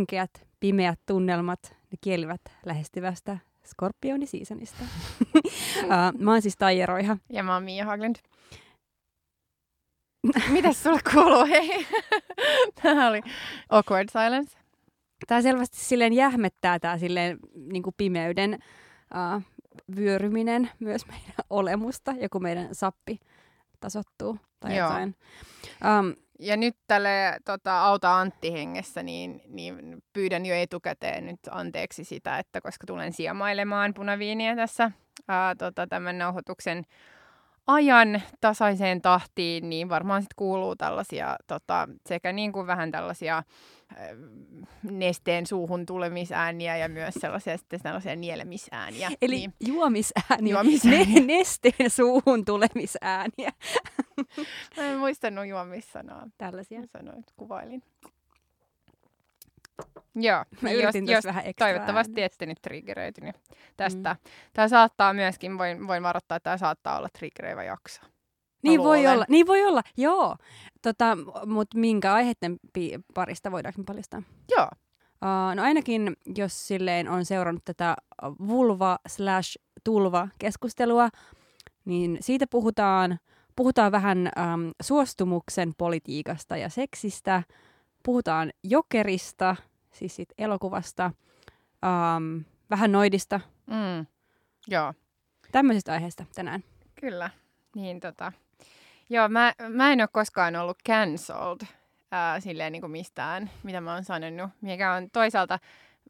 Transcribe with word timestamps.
synkeät, 0.00 0.46
pimeät 0.60 1.00
tunnelmat, 1.06 1.60
ne 1.62 1.98
kielivät 2.00 2.40
lähestyvästä 2.66 3.38
Skorpioni-seasonista. 3.66 4.84
uh, 5.34 6.18
mä 6.24 6.32
oon 6.32 6.42
siis 6.42 6.56
Taija 6.56 6.86
Roiha. 6.86 7.16
Ja 7.30 7.42
mä 7.42 7.54
oon 7.54 7.62
Mia 7.62 7.84
Haglund. 7.84 8.16
Mitäs 10.48 10.82
sulle 10.82 11.00
kuuluu? 11.12 11.44
Hei. 11.46 11.86
Tämä 12.82 13.08
oli 13.08 13.20
awkward 13.68 14.08
silence. 14.12 14.58
Tämä 15.26 15.42
selvästi 15.42 15.76
silleen 15.76 16.12
jähmettää 16.12 16.78
tämä 16.78 16.98
silleen 16.98 17.38
niin 17.54 17.82
kuin 17.82 17.94
pimeyden 17.96 18.58
uh, 19.36 19.42
vyöryminen 19.96 20.70
myös 20.78 21.06
meidän 21.06 21.34
olemusta, 21.50 22.14
joku 22.20 22.40
meidän 22.40 22.74
sappi 22.74 23.20
tasottuu 23.80 24.38
tai 24.60 24.76
Joo. 24.76 24.88
jotain. 24.88 25.16
Um, 25.98 26.14
ja 26.40 26.56
nyt 26.56 26.76
tälle 26.86 27.38
tota, 27.44 27.80
Auta 27.80 28.18
Antti 28.18 28.52
hengessä, 28.52 29.02
niin, 29.02 29.42
niin 29.48 30.02
pyydän 30.12 30.46
jo 30.46 30.54
etukäteen 30.54 31.26
nyt 31.26 31.40
anteeksi 31.50 32.04
sitä, 32.04 32.38
että 32.38 32.60
koska 32.60 32.86
tulen 32.86 33.12
siemailemaan 33.12 33.94
punaviiniä 33.94 34.56
tässä 34.56 34.90
ää, 35.28 35.54
tota, 35.54 35.86
tämän 35.86 36.18
nauhoituksen 36.18 36.84
ajan 37.66 38.22
tasaiseen 38.40 39.02
tahtiin, 39.02 39.70
niin 39.70 39.88
varmaan 39.88 40.22
sitten 40.22 40.36
kuuluu 40.36 40.76
tällaisia 40.76 41.36
tota, 41.46 41.88
sekä 42.06 42.32
niin 42.32 42.52
kuin 42.52 42.66
vähän 42.66 42.90
tällaisia 42.90 43.42
nesteen 44.82 45.46
suuhun 45.46 45.86
tulemisääniä 45.86 46.76
ja 46.76 46.88
myös 46.88 47.14
sellaisia, 47.14 47.58
sitten 47.58 47.80
sellaisia 47.80 48.16
nielemisääniä. 48.16 49.10
Eli 49.22 49.36
niin. 49.36 49.54
juomisääniä, 49.60 50.52
juomisääniä. 50.52 51.20
Ne, 51.20 51.20
nesteen 51.26 51.90
suuhun 51.90 52.44
tulemisääniä. 52.44 53.50
Mä 54.76 54.82
en 54.82 54.98
muistanut 54.98 55.46
juomissanaa. 55.46 56.26
Tällaisia. 56.38 56.80
Sanoin, 56.86 57.24
kuvailin. 57.36 57.82
Joo, 60.14 60.44
Mä 60.60 60.68
niin 60.68 60.82
jos, 60.82 60.94
jos 61.10 61.24
vähän 61.24 61.44
toivottavasti 61.58 62.22
ette 62.22 62.46
nyt 62.46 62.58
triggeröitynyt 62.62 63.36
tästä. 63.76 64.16
Mm. 64.24 64.30
Tämä 64.52 64.68
saattaa 64.68 65.14
myöskin, 65.14 65.58
voin, 65.58 65.86
voin 65.86 66.02
varoittaa, 66.02 66.36
että 66.36 66.44
tämä 66.44 66.56
saattaa 66.56 66.98
olla 66.98 67.08
triggeröivä 67.18 67.64
jakso. 67.64 68.02
Niin 68.62 68.80
voi 68.82 69.06
olla, 69.06 69.24
niin 69.28 69.46
voi 69.46 69.64
olla, 69.64 69.82
joo. 69.96 70.36
Tota, 70.82 71.18
Mutta 71.46 71.78
minkä 71.78 72.12
aiheiden 72.12 72.56
parista 73.14 73.50
voidaanko 73.50 73.82
paljastaa? 73.86 74.22
Joo. 74.56 74.68
Uh, 75.24 75.54
no 75.54 75.62
ainakin, 75.62 76.16
jos 76.36 76.68
silleen 76.68 77.08
on 77.08 77.24
seurannut 77.24 77.64
tätä 77.64 77.96
vulva 78.48 78.98
slash 79.08 79.56
tulva 79.84 80.28
keskustelua, 80.38 81.08
niin 81.84 82.18
siitä 82.20 82.46
puhutaan, 82.50 83.18
puhutaan 83.56 83.92
vähän 83.92 84.18
um, 84.18 84.70
suostumuksen 84.82 85.72
politiikasta 85.78 86.56
ja 86.56 86.68
seksistä, 86.68 87.42
puhutaan 88.02 88.50
jokerista– 88.62 89.56
siis 89.92 90.16
siitä 90.16 90.34
elokuvasta, 90.38 91.10
um, 92.16 92.44
vähän 92.70 92.92
noidista. 92.92 93.40
Mm. 93.66 94.06
Joo. 94.68 94.94
Tämmöisestä 95.52 95.92
aiheesta 95.92 96.24
tänään. 96.34 96.64
Kyllä. 97.00 97.30
Niin 97.74 98.00
tota. 98.00 98.32
Joo, 99.12 99.28
mä, 99.28 99.52
mä 99.68 99.92
en 99.92 100.00
ole 100.00 100.08
koskaan 100.12 100.56
ollut 100.56 100.78
cancelled 100.88 101.60
ää, 102.10 102.40
silleen 102.40 102.72
niin 102.72 102.80
kuin 102.80 102.90
mistään, 102.90 103.50
mitä 103.62 103.80
mä 103.80 103.94
oon 103.94 104.04
sanonut. 104.04 104.50
Mikä 104.60 104.92
on 104.92 105.10
toisaalta, 105.12 105.58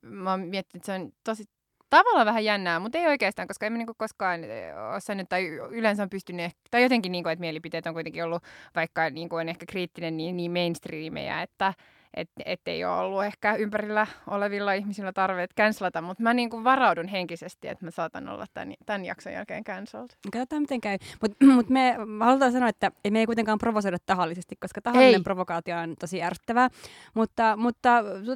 mä 0.03 0.31
oon 0.31 0.41
miettinyt, 0.41 0.83
että 0.83 0.87
se 0.87 1.03
on 1.03 1.13
tosi 1.25 1.45
tavallaan 1.91 2.27
vähän 2.27 2.45
jännää, 2.45 2.81
mutta 2.81 2.99
ei 2.99 3.07
oikeastaan, 3.07 3.49
koska 3.49 3.67
en 3.67 3.73
mä 3.73 3.79
niinku 3.79 3.95
koskaan 3.99 4.41
ole 4.91 5.01
sanonut, 5.01 5.29
tai 5.29 5.47
yleensä 5.71 6.03
on 6.03 6.11
pystynyt, 6.11 6.53
tai 6.71 6.83
jotenkin, 6.83 7.13
niinku, 7.13 7.29
että 7.29 7.41
mielipiteet 7.41 7.87
on 7.87 7.95
kuitenkin 7.95 8.25
ollut, 8.25 8.43
vaikka 8.75 9.11
niinku 9.11 9.37
on 9.37 9.49
ehkä 9.49 9.67
kriittinen, 9.67 10.17
niin, 10.17 10.37
niin 10.37 10.53
mainstreameja, 10.53 11.43
että 11.43 11.75
et 12.45 12.61
ei 12.67 12.85
ole 12.85 12.97
ollut 12.97 13.25
ehkä 13.25 13.55
ympärillä 13.55 14.07
olevilla 14.27 14.73
ihmisillä 14.73 15.13
tarveet 15.13 15.55
cancelata, 15.55 16.03
mutta 16.03 16.23
mä 16.23 16.35
niin 16.35 16.51
kuin 16.51 16.65
varaudun 16.65 17.09
henkisesti, 17.09 17.69
että 17.69 17.85
mä 17.85 17.91
saatan 17.91 18.29
olla 18.29 18.47
tämän, 18.55 18.75
tämän 18.87 19.05
jakson 19.05 19.33
jälkeen 19.33 19.65
cancelled. 19.65 20.11
Katsotaan 20.33 20.63
miten 20.63 20.81
käy. 20.81 20.99
Mutta 21.23 21.47
mut 21.47 21.69
me 21.69 21.97
halutaan 22.21 22.53
sanoa, 22.53 22.69
että 22.69 22.93
me 23.11 23.19
ei 23.19 23.27
kuitenkaan 23.27 23.59
provosoida 23.59 23.97
tahallisesti, 24.07 24.57
koska 24.61 24.83
tahallinen 24.83 25.15
ei. 25.15 25.23
provokaatio 25.23 25.79
on 25.79 25.95
tosi 26.01 26.23
ärsyttävää. 26.23 26.69
Mutta, 27.15 27.57
mutta 27.57 27.89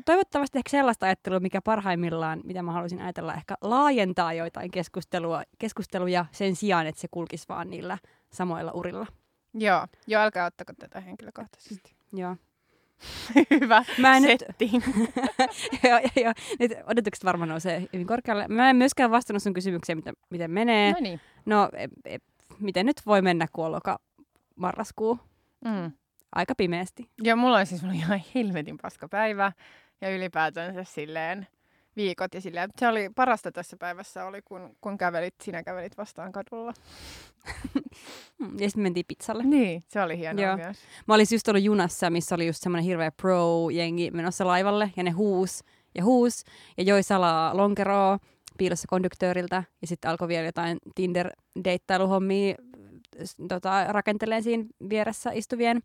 toivottavasti 0.05 0.59
ehkä 0.59 0.71
sellaista 0.71 1.07
ajattelua, 1.07 1.41
mikä 1.41 1.61
parhaimmillaan, 1.63 2.41
mitä 2.45 2.63
mä 2.63 2.73
haluaisin 2.73 3.03
ajatella, 3.03 3.35
ehkä 3.35 3.55
laajentaa 3.61 4.33
joitain 4.33 4.71
keskustelua, 4.71 5.43
keskusteluja 5.59 6.27
sen 6.33 6.57
sijaan, 6.57 6.87
että 6.87 7.01
se 7.01 7.09
kulkisi 7.11 7.49
vaan 7.49 7.71
niillä 7.71 7.99
samoilla 8.33 8.73
urilla. 8.73 9.07
Joo, 9.55 9.87
jo 10.07 10.21
älkää 10.21 10.47
ottako 10.47 10.73
tätä 10.79 11.01
henkilökohtaisesti. 11.01 11.95
Joo. 12.13 12.37
Hyvä 13.51 13.85
mä 13.99 14.17
en 14.17 14.23
setting. 14.23 14.73
Nyt, 14.73 15.11
joo, 15.85 16.01
joo, 16.17 16.33
Nyt 16.59 16.73
odotukset 16.87 17.25
varmaan 17.25 17.49
nousee 17.49 17.89
hyvin 17.93 18.07
korkealle. 18.07 18.49
Mä 18.49 18.71
en 18.71 18.77
myöskään 18.77 19.11
vastannut 19.11 19.43
sun 19.43 19.55
kysymykseen, 19.55 19.99
miten, 19.99 20.15
miten 20.31 20.51
menee. 20.51 20.93
No 20.93 20.99
niin. 21.01 21.21
No, 21.47 21.69
e, 21.73 21.89
e, 22.05 22.19
miten 22.59 22.87
nyt 22.87 22.97
voi 23.07 23.23
mennä, 23.23 23.47
kun 23.53 23.67
on 23.67 23.73
loka 23.73 23.99
marraskuu? 24.57 25.19
Mm. 25.65 25.93
Aika 26.33 26.55
pimeästi. 26.55 27.11
Joo, 27.23 27.37
mulla 27.37 27.59
on 27.59 27.67
siis 27.67 27.83
mulla 27.83 27.95
ihan 27.95 28.23
helvetin 28.35 28.77
paska 28.83 29.09
päivä. 29.09 29.53
Ja 30.01 30.17
ylipäätänsä 30.17 30.85
silleen 30.85 31.47
viikot. 31.97 32.35
Ja 32.35 32.41
silleen, 32.41 32.71
se 32.79 32.89
oli 32.89 33.11
parasta 33.15 33.53
tässä 33.53 33.77
päivässä, 33.77 34.25
oli 34.25 34.43
kun, 34.43 34.77
kun 34.81 34.99
kävelit, 34.99 35.35
sinä 35.43 35.63
kävelit 35.63 35.97
vastaan 35.97 36.33
kadulla. 36.33 36.73
ja 38.61 38.69
sitten 38.69 38.83
mentiin 38.83 39.07
pizzalle. 39.09 39.43
Niin, 39.43 39.85
se 39.89 40.03
oli 40.03 40.19
hienoa 40.19 40.45
Joo. 40.45 40.57
myös. 40.57 40.77
Mä 41.09 41.15
olisin 41.15 41.37
just 41.37 41.49
ollut 41.49 41.65
junassa, 41.65 42.11
missä 42.11 42.35
oli 42.35 42.47
just 42.47 42.63
semmoinen 42.63 42.85
hirveä 42.85 43.11
pro-jengi 43.11 44.11
menossa 44.11 44.47
laivalle, 44.47 44.91
ja 44.97 45.03
ne 45.03 45.11
huus 45.11 45.65
ja 45.95 46.05
huus, 46.05 46.45
ja 46.77 46.85
joi 46.85 47.03
salaa 47.03 47.57
lonkeroa 47.57 48.19
piilossa 48.59 48.89
konduktööriltä, 48.89 49.65
ja 49.81 49.87
sitten 49.87 50.11
alkoi 50.11 50.29
vielä 50.29 50.47
jotain 50.47 50.79
Tinder-deittailuhommia 50.95 52.55
tota, 53.49 53.85
rakenteleen 53.93 54.43
siinä 54.43 54.65
vieressä 54.89 55.31
istuvien 55.33 55.83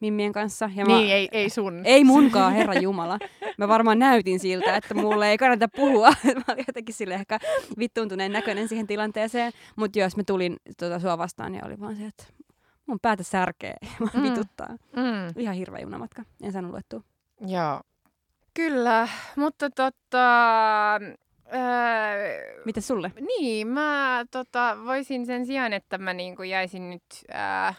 Mimmien 0.00 0.32
kanssa. 0.32 0.70
Ja 0.74 0.84
niin, 0.84 1.06
mä, 1.06 1.12
ei, 1.14 1.28
ei 1.32 1.50
sun. 1.50 1.82
Ei 1.84 2.04
munkaan, 2.04 2.52
herra 2.52 2.74
Jumala. 2.74 3.18
Mä 3.58 3.68
varmaan 3.68 3.98
näytin 3.98 4.40
siltä, 4.40 4.76
että 4.76 4.94
mulle 4.94 5.30
ei 5.30 5.38
kannata 5.38 5.68
puhua. 5.68 6.08
mä 6.24 6.42
olin 6.48 6.64
jotenkin 6.66 6.94
sille 6.94 7.14
ehkä 7.14 7.38
vittuuntuneen 7.78 8.32
näköinen 8.32 8.68
siihen 8.68 8.86
tilanteeseen. 8.86 9.52
Mutta 9.76 9.98
jos 9.98 10.16
mä 10.16 10.22
tulin 10.24 10.56
tuota 10.78 10.98
sua 10.98 11.18
vastaan, 11.18 11.52
niin 11.52 11.66
oli 11.66 11.80
vaan 11.80 11.96
se, 11.96 12.06
että 12.06 12.24
mun 12.86 13.00
päätä 13.02 13.22
särkee 13.22 13.76
mm. 14.14 14.22
vituttaa. 14.22 14.68
Mm. 14.96 15.42
Ihan 15.42 15.54
hirveä 15.54 15.80
junamatka. 15.80 16.22
En 16.42 16.52
saanut 16.52 16.70
luettua. 16.70 17.02
Joo. 17.46 17.80
Kyllä, 18.54 19.08
mutta 19.36 19.70
tota... 19.70 20.94
Öö, 21.54 22.62
Mitä 22.64 22.80
sulle? 22.80 23.12
Niin, 23.20 23.68
mä 23.68 24.24
tota, 24.30 24.76
voisin 24.84 25.26
sen 25.26 25.46
sijaan, 25.46 25.72
että 25.72 25.98
mä 25.98 26.12
niinku 26.12 26.42
jäisin 26.42 26.90
nyt 26.90 27.02
ää, 27.32 27.74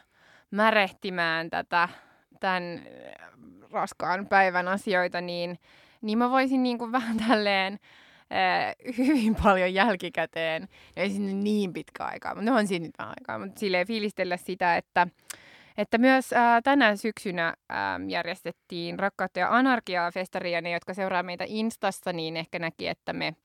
märehtimään 0.52 1.50
tätä 1.50 1.90
tämän 2.40 2.78
äh, 2.78 3.30
raskaan 3.72 4.28
päivän 4.28 4.68
asioita, 4.68 5.22
niin, 5.22 5.60
niin 6.02 6.18
mä 6.18 6.30
voisin 6.30 6.64
niin 6.64 6.78
kuin 6.78 6.92
vähän 6.92 7.18
tälleen 7.28 7.80
äh, 8.34 8.98
hyvin 8.98 9.36
paljon 9.36 9.74
jälkikäteen, 9.74 10.68
ei 10.96 11.10
sinne 11.10 11.34
niin 11.34 11.74
pitkä 11.74 12.04
aikaa, 12.04 12.36
mutta 12.36 12.54
on 12.54 12.68
siinä 12.68 12.86
nyt 12.86 12.98
vähän 12.98 13.14
aikaa, 13.20 13.40
mutta 13.40 13.60
silleen 13.60 13.88
fiilistellä 13.88 14.38
sitä, 14.38 14.78
että 14.78 15.08
että 15.78 15.98
myös 15.98 16.34
äh, 16.34 16.62
tänä 16.64 16.96
syksynä 16.96 17.48
äh, 17.48 17.78
järjestettiin 18.08 19.00
Rakkautta 19.00 19.40
ja 19.40 19.56
anarkiaa 19.56 20.12
festaria. 20.12 20.62
Ne, 20.62 20.72
jotka 20.72 20.94
seuraa 20.94 21.24
meitä 21.24 21.46
Instassa, 21.48 22.14
niin 22.14 22.38
ehkä 22.38 22.60
näki, 22.60 22.88
että 22.88 23.14
me 23.14 23.36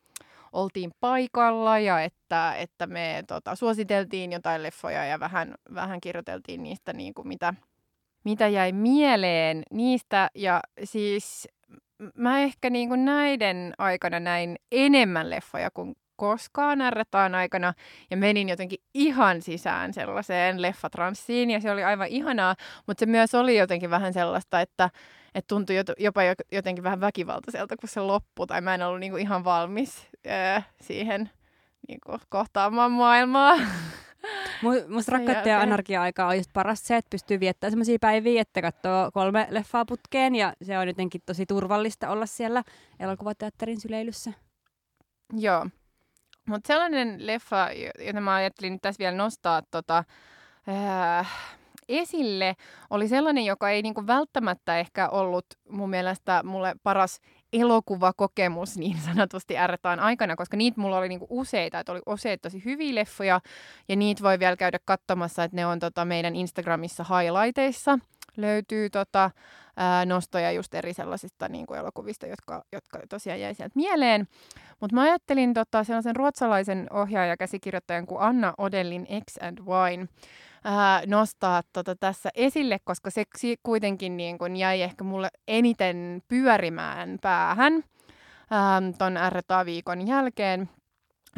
oltiin 0.53 0.91
paikalla 1.01 1.79
ja 1.79 2.01
että, 2.01 2.55
että 2.55 2.87
me 2.87 3.25
tota, 3.29 3.55
suositeltiin 3.55 4.33
jotain 4.33 4.63
leffoja 4.63 5.05
ja 5.05 5.21
vähän, 5.21 5.55
vähän 5.75 6.01
kirjoiteltiin 6.01 6.63
niistä, 6.63 6.93
niin 6.93 7.15
kuin 7.15 7.29
mitä, 7.29 7.55
mitä 8.25 8.49
jäi 8.49 8.73
mieleen 8.73 9.63
niistä. 9.71 10.31
Ja 10.35 10.61
siis 10.85 11.49
mä 12.15 12.39
ehkä 12.39 12.71
niin 12.71 12.89
kuin 12.89 13.05
näiden 13.05 13.75
aikana 13.79 14.21
näin 14.21 14.57
enemmän 14.73 15.31
leffoja 15.31 15.71
kuin 15.71 15.95
koskaan 16.17 16.79
R-taan 16.91 17.35
aikana 17.35 17.75
ja 18.11 18.17
menin 18.17 18.49
jotenkin 18.49 18.79
ihan 18.95 19.43
sisään 19.43 19.95
sellaiseen 19.95 20.63
leffatranssiin 20.63 21.51
ja 21.51 21.61
se 21.61 21.71
oli 21.71 21.85
aivan 21.85 22.09
ihanaa, 22.09 22.55
mutta 22.87 23.01
se 23.01 23.07
myös 23.07 23.35
oli 23.35 23.59
jotenkin 23.59 23.91
vähän 23.91 24.13
sellaista, 24.13 24.61
että, 24.61 24.91
että 25.35 25.49
tuntui 25.49 25.77
jopa 25.99 26.21
jotenkin 26.53 26.85
vähän 26.85 27.01
väkivaltaiselta, 27.01 27.77
kun 27.77 27.89
se 27.89 28.01
loppui 28.01 28.47
tai 28.47 28.61
mä 28.61 28.75
en 28.75 28.83
ollut 28.83 29.01
niinku 29.01 29.17
ihan 29.17 29.45
valmis 29.45 30.09
ää, 30.27 30.63
siihen 30.81 31.31
niinku 31.89 32.19
kohtaamaan 32.29 32.93
maailmaa. 32.93 33.57
Musta 34.89 35.13
rakkautta 35.13 35.49
ja 35.49 35.61
anarkia-aika 35.61 36.27
on 36.27 36.37
just 36.37 36.51
paras 36.53 36.87
se, 36.87 36.97
että 36.97 37.11
pystyy 37.11 37.41
viettämään 37.41 37.73
sellaisia 37.73 37.99
päiviä, 38.01 38.43
että 38.43 38.63
katsoo 38.63 39.11
kolme 39.13 39.47
leffaa 39.51 39.85
putkeen 39.85 40.35
ja 40.35 40.53
se 40.63 40.79
on 40.79 40.89
jotenkin 40.89 41.21
tosi 41.27 41.47
turvallista 41.47 42.09
olla 42.09 42.27
siellä 42.27 42.63
elokuvateatterin 43.01 43.81
syleilyssä. 43.81 44.33
Joo. 45.33 45.67
Mutta 46.49 46.67
sellainen 46.67 47.27
leffa, 47.27 47.69
jota 48.07 48.21
mä 48.21 48.35
ajattelin 48.35 48.73
nyt 48.73 48.83
tässä 48.83 48.99
vielä 48.99 49.17
nostaa 49.17 49.63
tota, 49.71 50.05
äh, 50.69 51.31
esille, 51.89 52.57
oli 52.91 53.09
sellainen, 53.09 53.45
joka 53.45 53.71
ei 53.71 53.83
niinku 53.83 54.07
välttämättä 54.07 54.79
ehkä 54.79 55.09
ollut 55.09 55.47
mun 55.69 55.91
mielestä 55.91 56.43
mulle 56.45 56.75
paras 56.83 57.21
elokuvakokemus 57.61 58.77
niin 58.77 58.99
sanotusti 58.99 59.59
ärrätään 59.59 60.01
aikana, 60.01 60.37
koska 60.37 60.57
niitä 60.57 60.81
mulla 60.81 60.99
oli 60.99 61.09
niinku 61.09 61.27
useita, 61.31 61.79
että 61.79 61.93
oli 61.93 62.01
useita 62.07 62.43
tosi 62.43 62.65
hyviä 62.65 62.95
leffoja, 62.95 63.41
ja 63.89 63.97
niitä 63.97 64.23
voi 64.23 64.39
vielä 64.39 64.57
käydä 64.57 64.79
katsomassa, 64.85 65.45
että 65.45 65.57
ne 65.57 65.67
on 65.67 65.79
tota 65.79 66.05
meidän 66.05 66.37
Instagramissa 66.37 67.05
highlighteissa 67.05 67.99
löytyy 68.37 68.91
tota, 68.91 69.31
ää, 69.77 70.05
nostoja 70.05 70.53
just 70.53 70.75
eri 70.75 70.95
sellaisista 70.95 71.49
niin 71.49 71.67
kuin 71.67 71.79
elokuvista, 71.79 72.27
jotka, 72.27 72.65
jotka 72.73 73.01
tosiaan 73.09 73.41
jäi 73.41 73.55
sieltä 73.55 73.73
mieleen. 73.75 74.29
Mutta 74.81 74.95
mä 74.95 75.03
ajattelin 75.03 75.55
tota, 75.55 75.85
sellaisen 75.85 76.17
ruotsalaisen 76.17 76.87
ohjaaja-käsikirjoittajan 76.93 78.07
kuin 78.07 78.21
Anna 78.21 78.55
Odellin 78.59 79.07
X 79.31 79.37
and 79.43 79.59
Wine 79.59 80.09
ää, 80.65 81.03
nostaa 81.07 81.63
tota 81.73 81.97
tässä 81.97 82.31
esille, 82.35 82.79
koska 82.85 83.11
se 83.11 83.25
kuitenkin 83.63 84.17
niin 84.17 84.39
kun 84.39 84.57
jäi 84.57 84.83
ehkä 84.83 85.05
mulle 85.05 85.29
eniten 85.49 86.23
pyörimään 86.29 87.19
päähän 87.23 87.85
ää, 88.51 88.83
ton 88.99 89.15
RTA-viikon 89.31 90.07
jälkeen, 90.07 90.69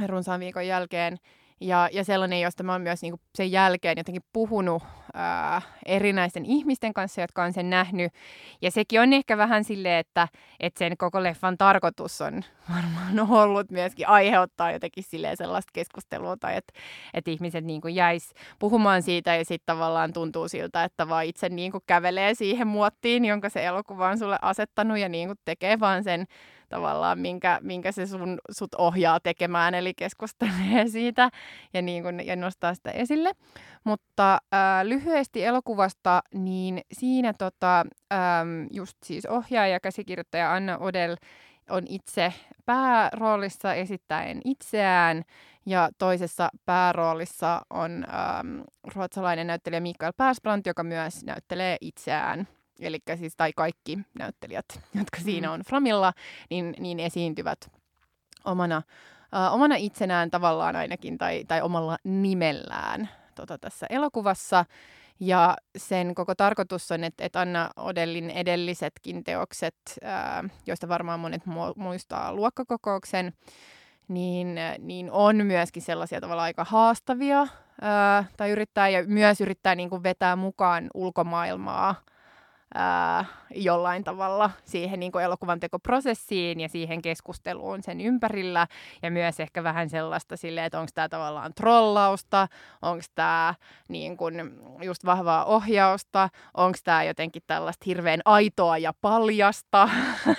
runsaan 0.07 0.41
viikon 0.41 0.67
jälkeen. 0.67 1.17
Ja, 1.61 1.89
ja 1.93 2.05
sellainen, 2.05 2.41
josta 2.41 2.63
mä 2.63 2.73
oon 2.73 2.83
myös 2.83 3.03
niin 3.03 3.15
sen 3.35 3.53
jälkeen 3.53 3.99
jotenkin 3.99 4.23
puhunut 4.33 4.83
ää, 5.17 5.63
erinäisten 5.87 6.45
ihmisten 6.45 6.95
kanssa, 6.95 7.21
jotka 7.21 7.43
on 7.43 7.53
sen 7.53 7.71
nähnyt. 7.71 8.13
Ja 8.63 8.71
sekin 8.71 9.01
on 9.01 9.13
ehkä 9.13 9.37
vähän 9.37 9.65
silleen, 9.65 9.99
että, 9.99 10.29
että 10.61 10.79
sen 10.79 10.97
koko 10.97 11.23
leffan 11.23 11.59
tarkoitus 11.59 12.21
on 12.21 12.45
varmaan 12.75 13.31
ollut 13.31 13.71
myöskin 13.71 14.09
aiheuttaa 14.09 14.73
jotenkin 14.73 15.05
silleen 15.05 15.37
sellaista 15.37 15.71
keskustelua, 15.73 16.37
tai 16.37 16.57
että, 16.57 16.73
että 17.15 17.31
ihmiset 17.31 17.65
niin 17.65 17.81
kuin 17.81 17.95
jäis 17.95 18.35
puhumaan 18.59 19.03
siitä 19.03 19.37
ja 19.37 19.45
sitten 19.45 19.75
tavallaan 19.77 20.13
tuntuu 20.13 20.49
siltä, 20.49 20.85
että 20.85 21.09
vaan 21.09 21.25
itse 21.25 21.49
niin 21.49 21.73
kuin 21.73 21.85
kävelee 21.87 22.35
siihen 22.35 22.67
muottiin, 22.67 23.25
jonka 23.25 23.49
se 23.49 23.65
elokuva 23.65 24.09
on 24.09 24.19
sulle 24.19 24.39
asettanut 24.43 24.99
ja 24.99 25.09
niin 25.09 25.29
kuin 25.29 25.39
tekee 25.45 25.81
vaan 25.81 26.05
sen 26.05 26.27
tavallaan, 26.69 27.19
minkä, 27.19 27.59
minkä 27.63 27.93
se 27.93 28.07
sun, 28.07 28.39
sut 28.51 28.75
ohjaa 28.75 29.21
tekemään, 29.21 29.75
eli 29.75 29.95
keskustelee 29.95 30.89
siitä 30.93 31.31
ja, 31.75 31.83
niin 31.83 32.03
kun, 32.03 32.27
ja 32.27 32.37
nostaa 32.37 32.75
sitä 32.75 32.91
esille. 32.91 33.33
Mutta 33.85 34.39
ää, 34.53 34.89
lyhyesti 34.89 35.45
elokuvasta, 35.45 36.23
niin 36.35 36.81
siinä 36.93 37.33
tota, 37.39 37.81
äm, 37.81 38.67
just 38.73 38.97
siis 39.05 39.27
ohjaaja, 39.27 39.81
käsikirjoittaja 39.81 40.53
Anna 40.53 40.79
Odell 40.79 41.17
on 41.71 41.83
itse 41.89 42.33
pääroolissa 42.65 43.75
esittäen 43.75 44.41
itseään, 44.45 45.23
ja 45.67 45.89
toisessa 45.99 46.49
pääroolissa 46.65 47.63
on 47.71 48.05
äm, 48.05 48.63
ruotsalainen 48.95 49.47
näyttelijä 49.47 49.81
Mikael 49.81 50.13
Persbrandt, 50.17 50.67
joka 50.67 50.85
myös 50.85 51.25
näyttelee 51.25 51.77
itseään 51.81 52.49
eli 52.81 52.99
siis 53.17 53.37
tai 53.37 53.53
kaikki 53.57 53.99
näyttelijät, 54.19 54.67
jotka 54.95 55.21
siinä 55.21 55.49
mm. 55.49 55.55
on 55.55 55.61
Framilla, 55.61 56.13
niin, 56.51 56.75
niin 56.79 57.01
esiintyvät 57.01 57.71
omana, 58.45 58.83
uh, 59.49 59.55
omana 59.55 59.75
itsenään 59.77 60.31
tavallaan 60.31 60.77
ainakin 60.77 61.19
tai, 61.19 61.45
tai 61.49 61.63
omalla 61.63 61.99
nimellään 62.05 63.09
tota, 63.35 63.59
tässä 63.59 63.87
elokuvassa. 63.91 64.65
Ja 65.21 65.57
sen 65.77 66.15
koko 66.15 66.35
tarkoitus 66.35 66.93
on, 66.93 67.05
että, 67.05 67.25
että 67.25 67.41
Anna 67.41 67.71
Odellin 67.77 68.31
edellisetkin 68.31 69.25
teokset, 69.25 69.75
ää, 70.03 70.45
joista 70.67 70.89
varmaan 70.89 71.21
monet 71.21 71.43
muistaa 71.77 72.33
luokkakokouksen, 72.35 73.33
niin, 74.09 74.57
niin 74.79 75.11
on 75.11 75.47
myöskin 75.47 75.83
sellaisia 75.83 76.21
tavalla 76.21 76.43
aika 76.43 76.65
haastavia, 76.65 77.47
ää, 77.81 78.25
tai 78.37 78.51
yrittää 78.51 78.89
ja 78.89 79.05
myös 79.07 79.41
yrittää 79.41 79.75
niin 79.75 79.91
kuin 79.91 80.03
vetää 80.03 80.37
mukaan 80.37 80.91
ulkomaailmaa 80.95 81.95
ää, 82.75 83.25
jollain 83.55 84.05
tavalla 84.05 84.51
siihen 84.65 85.01
niin 85.01 85.13
elokuvan 85.23 85.61
tekoprosessiin 85.61 86.61
ja 86.61 86.69
siihen 86.69 87.03
keskusteluun 87.03 87.83
sen 87.83 88.01
ympärillä. 88.01 88.67
Ja 89.03 89.11
myös 89.11 89.41
ehkä 89.41 89.63
vähän 89.63 89.91
sellaista 89.91 90.37
silleen, 90.37 90.67
että 90.67 90.81
onko 90.81 90.91
tämä 90.95 91.09
tavallaan 91.09 91.55
trollausta, 91.55 92.49
onko 92.83 93.05
tämä 93.15 93.55
niin 93.89 94.17
kuin 94.17 94.35
just 94.83 95.05
vahvaa 95.05 95.45
ohjausta, 95.45 96.29
onko 96.55 96.79
tämä 96.85 97.05
jotenkin 97.05 97.43
tällaista 97.47 97.85
hirveän 97.87 98.21
aitoa 98.25 98.79
ja 98.79 98.93
paljasta, 99.01 99.89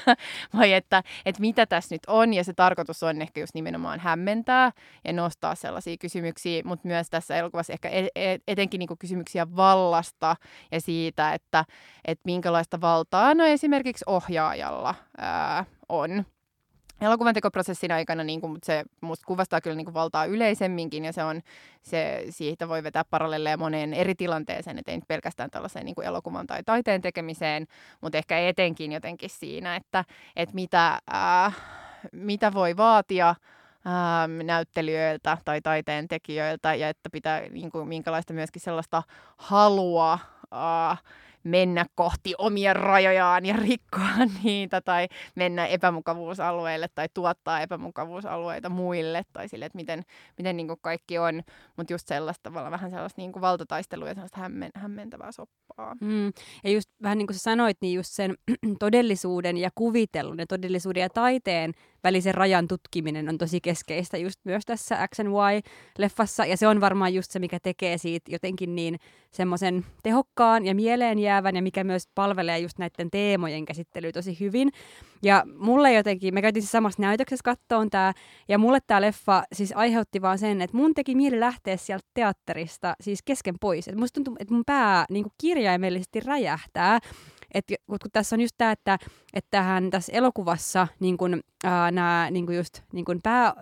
vai 0.57 0.73
että, 0.73 1.03
että 1.25 1.41
mitä 1.41 1.65
tässä 1.65 1.95
nyt 1.95 2.01
on. 2.07 2.33
Ja 2.33 2.43
se 2.43 2.53
tarkoitus 2.53 3.03
on 3.03 3.21
ehkä 3.21 3.39
just 3.39 3.53
nimenomaan 3.53 3.99
hämmentää 3.99 4.71
ja 5.05 5.13
nostaa 5.13 5.55
sellaisia 5.55 5.97
kysymyksiä, 5.99 6.61
mutta 6.65 6.87
myös 6.87 7.09
tässä 7.09 7.35
elokuvassa 7.35 7.73
ehkä 7.73 7.89
e-, 7.89 8.07
e-, 8.15 8.37
etenkin 8.47 8.79
niin 8.79 8.97
kysymyksiä 8.99 9.55
vallasta 9.55 10.35
ja 10.71 10.81
siitä, 10.81 11.33
että, 11.33 11.65
että 12.05 12.16
minkälaista 12.23 12.81
valtaa 12.81 13.33
no 13.33 13.45
esimerkiksi 13.45 14.03
ohjaajalla 14.07 14.95
ää, 15.17 15.65
on. 15.89 16.25
Elokuvan 17.01 17.33
tekoprosessin 17.33 17.91
aikana 17.91 18.23
niin 18.23 18.41
kuin, 18.41 18.57
se 18.63 18.83
musta 19.01 19.25
kuvastaa 19.25 19.61
kyllä 19.61 19.75
niin 19.75 19.85
kuin 19.85 19.93
valtaa 19.93 20.25
yleisemminkin 20.25 21.05
ja 21.05 21.13
se 21.13 21.23
on, 21.23 21.41
se, 21.81 22.25
siitä 22.29 22.67
voi 22.67 22.83
vetää 22.83 23.03
paralleleja 23.09 23.57
moneen 23.57 23.93
eri 23.93 24.15
tilanteeseen, 24.15 24.77
ettei 24.77 24.95
nyt 24.95 25.07
pelkästään 25.07 25.49
tällaiseen 25.49 25.85
niin 25.85 25.95
kuin 25.95 26.07
elokuvan 26.07 26.47
tai 26.47 26.63
taiteen 26.63 27.01
tekemiseen, 27.01 27.67
mutta 28.01 28.17
ehkä 28.17 28.39
etenkin 28.39 28.91
jotenkin 28.91 29.29
siinä, 29.29 29.75
että, 29.75 30.05
että 30.35 30.55
mitä, 30.55 30.99
ää, 31.07 31.51
mitä 32.11 32.53
voi 32.53 32.77
vaatia 32.77 33.35
ää, 33.85 34.27
näyttelijöiltä 34.27 35.37
tai 35.45 35.61
taiteen 35.61 36.07
tekijöiltä 36.07 36.73
ja 36.73 36.89
että 36.89 37.09
pitää 37.09 37.41
niin 37.41 37.71
kuin, 37.71 37.87
minkälaista 37.87 38.33
myöskin 38.33 38.61
sellaista 38.61 39.03
halua 39.37 40.19
ää, 40.51 40.97
mennä 41.47 41.85
kohti 41.95 42.33
omia 42.37 42.73
rajojaan 42.73 43.45
ja 43.45 43.55
rikkoa 43.57 44.25
niitä 44.43 44.81
tai 44.81 45.07
mennä 45.35 45.65
epämukavuusalueille 45.67 46.87
tai 46.95 47.07
tuottaa 47.13 47.61
epämukavuusalueita 47.61 48.69
muille 48.69 49.23
tai 49.33 49.49
sille, 49.49 49.65
että 49.65 49.75
miten, 49.75 50.03
miten 50.37 50.57
niin 50.57 50.67
kuin 50.67 50.79
kaikki 50.81 51.17
on. 51.17 51.43
Mutta 51.77 51.93
just 51.93 52.07
sellaista 52.07 52.43
tavalla 52.43 52.71
vähän 52.71 52.91
sellaista 52.91 53.21
niin 53.21 53.31
kuin 53.31 53.41
valtataistelua 53.41 54.07
ja 54.07 54.13
sellaista 54.13 54.39
hämmen, 54.39 54.71
hämmentävää 54.75 55.31
soppaa. 55.31 55.95
Mm. 56.01 56.33
Ja 56.63 56.69
just 56.69 56.89
vähän 57.03 57.17
niin 57.17 57.27
kuin 57.27 57.35
sä 57.35 57.41
sanoit, 57.41 57.77
niin 57.81 57.93
just 57.93 58.13
sen 58.13 58.35
todellisuuden 58.79 59.57
ja 59.57 59.69
kuvitellun 59.75 60.39
ja 60.39 60.47
todellisuuden 60.47 61.01
ja 61.01 61.09
taiteen 61.09 61.73
välisen 62.03 62.33
rajan 62.33 62.67
tutkiminen 62.67 63.29
on 63.29 63.37
tosi 63.37 63.61
keskeistä 63.61 64.17
just 64.17 64.39
myös 64.43 64.65
tässä 64.65 65.07
X 65.15 65.19
and 65.19 65.27
Y-leffassa, 65.27 66.45
ja 66.45 66.57
se 66.57 66.67
on 66.67 66.81
varmaan 66.81 67.13
just 67.13 67.31
se, 67.31 67.39
mikä 67.39 67.59
tekee 67.63 67.97
siitä 67.97 68.31
jotenkin 68.31 68.75
niin 68.75 68.99
semmoisen 69.31 69.85
tehokkaan 70.03 70.65
ja 70.65 70.75
mieleen 70.75 71.19
jäävän, 71.19 71.55
ja 71.55 71.61
mikä 71.61 71.83
myös 71.83 72.03
palvelee 72.15 72.59
just 72.59 72.77
näiden 72.77 73.11
teemojen 73.11 73.65
käsittelyä 73.65 74.11
tosi 74.11 74.39
hyvin. 74.39 74.69
Ja 75.23 75.43
mulle 75.57 75.93
jotenkin, 75.93 76.33
me 76.33 76.41
käytiin 76.41 76.63
siis 76.63 76.71
samassa 76.71 77.01
näytöksessä 77.01 77.43
kattoon 77.43 77.89
tämä, 77.89 78.13
ja 78.47 78.57
mulle 78.57 78.79
tämä 78.87 79.01
leffa 79.01 79.43
siis 79.53 79.73
aiheutti 79.75 80.21
vaan 80.21 80.39
sen, 80.39 80.61
että 80.61 80.77
mun 80.77 80.93
teki 80.93 81.15
mieli 81.15 81.39
lähteä 81.39 81.77
sieltä 81.77 82.07
teatterista 82.13 82.93
siis 83.01 83.19
kesken 83.25 83.55
pois. 83.61 83.87
Et 83.87 83.95
musta 83.95 84.13
tuntuu, 84.13 84.35
että 84.39 84.53
mun 84.53 84.63
pää 84.65 85.05
niin 85.09 85.25
kirjaimellisesti 85.41 86.19
räjähtää, 86.19 86.99
et, 87.53 87.65
kun 87.87 87.97
tässä 88.13 88.35
on 88.35 88.41
just 88.41 88.55
tämä, 88.57 88.71
että, 88.71 88.99
että 89.33 89.47
tähän 89.51 89.89
tässä 89.89 90.13
elokuvassa 90.13 90.87
niin 90.99 91.17
kun, 91.17 91.41
ää, 91.63 91.91
nämä 91.91 92.27
niin 92.31 92.45
kun 92.45 92.55
just, 92.55 92.81
niin 92.93 93.05
kun 93.05 93.19
pää, 93.23 93.53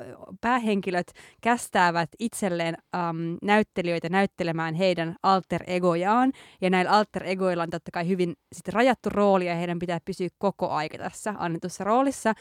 päähenkilöt 0.42 1.12
kästäävät 1.42 2.10
itselleen 2.20 2.78
äm, 2.96 3.38
näyttelijöitä 3.42 4.10
näyttelemään 4.10 4.76
heidän 4.76 5.16
alter 5.24 5.64
egojaan. 5.68 6.32
Ja 6.62 6.70
näillä 6.70 6.92
alter 6.92 7.24
egoilla 7.26 7.64
on 7.64 7.70
totta 7.70 7.92
kai 7.92 8.08
hyvin 8.08 8.34
sit 8.54 8.68
rajattu 8.68 9.10
rooli 9.10 9.48
ja 9.48 9.56
heidän 9.56 9.80
pitää 9.80 10.00
pysyä 10.06 10.28
koko 10.38 10.70
aika 10.70 10.98
tässä 10.98 11.34
annetussa 11.38 11.84
roolissa. 11.84 12.34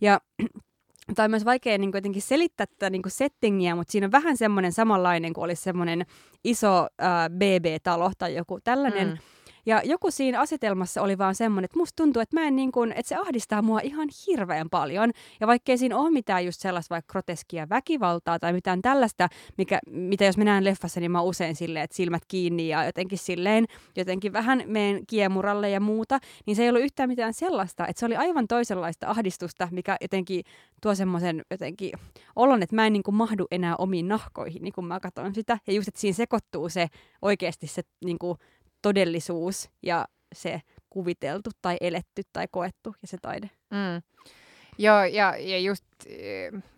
Ja 0.00 0.20
tai 1.16 1.24
on 1.24 1.30
myös 1.30 1.44
vaikea 1.44 1.78
niin 1.78 1.92
kuin, 1.92 2.22
selittää 2.22 2.66
tätä 2.66 2.90
niin 2.90 3.02
kuin 3.02 3.12
settingiä, 3.12 3.74
mutta 3.74 3.92
siinä 3.92 4.04
on 4.04 4.12
vähän 4.12 4.36
semmoinen 4.36 4.72
samanlainen 4.72 5.32
kuin 5.32 5.44
olisi 5.44 5.62
semmoinen 5.62 6.06
iso 6.44 6.86
äh, 7.02 7.30
BB-talo 7.30 8.12
tai 8.18 8.34
joku 8.34 8.60
tällainen. 8.64 9.08
Mm 9.08 9.18
ja 9.66 9.82
joku 9.84 10.10
siinä 10.10 10.40
asetelmassa 10.40 11.02
oli 11.02 11.18
vaan 11.18 11.34
semmoinen, 11.34 11.64
että 11.64 11.78
musta 11.78 11.96
tuntuu, 11.96 12.22
että, 12.22 12.36
mä 12.36 12.46
en 12.46 12.56
niin 12.56 12.72
kuin, 12.72 12.92
että 12.92 13.08
se 13.08 13.16
ahdistaa 13.16 13.62
mua 13.62 13.80
ihan 13.80 14.08
hirveän 14.26 14.70
paljon. 14.70 15.10
Ja 15.40 15.46
vaikkei 15.46 15.78
siinä 15.78 15.96
ole 15.96 16.10
mitään 16.10 16.44
just 16.44 16.60
sellaista 16.60 16.94
vaikka 16.94 17.12
groteskia 17.12 17.68
väkivaltaa 17.68 18.38
tai 18.38 18.52
mitään 18.52 18.82
tällaista, 18.82 19.28
mikä, 19.58 19.78
mitä 19.90 20.24
jos 20.24 20.38
mä 20.38 20.44
näen 20.44 20.64
leffassa, 20.64 21.00
niin 21.00 21.10
mä 21.10 21.22
usein 21.22 21.56
silleen, 21.56 21.84
että 21.84 21.96
silmät 21.96 22.22
kiinni 22.28 22.68
ja 22.68 22.84
jotenkin 22.84 23.18
silleen, 23.18 23.64
jotenkin 23.96 24.32
vähän 24.32 24.62
meen 24.66 25.06
kiemuralle 25.06 25.70
ja 25.70 25.80
muuta, 25.80 26.18
niin 26.46 26.56
se 26.56 26.62
ei 26.62 26.68
ollut 26.68 26.82
yhtään 26.82 27.08
mitään 27.08 27.34
sellaista, 27.34 27.86
että 27.86 28.00
se 28.00 28.06
oli 28.06 28.16
aivan 28.16 28.48
toisenlaista 28.48 29.06
ahdistusta, 29.08 29.68
mikä 29.70 29.96
jotenkin 30.00 30.44
tuo 30.82 30.94
semmoisen 30.94 31.42
jotenkin 31.50 31.92
olon, 32.36 32.62
että 32.62 32.76
mä 32.76 32.86
en 32.86 32.92
niin 32.92 33.02
kuin 33.02 33.14
mahdu 33.14 33.46
enää 33.50 33.76
omiin 33.76 34.08
nahkoihin, 34.08 34.62
niin 34.62 34.72
kun 34.72 34.84
mä 34.84 35.00
katson 35.00 35.34
sitä. 35.34 35.58
Ja 35.66 35.72
just, 35.72 35.88
että 35.88 36.00
siinä 36.00 36.16
sekoittuu 36.16 36.68
se 36.68 36.88
oikeasti 37.22 37.66
se 37.66 37.82
niin 38.04 38.18
kuin 38.18 38.38
todellisuus 38.82 39.70
ja 39.82 40.06
se 40.34 40.62
kuviteltu 40.90 41.50
tai 41.62 41.76
eletty 41.80 42.22
tai 42.32 42.46
koettu 42.50 42.94
ja 43.02 43.08
se 43.08 43.16
taide. 43.22 43.50
Mm. 43.70 44.02
Joo, 44.78 45.04
ja, 45.04 45.36
ja 45.38 45.58
just, 45.58 45.84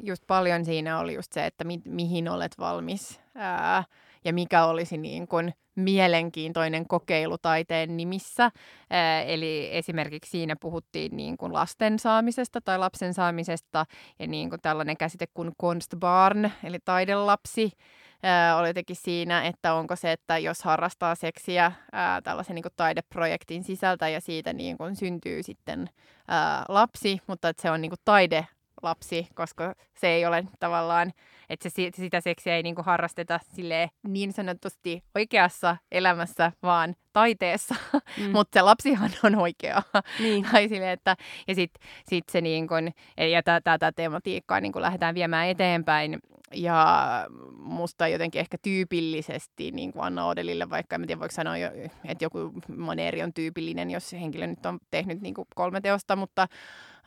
just 0.03 0.23
paljon 0.27 0.65
siinä 0.65 0.99
oli 0.99 1.15
just 1.15 1.33
se, 1.33 1.47
että 1.47 1.65
mi, 1.65 1.81
mihin 1.85 2.29
olet 2.29 2.59
valmis 2.59 3.21
ää, 3.35 3.85
ja 4.25 4.33
mikä 4.33 4.65
olisi 4.65 4.99
niin 4.99 5.29
kuin 5.29 5.55
mielenkiintoinen 5.75 6.89
kokeilu 6.89 7.39
taiteen 7.39 7.97
nimissä. 7.97 8.51
Ää, 8.91 9.23
eli 9.23 9.69
esimerkiksi 9.73 10.31
siinä 10.31 10.57
puhuttiin 10.61 11.17
niin 11.17 11.37
kuin 11.37 11.53
lasten 11.53 11.99
saamisesta 11.99 12.61
tai 12.61 12.79
lapsen 12.79 13.15
saamisesta 13.15 13.87
ja 14.19 14.27
niin 14.27 14.51
kuin 14.51 14.61
tällainen 14.61 14.97
käsite 14.97 15.27
kuin 15.35 15.53
konstbarn, 15.57 16.51
eli 16.65 16.79
taidelapsi. 16.85 17.73
Ää, 18.23 18.57
oli 18.57 18.69
jotenkin 18.69 18.97
siinä, 18.97 19.45
että 19.45 19.75
onko 19.75 19.97
se, 19.97 20.13
että 20.13 20.39
jos 20.39 20.63
harrastaa 20.63 21.15
seksiä 21.15 21.73
ää, 21.93 22.23
tällaisen 22.23 22.55
niin 22.55 22.63
kuin 22.63 22.73
taideprojektin 22.77 23.65
sisältä 23.65 24.09
ja 24.09 24.21
siitä 24.21 24.53
niin 24.53 24.79
kuin 24.79 24.97
syntyy 24.97 25.43
sitten 25.43 25.91
ää, 26.29 26.65
lapsi, 26.69 27.19
mutta 27.27 27.49
että 27.49 27.63
se 27.63 27.71
on 27.71 27.81
niin 27.81 27.91
kuin 27.91 28.01
taide 28.05 28.47
lapsi, 28.83 29.29
koska 29.35 29.75
se 29.95 30.09
ei 30.09 30.27
ole 30.27 30.45
tavallaan, 30.61 31.13
että 31.51 31.69
se, 31.69 31.91
sitä 31.95 32.21
seksiä 32.21 32.57
ei 32.57 32.63
niinku 32.63 32.83
harrasteta 32.83 33.41
sille 33.55 33.91
niin 34.03 34.33
sanotusti 34.33 35.05
oikeassa 35.15 35.77
elämässä, 35.93 36.53
vaan 36.63 36.95
taiteessa, 37.13 37.75
mm. 38.19 38.31
mutta 38.37 38.59
se 38.59 38.63
lapsihan 38.63 39.11
on 39.23 39.37
oikea. 39.37 39.83
Niin. 40.19 40.47
tai 40.53 40.69
sille, 40.69 40.93
että, 40.93 41.17
ja 41.49 41.55
sitten 41.55 41.83
sit 42.09 42.29
se 42.29 42.41
niin 42.41 42.69
kun, 42.69 42.91
ja 43.31 43.43
tätä 43.43 43.93
tematiikkaa 43.97 44.61
niin 44.61 44.73
lähdetään 44.77 45.15
viemään 45.15 45.49
eteenpäin. 45.49 46.19
Ja 46.55 47.27
musta 47.57 48.09
jotenkin 48.09 48.41
ehkä 48.41 48.57
tyypillisesti 48.63 49.71
niin 49.71 49.93
kuin 49.93 50.05
Anna 50.05 50.27
Odelille, 50.27 50.71
vaikka 50.71 50.97
en 50.97 51.07
tiedä 51.07 51.21
voiko 51.21 51.33
sanoa, 51.33 51.57
että 52.05 52.25
joku 52.25 52.53
maneeri 52.77 53.23
on 53.23 53.33
tyypillinen, 53.33 53.91
jos 53.91 54.13
henkilö 54.13 54.47
nyt 54.47 54.67
on 54.67 54.79
tehnyt 54.91 55.21
niin 55.21 55.35
kuin 55.35 55.49
kolme 55.55 55.81
teosta, 55.81 56.17
mutta 56.17 56.47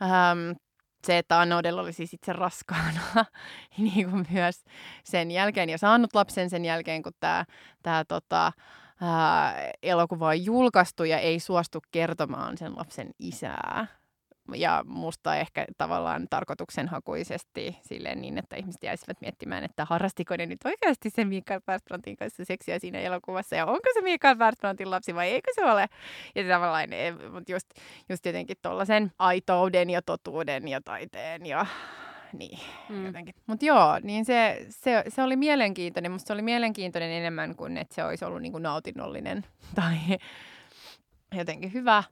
ähm, 0.02 0.56
se, 1.06 1.18
että 1.18 1.40
Anna 1.40 1.56
Odell 1.56 1.78
oli 1.78 1.92
siis 1.92 2.14
itse 2.14 2.32
raskaana 2.32 3.00
niin 3.78 4.10
kuin 4.10 4.26
myös 4.30 4.64
sen 5.04 5.30
jälkeen 5.30 5.68
ja 5.68 5.78
saanut 5.78 6.14
lapsen 6.14 6.50
sen 6.50 6.64
jälkeen, 6.64 7.02
kun 7.02 7.12
tämä, 7.20 7.44
tämä 7.82 8.04
tota, 8.04 8.52
ää, 9.00 9.70
elokuva 9.82 10.28
on 10.28 10.44
julkaistu 10.44 11.04
ja 11.04 11.18
ei 11.18 11.40
suostu 11.40 11.78
kertomaan 11.90 12.58
sen 12.58 12.76
lapsen 12.76 13.10
isää 13.18 13.86
ja 14.54 14.84
musta 14.86 15.36
ehkä 15.36 15.64
tavallaan 15.78 16.26
tarkoituksenhakuisesti 16.30 17.76
silleen 17.82 18.20
niin, 18.20 18.38
että 18.38 18.56
ihmiset 18.56 18.82
jäisivät 18.82 19.20
miettimään, 19.20 19.64
että 19.64 19.84
harrastiko 19.84 20.36
ne 20.36 20.46
nyt 20.46 20.64
oikeasti 20.64 21.10
sen 21.10 21.28
Mikael 21.28 21.60
Persbrandtin 21.66 22.16
kanssa 22.16 22.44
seksiä 22.44 22.78
siinä 22.78 22.98
elokuvassa 22.98 23.56
ja 23.56 23.66
onko 23.66 23.88
se 23.94 24.00
Mikael 24.00 24.36
Persbrandtin 24.36 24.90
lapsi 24.90 25.14
vai 25.14 25.30
eikö 25.30 25.50
se 25.54 25.64
ole. 25.64 25.86
Ja 26.34 26.48
tavallaan, 26.48 26.92
eh, 26.92 27.14
mutta 27.32 27.52
just, 27.52 27.66
just 28.08 28.26
jotenkin 28.26 28.56
tuollaisen 28.62 29.12
aitouden 29.18 29.90
ja 29.90 30.02
totuuden 30.02 30.68
ja 30.68 30.80
taiteen 30.80 31.46
ja 31.46 31.66
niin, 32.32 32.58
mm. 32.88 33.06
jotenkin. 33.06 33.34
Mutta 33.46 33.66
joo, 33.66 33.98
niin 34.02 34.24
se, 34.24 34.66
se, 34.68 35.04
se 35.08 35.22
oli 35.22 35.36
mielenkiintoinen. 35.36 36.12
Musta 36.12 36.26
se 36.26 36.32
oli 36.32 36.42
mielenkiintoinen 36.42 37.10
enemmän 37.10 37.56
kuin, 37.56 37.76
että 37.76 37.94
se 37.94 38.04
olisi 38.04 38.24
ollut 38.24 38.42
niinku 38.42 38.58
nautinnollinen 38.58 39.46
tai 39.74 39.96
jotenkin 41.38 41.72
hyvä 41.72 42.02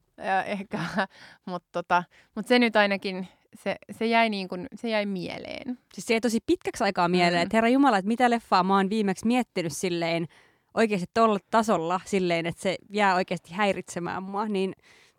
ehkä, 0.46 0.78
mutta 1.46 1.68
tota, 1.72 2.04
mut 2.34 2.46
se 2.46 2.58
nyt 2.58 2.76
ainakin, 2.76 3.28
se, 3.54 3.76
se, 3.90 4.06
jäi 4.06 4.30
niin 4.30 4.48
kun, 4.48 4.66
se 4.74 4.88
jäi 4.88 5.06
mieleen. 5.06 5.78
Siis 5.94 6.06
se 6.06 6.14
jäi 6.14 6.20
tosi 6.20 6.38
pitkäksi 6.46 6.84
aikaa 6.84 7.08
mieleen, 7.08 7.42
mm. 7.42 7.42
että 7.42 7.56
herra 7.56 7.68
Jumala, 7.68 7.98
että 7.98 8.08
mitä 8.08 8.30
leffaa 8.30 8.62
mä 8.62 8.76
oon 8.76 8.90
viimeksi 8.90 9.26
miettinyt 9.26 9.72
silleen, 9.72 10.26
oikeasti 10.74 11.06
tuolla 11.14 11.38
tasolla 11.50 12.00
silleen, 12.04 12.46
että 12.46 12.62
se 12.62 12.76
jää 12.90 13.14
oikeasti 13.14 13.52
häiritsemään 13.52 14.22
mua, 14.22 14.48
niin 14.48 14.74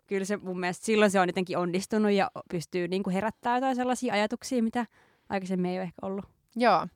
kyllä 0.06 0.24
se 0.24 0.36
mun 0.36 0.60
mielestä 0.60 0.86
silloin 0.86 1.10
se 1.10 1.20
on 1.20 1.28
jotenkin 1.28 1.58
onnistunut 1.58 2.12
ja 2.12 2.30
pystyy 2.50 2.88
niin 2.88 3.02
kuin 3.02 3.14
herättämään 3.14 3.56
jotain 3.56 3.76
sellaisia 3.76 4.14
ajatuksia, 4.14 4.62
mitä 4.62 4.86
aikaisemmin 5.28 5.70
ei 5.70 5.76
ole 5.76 5.82
ehkä 5.82 6.06
ollut. 6.06 6.24
Joo, 6.56 6.86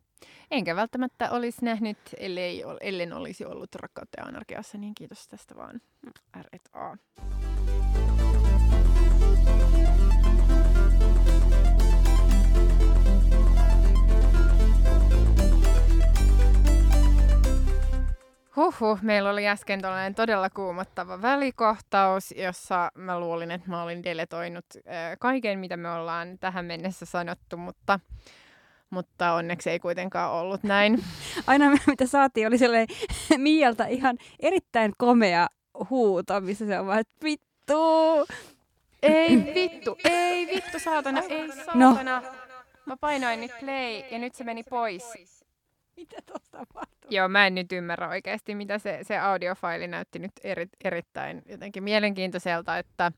Enkä 0.50 0.76
välttämättä 0.76 1.30
olisi 1.30 1.64
nähnyt, 1.64 1.98
ellei, 2.16 2.64
ellen 2.80 3.12
olisi 3.12 3.44
ollut 3.44 3.74
rakkautta 3.74 4.20
ja 4.20 4.26
anarkiassa, 4.26 4.78
niin 4.78 4.94
kiitos 4.94 5.28
tästä 5.28 5.56
vaan. 5.56 5.80
R&A. 6.42 6.96
Huhhuh, 18.56 18.98
meillä 19.02 19.30
oli 19.30 19.48
äsken 19.48 19.80
tällainen 19.80 20.14
todella 20.14 20.50
kuumottava 20.50 21.22
välikohtaus, 21.22 22.34
jossa 22.36 22.90
mä 22.94 23.20
luulin, 23.20 23.50
että 23.50 23.70
mä 23.70 23.82
olin 23.82 24.02
deletoinut 24.02 24.64
äh, 24.76 25.16
kaiken, 25.18 25.58
mitä 25.58 25.76
me 25.76 25.90
ollaan 25.90 26.38
tähän 26.38 26.64
mennessä 26.64 27.06
sanottu, 27.06 27.56
mutta 27.56 28.00
mutta 28.90 29.32
onneksi 29.32 29.70
ei 29.70 29.78
kuitenkaan 29.78 30.32
ollut 30.32 30.62
näin. 30.62 31.04
Aina 31.46 31.70
mitä 31.86 32.06
saatiin 32.06 32.46
oli 32.46 32.58
sellainen 32.58 32.96
Mialta 33.36 33.86
ihan 33.86 34.18
erittäin 34.40 34.92
komea 34.98 35.48
huuto, 35.90 36.40
missä 36.40 36.66
se 36.66 36.78
on 36.78 36.86
vaan, 36.86 37.00
että 37.00 37.24
vittu! 37.24 38.26
Ei 39.02 39.54
vittu, 39.54 39.98
ei 40.04 40.46
vittu, 40.46 40.78
saatana, 40.78 41.20
ei 41.28 41.46
no. 41.74 41.94
saatana. 41.94 42.20
No. 42.20 42.26
Mä 42.86 42.96
painoin 42.96 43.40
nyt 43.40 43.52
play 43.60 44.02
ja 44.10 44.18
nyt 44.18 44.34
se 44.34 44.44
meni 44.44 44.62
pois. 44.62 45.04
Mitä 45.96 46.16
tuosta 46.26 46.58
tapahtuu? 46.58 47.10
Joo, 47.10 47.28
mä 47.28 47.46
en 47.46 47.54
nyt 47.54 47.72
ymmärrä 47.72 48.08
oikeasti, 48.08 48.54
mitä 48.54 48.78
se, 48.78 48.98
se 49.02 49.18
audiofaili 49.18 49.86
näytti 49.86 50.18
nyt 50.18 50.32
eri, 50.44 50.66
erittäin 50.84 51.42
jotenkin 51.46 51.82
mielenkiintoiselta, 51.82 52.78
että 52.78 53.12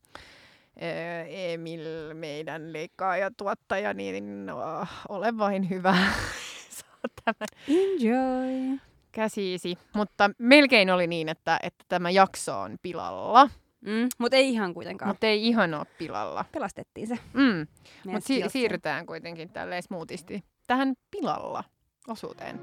Emil, 1.27 2.13
meidän 2.13 2.73
leikkaaja, 2.73 3.31
tuottaja, 3.37 3.93
niin 3.93 4.49
oh, 4.49 4.87
ole 5.09 5.37
vain 5.37 5.69
hyvä. 5.69 5.95
tämän 7.25 7.47
Enjoy. 7.67 8.79
Käsiisi. 9.11 9.77
Mutta 9.93 10.29
melkein 10.37 10.89
oli 10.91 11.07
niin, 11.07 11.29
että, 11.29 11.59
että 11.63 11.85
tämä 11.89 12.09
jakso 12.09 12.61
on 12.61 12.77
pilalla. 12.81 13.49
Mm, 13.81 14.09
mutta 14.17 14.37
ei 14.37 14.49
ihan 14.49 14.73
kuitenkaan. 14.73 15.09
Mutta 15.09 15.27
ei 15.27 15.47
ihan 15.47 15.73
ole 15.73 15.85
pilalla. 15.97 16.45
Pelastettiin 16.51 17.07
se. 17.07 17.19
Mm. 17.33 17.67
Mutta 18.05 18.27
si- 18.27 18.43
siirrytään 18.47 19.05
kuitenkin 19.05 19.49
tälleen 19.49 19.83
smoothisti 19.83 20.43
tähän 20.67 20.93
pilalla 21.11 21.63
osuuteen. 22.07 22.59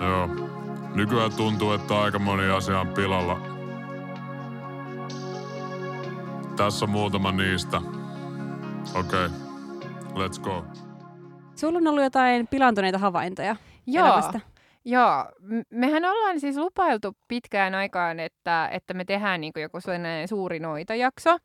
Joo. 0.00 0.28
Nykyään 0.94 1.32
tuntuu, 1.32 1.72
että 1.72 2.00
aika 2.00 2.18
moni 2.18 2.50
asia 2.50 2.80
on 2.80 2.88
pilalla 2.88 3.61
tässä 6.56 6.84
on 6.84 6.90
muutama 6.90 7.32
niistä. 7.32 7.76
Okei, 8.94 9.26
okay. 9.26 9.28
let's 10.14 10.40
go. 10.40 10.64
Sulla 11.54 11.78
on 11.78 11.86
ollut 11.86 12.02
jotain 12.02 12.46
pilantuneita 12.46 12.98
havaintoja 12.98 13.56
Joo. 13.86 14.06
Elämästä. 14.06 14.40
Joo, 14.84 15.26
mehän 15.70 16.04
ollaan 16.04 16.40
siis 16.40 16.56
lupailtu 16.56 17.16
pitkään 17.28 17.74
aikaan, 17.74 18.20
että, 18.20 18.68
että 18.72 18.94
me 18.94 19.04
tehdään 19.04 19.40
niin 19.40 19.52
joku 19.56 19.80
sellainen 19.80 20.28
suuri 20.28 20.60
noita-jakso. 20.60 21.38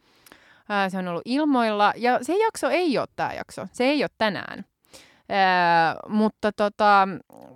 Se 0.90 0.98
on 0.98 1.08
ollut 1.08 1.22
ilmoilla, 1.26 1.94
ja 1.96 2.20
se 2.22 2.38
jakso 2.38 2.70
ei 2.70 2.98
ole 2.98 3.08
tämä 3.16 3.34
jakso. 3.34 3.68
Se 3.72 3.84
ei 3.84 4.04
ole 4.04 4.10
tänään. 4.18 4.66
Ää, 5.30 5.96
mutta, 6.08 6.52
tota, 6.52 7.08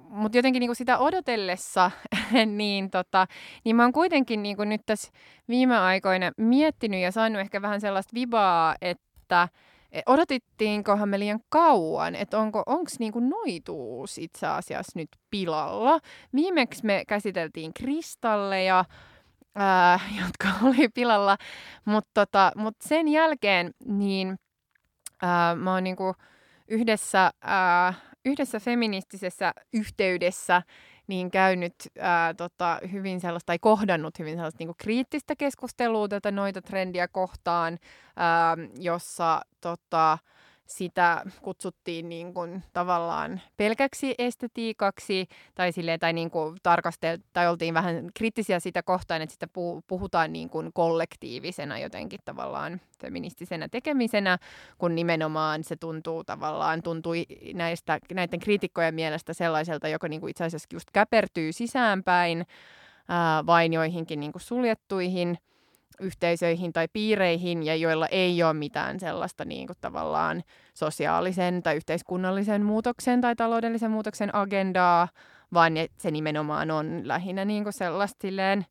mutta 0.09 0.37
jotenkin 0.37 0.59
niin 0.59 0.67
kuin 0.67 0.75
sitä 0.75 0.97
odotellessa, 0.97 1.91
niin, 2.45 2.89
tota, 2.91 3.27
niin 3.63 3.75
mä 3.75 3.83
oon 3.83 3.93
kuitenkin 3.93 4.43
niin 4.43 4.57
kuin 4.57 4.69
nyt 4.69 4.81
tässä 4.85 5.11
viime 5.47 5.77
aikoina 5.77 6.31
miettinyt 6.37 6.99
ja 6.99 7.11
saanut 7.11 7.41
ehkä 7.41 7.61
vähän 7.61 7.81
sellaista 7.81 8.11
vibaa, 8.13 8.75
että 8.81 9.47
e, 9.91 10.01
odotittiinkohan 10.05 11.09
me 11.09 11.19
liian 11.19 11.39
kauan, 11.49 12.15
että 12.15 12.39
onko 12.39 12.63
onks 12.65 12.99
niinku 12.99 13.19
noituus 13.19 14.17
itse 14.17 14.47
asiassa 14.47 14.99
nyt 14.99 15.09
pilalla. 15.29 15.99
Viimeksi 16.35 16.85
me 16.85 17.03
käsiteltiin 17.07 17.73
kristalleja, 17.73 18.85
ää, 19.55 19.99
jotka 20.25 20.47
oli 20.63 20.89
pilalla, 20.93 21.37
mutta 21.85 22.11
tota, 22.13 22.51
mut 22.55 22.75
sen 22.81 23.07
jälkeen 23.07 23.71
niin 23.85 24.37
ää, 25.21 25.55
mä 25.55 25.73
oon 25.73 25.83
niinku, 25.83 26.13
yhdessä, 26.71 27.31
ää, 27.41 27.93
yhdessä 28.25 28.59
feministisessä 28.59 29.53
yhteydessä 29.73 30.61
niin 31.07 31.31
käynyt 31.31 31.73
ää, 31.99 32.33
tota, 32.33 32.79
hyvin 32.91 33.21
sellaista, 33.21 33.45
tai 33.45 33.59
kohdannut 33.59 34.19
hyvin 34.19 34.35
sellaista 34.35 34.63
niin 34.63 34.75
kriittistä 34.77 35.35
keskustelua 35.35 36.07
tätä 36.07 36.31
noita 36.31 36.61
trendiä 36.61 37.07
kohtaan, 37.07 37.79
ää, 38.15 38.57
jossa 38.79 39.41
tota, 39.61 40.17
sitä 40.71 41.23
kutsuttiin 41.41 42.09
niin 42.09 42.33
kuin 42.33 42.63
tavallaan 42.73 43.41
pelkäksi 43.57 44.15
estetiikaksi 44.17 45.27
tai, 45.55 45.71
silleen, 45.71 45.99
tai 45.99 46.13
niin 46.13 46.31
kuin 46.31 46.55
tarkastel- 46.55 47.21
tai 47.33 47.47
oltiin 47.47 47.73
vähän 47.73 48.09
kriittisiä 48.13 48.59
sitä 48.59 48.83
kohtaan, 48.83 49.21
että 49.21 49.33
sitä 49.33 49.47
puhutaan 49.87 50.33
niin 50.33 50.49
kuin 50.49 50.73
kollektiivisena 50.73 51.79
jotenkin 51.79 52.19
tavallaan 52.25 52.81
feministisenä 53.01 53.67
tekemisenä, 53.69 54.37
kun 54.77 54.95
nimenomaan 54.95 55.63
se 55.63 55.75
tuntuu 55.75 56.23
tavallaan, 56.23 56.83
tuntui 56.83 57.25
näistä, 57.53 57.99
näiden 58.13 58.39
kriitikkojen 58.39 58.95
mielestä 58.95 59.33
sellaiselta, 59.33 59.87
joka 59.87 60.07
niin 60.07 60.21
kuin 60.21 60.31
itse 60.31 60.43
asiassa 60.43 60.67
just 60.73 60.87
käpertyy 60.93 61.53
sisäänpäin 61.53 62.45
ää, 63.07 63.45
vain 63.45 63.73
joihinkin 63.73 64.19
niin 64.19 64.31
kuin 64.31 64.41
suljettuihin– 64.41 65.37
yhteisöihin 66.01 66.73
tai 66.73 66.87
piireihin 66.93 67.63
ja 67.63 67.75
joilla 67.75 68.07
ei 68.07 68.43
ole 68.43 68.53
mitään 68.53 68.99
sellaista 68.99 69.45
niin 69.45 69.67
kuin 69.67 69.77
tavallaan 69.81 70.43
sosiaalisen 70.73 71.63
tai 71.63 71.75
yhteiskunnallisen 71.75 72.65
muutoksen 72.65 73.21
tai 73.21 73.35
taloudellisen 73.35 73.91
muutoksen 73.91 74.35
agendaa, 74.35 75.07
vaan 75.53 75.73
se 75.97 76.11
nimenomaan 76.11 76.71
on 76.71 77.01
lähinnä 77.03 77.45
niin 77.45 77.63
kuin 77.63 77.73
sellaista 77.73 78.17
silleen 78.21 78.65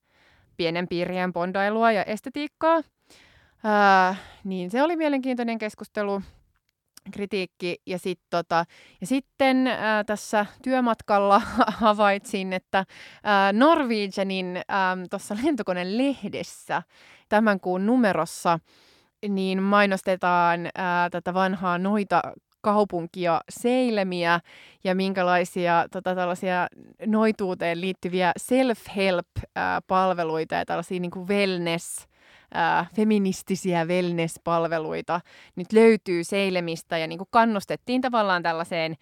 pienen 0.56 0.88
piirien 0.88 1.32
bondailua 1.32 1.92
ja 1.92 2.04
estetiikkaa. 2.04 2.80
Ää, 3.64 4.16
niin 4.44 4.70
se 4.70 4.82
oli 4.82 4.96
mielenkiintoinen 4.96 5.58
keskustelu 5.58 6.22
kritiikki. 7.10 7.76
Ja, 7.86 7.98
sit, 7.98 8.20
tota, 8.30 8.64
ja 9.00 9.06
sitten 9.06 9.66
ää, 9.66 10.04
tässä 10.04 10.46
työmatkalla 10.62 11.42
havaitsin, 11.84 12.52
että 12.52 12.84
ää, 13.24 13.52
Norwegianin 13.52 14.60
tuossa 15.10 15.36
lentokonelehdessä 15.44 16.82
tämän 17.28 17.60
kuun 17.60 17.86
numerossa 17.86 18.58
niin 19.28 19.62
mainostetaan 19.62 20.68
ää, 20.74 21.10
tätä 21.10 21.34
vanhaa 21.34 21.78
noita 21.78 22.22
kaupunkia 22.60 23.40
seilemiä 23.48 24.40
ja 24.84 24.94
minkälaisia 24.94 25.86
tota, 25.92 26.14
tällaisia 26.14 26.66
noituuteen 27.06 27.80
liittyviä 27.80 28.32
self-help-palveluita 28.38 30.54
ja 30.54 30.64
tällaisia 30.64 31.00
niin 31.00 31.10
kuin 31.10 31.28
wellness 31.28 32.09
ää, 32.54 32.86
feministisiä 32.96 33.84
wellness-palveluita 33.84 35.20
nyt 35.56 35.72
löytyy 35.72 36.24
seilemistä 36.24 36.98
ja 36.98 37.06
niin 37.06 37.18
kuin 37.18 37.28
kannustettiin 37.30 38.00
tavallaan 38.00 38.42
tällaiseen 38.42 38.96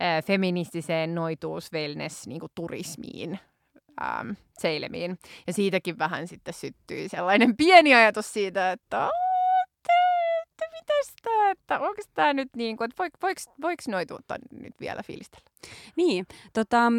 ää, 0.00 0.22
feministiseen 0.22 1.14
noituus 1.14 1.72
wellness 1.72 2.26
niin 2.26 2.40
kuin 2.40 2.52
turismiin 2.54 3.38
ää, 4.00 4.24
seilemiin. 4.58 5.18
Ja 5.46 5.52
siitäkin 5.52 5.98
vähän 5.98 6.28
sitten 6.28 6.54
syttyi 6.54 7.08
sellainen 7.08 7.56
pieni 7.56 7.94
ajatus 7.94 8.32
siitä, 8.32 8.72
että 8.72 9.10
mitäs 10.72 11.14
tämä, 11.22 11.50
että 11.50 11.80
onko 11.80 12.02
tämä 12.14 12.32
nyt 12.32 12.48
niin 12.56 12.76
kuin, 12.76 12.84
että 12.90 12.98
voiko, 12.98 13.18
voiko, 13.22 13.40
voiko 13.62 13.82
noituutta 13.88 14.34
nyt 14.60 14.74
vielä 14.80 15.02
fiilistellä? 15.02 15.44
Niin, 15.96 16.26
tota, 16.52 16.92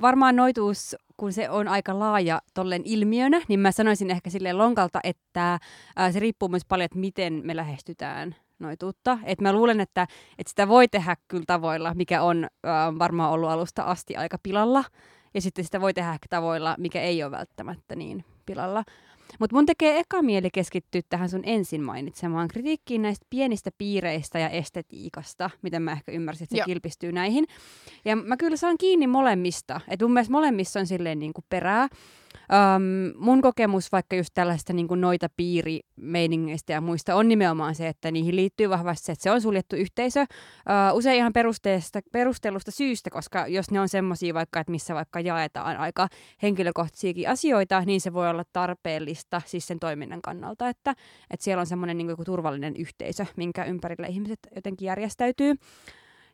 varmaan 0.00 0.36
noituus, 0.36 0.96
kun 1.16 1.32
se 1.32 1.50
on 1.50 1.68
aika 1.68 1.98
laaja 1.98 2.40
tollen 2.54 2.82
ilmiönä, 2.84 3.40
niin 3.48 3.60
mä 3.60 3.72
sanoisin 3.72 4.10
ehkä 4.10 4.30
sille 4.30 4.52
lonkalta, 4.52 5.00
että 5.04 5.58
ää, 5.96 6.12
se 6.12 6.20
riippuu 6.20 6.48
myös 6.48 6.64
paljon, 6.64 6.84
että 6.84 6.98
miten 6.98 7.40
me 7.44 7.56
lähestytään 7.56 8.36
noituutta. 8.58 9.18
Et 9.24 9.40
mä 9.40 9.52
luulen, 9.52 9.80
että, 9.80 10.02
että 10.38 10.50
sitä 10.50 10.68
voi 10.68 10.88
tehdä 10.88 11.16
kyllä 11.28 11.44
tavoilla, 11.46 11.94
mikä 11.94 12.22
on 12.22 12.46
ää, 12.64 12.98
varmaan 12.98 13.32
ollut 13.32 13.50
alusta 13.50 13.82
asti 13.82 14.16
aika 14.16 14.36
pilalla. 14.42 14.84
Ja 15.34 15.40
sitten 15.40 15.64
sitä 15.64 15.80
voi 15.80 15.94
tehdä 15.94 16.18
tavoilla, 16.30 16.74
mikä 16.78 17.00
ei 17.00 17.22
ole 17.22 17.30
välttämättä 17.30 17.96
niin 17.96 18.24
pilalla. 18.46 18.84
Mutta 19.40 19.56
mun 19.56 19.66
tekee 19.66 19.98
eka 19.98 20.22
mieli 20.22 20.48
keskittyä 20.52 21.00
tähän 21.08 21.28
sun 21.28 21.42
ensin 21.44 21.82
mainitsemaan 21.82 22.48
kritiikkiin 22.48 23.02
näistä 23.02 23.26
pienistä 23.30 23.70
piireistä 23.78 24.38
ja 24.38 24.48
estetiikasta, 24.48 25.50
miten 25.62 25.82
mä 25.82 25.92
ehkä 25.92 26.12
ymmärsin, 26.12 26.44
että 26.44 26.54
se 26.54 26.58
Joo. 26.58 26.66
kilpistyy 26.66 27.12
näihin. 27.12 27.46
Ja 28.04 28.16
mä 28.16 28.36
kyllä 28.36 28.56
saan 28.56 28.76
kiinni 28.78 29.06
molemmista. 29.06 29.80
Että 29.88 30.04
mun 30.04 30.12
mielestä 30.12 30.32
molemmissa 30.32 30.80
on 30.80 30.86
silleen 30.86 31.18
niin 31.18 31.32
kuin 31.32 31.44
perää. 31.48 31.88
Um, 32.50 33.12
mun 33.16 33.42
kokemus 33.42 33.92
vaikka 33.92 34.16
just 34.16 34.30
tällaista 34.34 34.72
niin 34.72 34.88
kuin 34.88 35.00
noita 35.00 35.28
piirimeiningeistä 35.36 36.72
ja 36.72 36.80
muista 36.80 37.14
on 37.14 37.28
nimenomaan 37.28 37.74
se, 37.74 37.88
että 37.88 38.10
niihin 38.10 38.36
liittyy 38.36 38.70
vahvasti 38.70 39.06
se, 39.06 39.12
että 39.12 39.22
se 39.22 39.30
on 39.30 39.40
suljettu 39.40 39.76
yhteisö. 39.76 40.20
Uh, 40.20 40.96
usein 40.96 41.16
ihan 41.16 41.32
perustellusta 42.12 42.70
syystä, 42.70 43.10
koska 43.10 43.46
jos 43.46 43.70
ne 43.70 43.80
on 43.80 43.88
semmoisia 43.88 44.34
vaikka, 44.34 44.60
että 44.60 44.70
missä 44.70 44.94
vaikka 44.94 45.20
jaetaan 45.20 45.76
aika 45.76 46.08
henkilökohtaisiakin 46.42 47.28
asioita, 47.28 47.80
niin 47.80 48.00
se 48.00 48.12
voi 48.12 48.30
olla 48.30 48.44
tarpeellista 48.52 49.42
siis 49.46 49.66
sen 49.66 49.78
toiminnan 49.80 50.22
kannalta, 50.22 50.68
että, 50.68 50.94
että 51.30 51.44
siellä 51.44 51.60
on 51.60 51.66
semmoinen 51.66 51.98
niin 51.98 52.24
turvallinen 52.24 52.76
yhteisö, 52.76 53.26
minkä 53.36 53.64
ympärillä 53.64 54.06
ihmiset 54.06 54.38
jotenkin 54.54 54.86
järjestäytyy. 54.86 55.54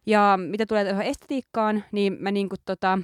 Ja 0.06 0.38
mitä 0.50 0.66
tulee 0.66 0.84
tuohon 0.84 1.02
estetiikkaan, 1.02 1.84
niin 1.92 2.16
mä 2.20 2.30
niin 2.30 2.48
kuin 2.48 2.60
tota, 2.64 2.98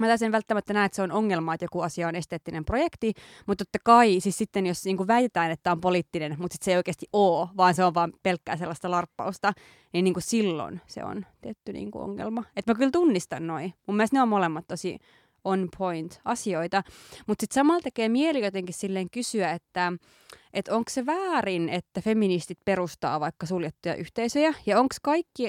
Mä 0.00 0.06
tässä 0.06 0.26
en 0.26 0.32
välttämättä 0.32 0.72
näe, 0.72 0.86
että 0.86 0.96
se 0.96 1.02
on 1.02 1.12
ongelma, 1.12 1.54
että 1.54 1.64
joku 1.64 1.80
asia 1.80 2.08
on 2.08 2.16
esteettinen 2.16 2.64
projekti, 2.64 3.12
mutta 3.46 3.64
totta 3.64 3.78
kai 3.84 4.20
siis 4.20 4.38
sitten 4.38 4.66
jos 4.66 4.84
niin 4.84 5.06
väitetään, 5.06 5.50
että 5.50 5.72
on 5.72 5.80
poliittinen, 5.80 6.36
mutta 6.38 6.54
sitten 6.54 6.64
se 6.64 6.70
ei 6.70 6.76
oikeasti 6.76 7.06
ole, 7.12 7.48
vaan 7.56 7.74
se 7.74 7.84
on 7.84 7.94
vaan 7.94 8.12
pelkkää 8.22 8.56
sellaista 8.56 8.90
larppausta, 8.90 9.52
niin, 9.92 10.04
niin 10.04 10.14
kuin 10.14 10.22
silloin 10.22 10.80
se 10.86 11.04
on 11.04 11.26
tietty 11.40 11.72
niin 11.72 11.90
kuin 11.90 12.04
ongelma. 12.04 12.44
Että 12.56 12.72
mä 12.72 12.78
kyllä 12.78 12.90
tunnistan 12.90 13.46
noin. 13.46 13.74
Mun 13.86 13.96
mielestä 13.96 14.16
ne 14.16 14.22
on 14.22 14.28
molemmat 14.28 14.64
tosi 14.68 14.98
on 15.44 15.68
point 15.78 16.20
asioita. 16.24 16.82
Mutta 17.26 17.42
sitten 17.42 17.54
samalla 17.54 17.80
tekee 17.80 18.08
mieli 18.08 18.44
jotenkin 18.44 18.74
silleen 18.74 19.10
kysyä, 19.10 19.52
että 19.52 19.92
et 20.54 20.68
onko 20.68 20.90
se 20.90 21.06
väärin, 21.06 21.68
että 21.68 22.00
feministit 22.00 22.58
perustaa 22.64 23.20
vaikka 23.20 23.46
suljettuja 23.46 23.94
yhteisöjä, 23.94 24.54
ja 24.66 24.80
onko 24.80 24.94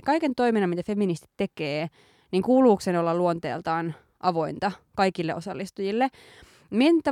kaiken 0.05 0.35
toiminnan, 0.35 0.69
mitä 0.69 0.83
feministit 0.87 1.31
tekee, 1.37 1.87
niin 2.31 2.43
kuuluuko 2.43 2.81
sen 2.81 2.99
olla 2.99 3.15
luonteeltaan 3.15 3.95
avointa 4.21 4.71
kaikille 4.95 5.35
osallistujille. 5.35 6.09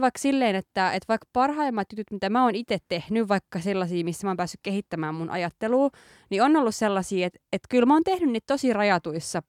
Vaikka 0.01 0.19
silleen, 0.19 0.55
että, 0.55 0.93
että 0.93 1.05
vaikka 1.07 1.27
parhaimmat 1.33 1.87
jutut, 1.91 2.11
mitä 2.11 2.29
mä 2.29 2.43
oon 2.43 2.55
itse 2.55 2.77
tehnyt, 2.87 3.27
vaikka 3.27 3.59
sellaisia, 3.59 4.03
missä 4.03 4.27
mä 4.27 4.29
oon 4.29 4.37
päässyt 4.37 4.59
kehittämään 4.63 5.15
mun 5.15 5.29
ajattelua, 5.29 5.89
niin 6.29 6.43
on 6.43 6.55
ollut 6.55 6.75
sellaisia, 6.75 7.27
että, 7.27 7.39
että 7.53 7.67
kyllä 7.69 7.85
mä 7.85 7.93
oon 7.93 8.03
tehnyt 8.03 8.31
niitä 8.31 8.53
tosi 8.53 8.73
rajatuissa 8.73 9.43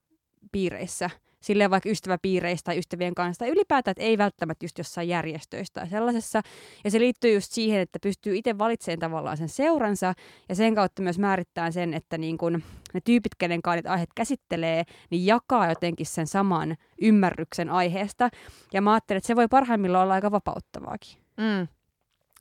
piireissä– 0.53 1.11
silleen 1.42 1.70
vaikka 1.70 1.88
ystäväpiireistä 1.88 2.64
tai 2.64 2.79
ystävien 2.79 3.14
kanssa, 3.14 3.38
tai 3.38 3.48
ylipäätään, 3.48 3.92
että 3.92 4.03
ei 4.03 4.18
välttämättä 4.18 4.64
just 4.64 4.79
jossain 4.79 5.09
järjestöistä 5.09 5.81
tai 5.81 5.90
sellaisessa. 5.90 6.42
Ja 6.85 6.90
se 6.90 7.00
liittyy 7.00 7.35
just 7.35 7.53
siihen, 7.53 7.81
että 7.81 7.98
pystyy 8.03 8.37
itse 8.37 8.59
valitsemaan 8.59 8.98
tavallaan 8.98 9.37
sen 9.37 9.48
seuransa, 9.48 10.14
ja 10.48 10.55
sen 10.55 10.74
kautta 10.74 11.03
myös 11.03 11.18
määrittää 11.18 11.70
sen, 11.70 11.94
että 11.94 12.18
niin 12.18 12.38
kun 12.38 12.62
ne 12.94 13.00
tyypit, 13.05 13.35
kenen 13.38 13.62
kanssa 13.62 13.90
aiheet 13.90 14.11
käsittelee, 14.14 14.85
niin 15.11 15.26
jakaa 15.26 15.68
jotenkin 15.68 16.07
sen 16.07 16.26
saman 16.26 16.76
ymmärryksen 17.03 17.70
aiheesta. 17.70 18.29
Ja 18.72 18.83
mä 18.83 18.92
ajattelen, 18.92 19.18
että 19.18 19.26
se 19.26 19.37
voi 19.37 19.48
parhaimmillaan 19.48 20.03
olla 20.03 20.14
aika 20.14 20.31
vapauttavaakin. 20.31 21.18
Mm. 21.37 21.68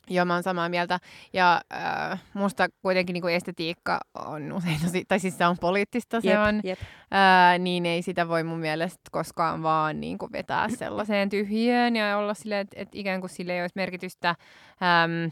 Joo, 0.10 0.26
mä 0.26 0.34
oon 0.34 0.44
samaa 0.44 0.70
mieltä. 0.70 1.00
Ja 1.34 1.62
äh, 1.74 2.22
musta 2.34 2.68
kuitenkin 2.82 3.14
niin 3.14 3.22
kuin 3.22 3.34
estetiikka 3.34 4.00
on 4.16 4.52
usein, 4.54 4.82
tosi, 4.82 5.06
tai 5.08 5.20
siis 5.20 5.38
se 5.38 5.46
on 5.46 5.58
poliittista, 5.62 6.22
se 6.22 6.30
jep, 6.30 6.40
on, 6.40 6.62
jep. 6.64 6.80
Äh, 6.82 7.60
niin 7.60 7.86
ei 7.86 8.02
sitä 8.02 8.28
voi 8.28 8.44
mun 8.44 8.60
mielestä 8.60 9.00
koskaan 9.12 9.64
vaan 9.64 10.02
niin 10.02 10.18
kuin 10.18 10.32
vetää 10.32 10.70
sellaiseen 10.70 11.30
tyhjiöön 11.30 11.96
ja 11.96 12.18
olla 12.18 12.34
silleen, 12.34 12.62
että, 12.62 12.76
että 12.80 12.98
ikään 12.98 13.20
kuin 13.20 13.30
sille 13.30 13.54
ei 13.54 13.62
olisi 13.62 13.74
merkitystä. 13.76 14.30
Ähm, 14.30 15.32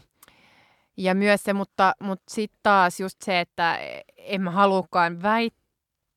ja 0.96 1.14
myös 1.14 1.42
se, 1.42 1.52
mutta, 1.52 1.92
mutta 2.00 2.24
sitten 2.34 2.58
taas 2.62 3.00
just 3.00 3.22
se, 3.24 3.40
että 3.40 3.78
en 4.16 4.40
mä 4.40 4.50
halukkaan 4.50 5.22
väittää, 5.22 5.67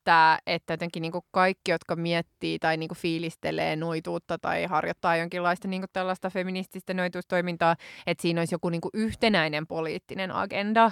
että, 0.02 0.38
että 0.46 0.72
jotenkin 0.72 1.00
niin 1.00 1.12
kuin 1.12 1.24
kaikki, 1.30 1.70
jotka 1.70 1.96
miettii 1.96 2.58
tai 2.58 2.76
niin 2.76 2.88
kuin 2.88 2.98
fiilistelee 2.98 3.76
noituutta 3.76 4.38
tai 4.38 4.64
harjoittaa 4.64 5.16
jonkinlaista 5.16 5.68
niin 5.68 5.82
kuin 5.82 5.90
tällaista 5.92 6.30
feminististä 6.30 6.94
noituustoimintaa, 6.94 7.76
että 8.06 8.22
siinä 8.22 8.40
olisi 8.40 8.54
joku 8.54 8.68
niin 8.68 8.80
kuin 8.80 8.90
yhtenäinen 8.94 9.66
poliittinen 9.66 10.32
agenda 10.32 10.90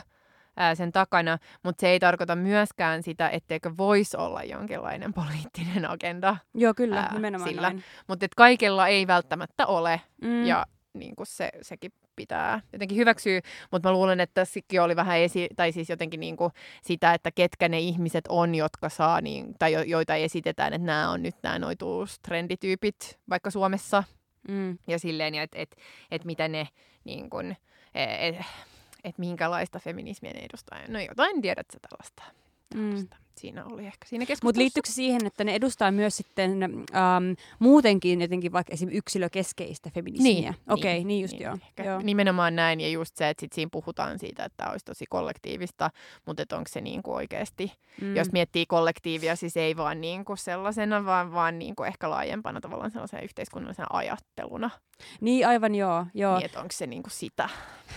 ää, 0.56 0.74
sen 0.74 0.92
takana, 0.92 1.38
mutta 1.62 1.80
se 1.80 1.88
ei 1.88 2.00
tarkoita 2.00 2.36
myöskään 2.36 3.02
sitä, 3.02 3.28
etteikö 3.28 3.70
voisi 3.78 4.16
olla 4.16 4.42
jonkinlainen 4.42 5.14
poliittinen 5.14 5.90
agenda. 5.90 6.36
Joo, 6.54 6.74
kyllä, 6.74 7.00
ää, 7.00 7.14
nimenomaan 7.14 7.50
sillä. 7.50 7.72
Mutta 8.08 8.26
kaikella 8.36 8.88
ei 8.88 9.06
välttämättä 9.06 9.66
ole, 9.66 10.00
mm. 10.22 10.44
ja 10.44 10.66
niin 10.94 11.16
kuin 11.16 11.26
se, 11.26 11.50
sekin 11.62 11.92
pitää 12.20 12.60
jotenkin 12.72 12.98
hyväksyä, 12.98 13.40
mutta 13.70 13.88
mä 13.88 13.92
luulen, 13.92 14.20
että 14.20 14.34
tässäkin 14.34 14.82
oli 14.82 14.96
vähän 14.96 15.18
esi- 15.18 15.48
tai 15.56 15.72
siis 15.72 15.88
jotenkin 15.90 16.20
niin 16.20 16.36
kuin 16.36 16.52
sitä, 16.82 17.14
että 17.14 17.30
ketkä 17.30 17.68
ne 17.68 17.78
ihmiset 17.78 18.24
on, 18.28 18.54
jotka 18.54 18.88
saa, 18.88 19.20
niin, 19.20 19.54
tai 19.58 19.72
jo, 19.72 19.82
joita 19.82 20.14
esitetään, 20.14 20.72
että 20.72 20.86
nämä 20.86 21.10
on 21.10 21.22
nyt 21.22 21.36
nämä 21.42 21.58
noituustrendityypit 21.58 23.18
vaikka 23.28 23.50
Suomessa, 23.50 24.04
mm. 24.48 24.78
ja 24.86 24.98
silleen, 24.98 25.34
että 25.34 25.58
et, 25.58 25.76
et 26.10 26.24
mitä 26.24 26.48
ne 26.48 26.68
niin 27.04 27.30
kuin, 27.30 27.56
et, 27.94 28.36
et 29.04 29.18
minkälaista 29.18 29.78
feminismiä 29.78 30.32
ne 30.32 30.40
edustaa. 30.40 30.78
No 30.88 31.00
jotain 31.00 31.42
tiedät 31.42 31.66
sä 31.72 31.78
tällaista. 31.82 32.22
tällaista. 32.68 33.16
Mm 33.16 33.29
siinä 33.40 33.64
oli 33.64 33.86
ehkä 33.86 34.06
siinä 34.06 34.22
keskustelussa. 34.26 34.46
Mutta 34.46 34.58
liittyykö 34.58 34.88
se 34.88 34.92
siihen, 34.92 35.26
että 35.26 35.44
ne 35.44 35.54
edustaa 35.54 35.90
myös 35.90 36.16
sitten 36.16 36.62
ähm, 36.62 37.32
muutenkin 37.58 38.20
jotenkin 38.20 38.52
vaikka 38.52 38.72
esimerkiksi 38.72 38.98
yksilökeskeistä 38.98 39.90
feminismiä? 39.94 40.32
Niin, 40.32 40.54
Okei, 40.68 40.82
okay, 40.82 40.92
niin, 40.92 41.06
niin 41.06 41.22
just 41.22 41.34
niin, 41.34 41.42
joo. 41.42 41.58
joo. 41.84 42.00
Nimenomaan 42.02 42.56
näin 42.56 42.80
ja 42.80 42.88
just 42.88 43.16
se, 43.16 43.28
että 43.28 43.40
sit 43.40 43.52
siinä 43.52 43.68
puhutaan 43.72 44.18
siitä, 44.18 44.44
että 44.44 44.70
olisi 44.70 44.84
tosi 44.84 45.04
kollektiivista, 45.08 45.90
mutta 46.26 46.56
onko 46.56 46.68
se 46.68 46.80
niin 46.80 47.02
kuin 47.02 47.14
oikeasti, 47.14 47.72
mm. 48.00 48.16
jos 48.16 48.32
miettii 48.32 48.66
kollektiivia, 48.66 49.36
siis 49.36 49.56
ei 49.56 49.76
vaan 49.76 50.00
niin 50.00 50.24
kuin 50.24 50.38
sellaisena, 50.38 51.04
vaan, 51.04 51.32
vaan 51.32 51.58
niin 51.58 51.76
kuin 51.76 51.86
ehkä 51.86 52.10
laajempana 52.10 52.60
tavallaan 52.60 52.90
sellaisena 52.90 53.22
yhteiskunnallisena 53.22 53.86
ajatteluna. 53.90 54.70
Niin, 55.20 55.46
aivan 55.46 55.74
joo. 55.74 56.06
joo. 56.14 56.34
Niin, 56.36 56.44
että 56.44 56.60
onko 56.60 56.72
se 56.72 56.86
niin 56.86 57.02
kuin 57.02 57.12
sitä. 57.12 57.48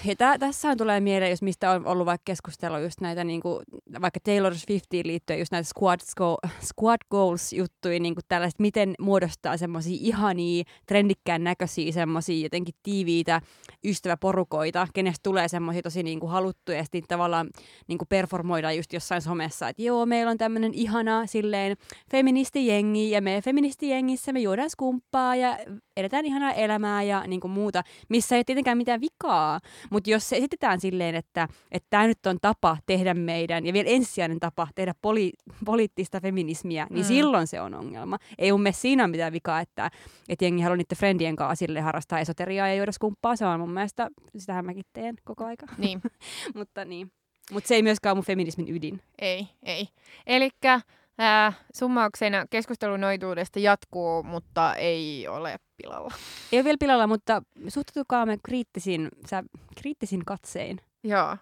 Ja 0.06 0.16
tä- 0.16 0.38
tässähän 0.40 0.78
tulee 0.78 1.00
mieleen, 1.00 1.30
jos 1.30 1.42
mistä 1.42 1.72
on 1.72 1.86
ollut 1.86 2.06
vaikka 2.06 2.24
keskustelua 2.26 2.80
just 2.80 3.02
näitä 3.02 3.24
niin 3.24 3.42
kuin, 3.42 3.64
vaikka 4.02 4.20
Taylor 4.20 4.56
Swiftiin 4.56 5.08
liittyen 5.08 5.33
liittyen 5.34 5.40
just 5.40 5.52
näitä 5.52 5.70
squad, 5.70 6.00
go- 6.18 6.38
squad 6.62 7.02
goals-juttuja, 7.12 8.00
niin 8.00 8.16
kuin 8.16 8.24
tällaiset, 8.28 8.60
miten 8.60 8.94
muodostaa 9.00 9.58
semmoisia 9.58 9.98
ihania, 10.02 10.64
trendikkään 10.88 11.44
näköisiä, 11.44 11.92
semmoisia 11.92 12.44
jotenkin 12.44 12.76
tiiviitä 12.84 13.42
ystäväporukoita, 13.86 14.88
kenestä 14.94 15.24
tulee 15.24 15.48
semmoisia 15.48 15.82
tosi 15.82 16.04
niin 16.04 16.20
kuin 16.20 16.32
haluttuja, 16.32 16.78
ja 16.78 16.84
sitten 16.84 17.04
tavallaan 17.08 17.50
niin 17.88 17.98
kuin 17.98 18.08
performoidaan 18.08 18.78
just 18.78 18.94
jossain 18.94 19.22
somessa, 19.22 19.70
että 19.70 19.82
joo, 19.82 20.06
meillä 20.06 20.32
on 20.32 20.38
tämmöinen 20.38 20.74
ihana 20.74 21.26
silleen 21.26 21.78
feministijengi, 22.12 23.12
ja 23.12 23.22
me 23.22 23.42
feministijengissä 23.42 24.34
me 24.34 24.40
juodaan 24.40 24.70
skumppaa, 24.70 25.36
ja 25.36 25.58
eletään 25.98 26.26
ihanaa 26.26 26.52
elämää 26.52 27.04
ja 27.04 27.24
niin 27.28 27.40
kuin 27.40 27.52
muuta, 27.52 27.84
missä 28.10 28.36
ei 28.36 28.40
ole 28.40 28.44
tietenkään 28.44 28.78
mitään 28.78 29.02
vikaa, 29.02 29.60
mutta 29.92 30.10
jos 30.10 30.34
esitetään 30.34 30.80
silleen, 30.80 31.16
että 31.16 31.48
tämä 31.90 32.08
nyt 32.08 32.26
on 32.26 32.38
tapa 32.42 32.78
tehdä 32.86 33.14
meidän, 33.14 33.66
ja 33.66 33.74
vielä 33.74 33.90
ensisijainen 33.90 34.40
tapa 34.40 34.68
tehdä 34.76 34.94
poli- 35.14 35.54
poliittista 35.66 36.22
feminismiä, 36.22 36.88
niin 36.90 37.06
mm. 37.06 37.08
silloin 37.08 37.48
se 37.48 37.62
on 37.62 37.74
ongelma. 37.74 38.18
Ei 38.38 38.52
mun 38.52 38.62
mielestä 38.62 38.82
siinä 38.82 39.04
ole 39.04 39.12
mitään 39.12 39.34
vikaa, 39.34 39.60
että, 39.60 39.92
että 40.30 40.46
jengi 40.46 40.62
haluaa 40.62 40.78
niiden 40.78 40.98
friendien 40.98 41.36
kanssa 41.36 41.56
sille 41.56 41.82
harrastaa 41.82 42.20
esoteriaa 42.20 42.68
ja 42.68 42.76
juoda 42.76 42.92
skumppaa, 42.92 43.36
se 43.36 43.46
on 43.46 43.60
mun 43.60 43.74
mielestä, 43.74 44.08
sitähän 44.38 44.66
mäkin 44.66 44.84
teen 44.94 45.16
koko 45.24 45.46
aika. 45.46 45.66
Niin. 45.78 46.02
mutta 46.58 46.86
niin. 46.86 47.12
Mutta 47.52 47.68
se 47.68 47.76
ei 47.76 47.84
myöskään 47.84 48.12
ole 48.12 48.18
mun 48.18 48.26
feminismin 48.26 48.76
ydin. 48.76 49.02
Ei, 49.20 49.48
ei. 49.64 49.88
Elikkä 50.28 50.82
Ää, 51.18 51.54
summauksena 51.74 52.46
keskustelu 52.50 52.98
noituudesta 52.98 53.60
jatkuu, 53.60 54.24
mutta 54.24 54.76
ei 54.76 55.28
ole 55.28 55.58
pilalla. 55.78 56.12
Ei 56.52 56.60
ole 56.60 56.64
vielä 56.64 56.78
pilalla, 56.80 57.08
mutta 57.08 57.42
suhtautukaamme 57.68 58.38
kriittisin, 58.44 59.08
sä, 59.30 59.44
kriittisin 59.82 60.26
katsein. 60.26 60.80
Joo. 61.04 61.38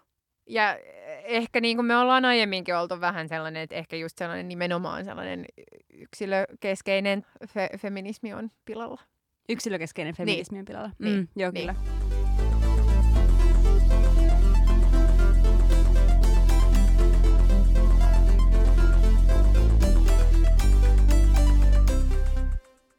Ja 0.52 0.78
ehkä 1.24 1.60
niin 1.60 1.76
kuin 1.76 1.86
me 1.86 1.96
ollaan 1.96 2.24
aiemminkin 2.24 2.76
oltu 2.76 3.00
vähän 3.00 3.28
sellainen, 3.28 3.62
että 3.62 3.76
ehkä 3.76 3.96
just 3.96 4.18
sellainen 4.18 4.48
nimenomaan 4.48 5.04
sellainen 5.04 5.44
yksilökeskeinen 5.94 7.26
fe- 7.44 7.78
feminismi 7.78 8.34
on 8.34 8.50
pilalla. 8.64 9.00
Yksilökeskeinen 9.48 10.14
feminismi 10.14 10.54
niin. 10.54 10.60
on 10.60 10.64
pilalla. 10.64 10.90
Niin. 10.98 11.16
Mm, 11.16 11.28
joo, 11.36 11.52
kyllä. 11.52 11.72
Niin. 11.72 12.02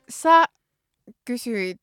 Sä 0.10 0.46
kysyit 1.26 1.82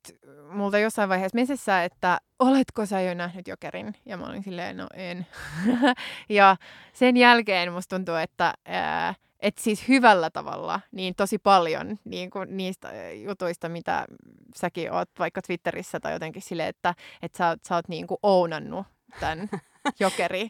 multa 0.52 0.78
jossain 0.78 1.08
vaiheessa 1.08 1.36
mesessä, 1.36 1.84
että 1.84 2.20
oletko 2.38 2.86
sä 2.86 3.00
jo 3.00 3.14
nähnyt 3.14 3.48
Jokerin? 3.48 3.94
Ja 4.06 4.16
mä 4.16 4.26
olin 4.26 4.42
silleen, 4.42 4.76
no 4.76 4.86
en. 4.94 5.26
ja 6.28 6.56
sen 6.92 7.16
jälkeen 7.16 7.72
musta 7.72 7.96
tuntuu, 7.96 8.14
että 8.14 8.54
ää, 8.64 9.14
et 9.40 9.58
siis 9.58 9.88
hyvällä 9.88 10.30
tavalla 10.30 10.80
niin 10.92 11.14
tosi 11.14 11.38
paljon 11.38 11.98
niin 12.04 12.30
kuin 12.30 12.56
niistä 12.56 12.92
jutuista, 13.12 13.68
mitä 13.68 14.04
säkin 14.56 14.92
oot 14.92 15.10
vaikka 15.18 15.42
Twitterissä 15.42 16.00
tai 16.00 16.12
jotenkin 16.12 16.42
sille, 16.42 16.68
että, 16.68 16.94
että 17.22 17.38
sä, 17.38 17.56
sä 17.68 17.74
oot 17.74 17.88
niin 17.88 18.06
kuin 18.06 18.18
ounannut 18.22 18.86
tämän 19.20 19.48
Jokeri 20.00 20.48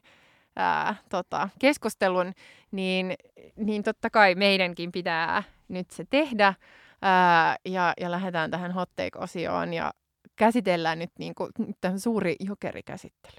ää, 0.56 0.94
tota, 1.08 1.48
keskustelun, 1.58 2.32
niin, 2.70 3.14
niin 3.56 3.82
totta 3.82 4.10
kai 4.10 4.34
meidänkin 4.34 4.92
pitää 4.92 5.42
nyt 5.68 5.90
se 5.90 6.04
tehdä. 6.10 6.54
Ää, 7.02 7.56
ja, 7.64 7.92
ja 8.00 8.10
lähdetään 8.10 8.50
tähän 8.50 8.72
hot 8.72 8.90
take-osioon 8.96 9.74
ja 9.74 9.92
käsitellään 10.36 10.98
nyt 10.98 11.10
niin 11.18 11.34
kuin, 11.34 11.50
tämä 11.80 11.98
suuri 11.98 12.36
jokerikäsittely. 12.40 13.36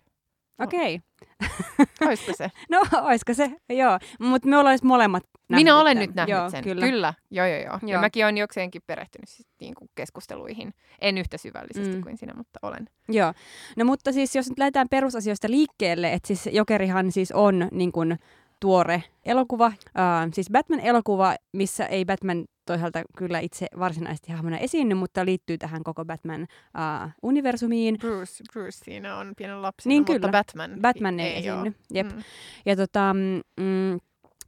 Okei. 0.60 1.00
Okay. 1.82 2.08
Olisiko 2.08 2.32
se? 2.38 2.52
no, 2.70 2.82
olisiko 3.02 3.34
se, 3.34 3.52
joo. 3.70 4.00
Mutta 4.20 4.48
me 4.48 4.58
ollaan 4.58 4.78
molemmat 4.84 5.24
nähnyt 5.50 5.64
Minä 5.66 5.78
olen 5.78 5.98
tämän. 5.98 6.08
nyt 6.08 6.16
nähnyt 6.16 6.36
joo, 6.36 6.50
sen. 6.50 6.64
Kyllä. 6.64 6.86
kyllä. 6.86 7.14
Joo, 7.32 7.46
joo, 7.46 7.58
joo. 7.60 7.80
Joo. 7.82 7.92
Ja 7.92 8.00
mäkin 8.00 8.26
olen 8.26 8.38
jokseenkin 8.38 8.82
perehtynyt 8.88 9.30
siis, 9.30 9.48
niin 9.62 9.76
kuin 9.76 9.90
keskusteluihin. 9.96 10.74
En 11.02 11.18
yhtä 11.18 11.38
syvällisesti 11.38 11.96
Mm. 11.96 12.04
kuin 12.04 12.18
sinä, 12.18 12.34
mutta 12.34 12.60
olen. 12.62 12.90
Joo. 13.10 13.34
No 13.78 13.86
mutta 13.86 14.12
siis 14.12 14.36
jos 14.36 14.50
nyt 14.50 14.60
lähdetään 14.60 14.88
perusasioista 14.90 15.50
liikkeelle, 15.50 16.14
että 16.14 16.28
siis 16.28 16.50
Jokerihan 16.52 17.12
siis 17.12 17.32
on 17.32 17.68
niin 17.72 17.92
kuin 17.92 18.20
tuore 18.60 19.04
elokuva, 19.26 19.66
äh, 19.66 20.30
siis 20.34 20.48
Batman-elokuva, 20.52 21.36
missä 21.54 21.86
ei 21.86 22.06
Batman 22.06 22.46
toisaalta 22.72 23.02
kyllä 23.18 23.40
itse 23.40 23.68
varsinaisesti 23.80 24.32
hahmona 24.32 24.58
esiinny, 24.58 24.96
mutta 24.96 25.26
liittyy 25.26 25.58
tähän 25.58 25.84
koko 25.84 26.06
Batman-universumiin. 26.06 27.98
Bruce, 28.00 28.44
Bruce 28.54 28.72
siinä 28.72 29.18
on 29.18 29.34
pienen 29.38 29.62
lapsena, 29.62 29.90
Niin 29.90 30.02
mutta 30.02 30.14
kyllä. 30.14 30.32
Batman, 30.32 30.72
Batman 30.82 31.20
ei, 31.20 31.38
esiinny. 31.38 31.62
ole. 31.62 31.74
Jep. 31.94 32.08
Mm. 32.12 32.24
Ja 32.66 32.76
tota, 32.76 33.14
mm, 33.58 34.00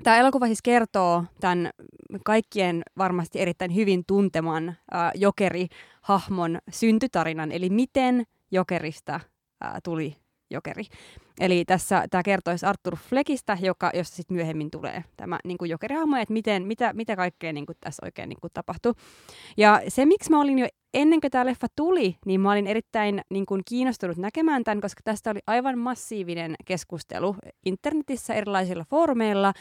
tämä 0.04 0.18
elokuva 0.18 0.46
siis 0.46 0.62
kertoo 0.62 1.24
tämän 1.40 1.70
kaikkien 2.26 2.84
varmasti 2.98 3.40
erittäin 3.40 3.76
hyvin 3.76 4.04
tunteman 4.08 4.70
äh, 4.70 5.12
Jokeri-hahmon 5.16 6.60
syntytarinan, 6.72 7.52
eli 7.52 7.70
miten 7.70 8.24
Jokerista 8.52 9.14
äh, 9.14 9.74
tuli 9.84 10.16
Jokeri. 10.54 10.84
Eli 11.40 11.66
tässä 11.66 12.06
tämä 12.10 12.24
kertoisi 12.24 12.66
Arthur 12.66 12.96
Fleckistä, 12.96 13.58
joka, 13.62 13.92
josta 13.94 14.16
sitten 14.16 14.38
myöhemmin 14.38 14.72
tulee 14.72 15.04
tämä 15.18 15.40
niin 15.44 15.58
kuin 15.58 15.72
Jokeri-hahmo, 15.72 16.18
että 16.18 16.34
miten, 16.34 16.68
mitä, 16.68 16.94
mitä 16.94 17.16
kaikkea 17.16 17.54
niin 17.54 17.66
kuin 17.66 17.78
tässä 17.80 18.06
oikein 18.06 18.30
niin 18.30 18.42
kuin 18.42 18.52
tapahtui. 18.54 18.94
Ja 19.58 19.82
se, 19.88 20.06
miksi 20.06 20.30
mä 20.30 20.42
olin 20.42 20.60
jo 20.60 20.68
ennen 20.94 21.22
kuin 21.22 21.32
tämä 21.32 21.46
leffa 21.46 21.68
tuli, 21.76 22.16
niin 22.26 22.42
mä 22.42 22.52
olin 22.52 22.68
erittäin 22.68 23.22
niin 23.30 23.46
kuin, 23.46 23.62
kiinnostunut 23.66 24.18
näkemään 24.18 24.64
tämän, 24.64 24.82
koska 24.82 25.02
tästä 25.04 25.32
oli 25.32 25.40
aivan 25.48 25.78
massiivinen 25.78 26.56
keskustelu 26.66 27.36
internetissä 27.66 28.34
erilaisilla 28.34 28.86
foorumeilla, 28.90 29.54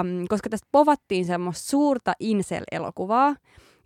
um, 0.00 0.26
koska 0.28 0.48
tästä 0.48 0.68
povattiin 0.72 1.24
semmoista 1.24 1.70
suurta 1.70 2.12
incel-elokuvaa. 2.20 3.36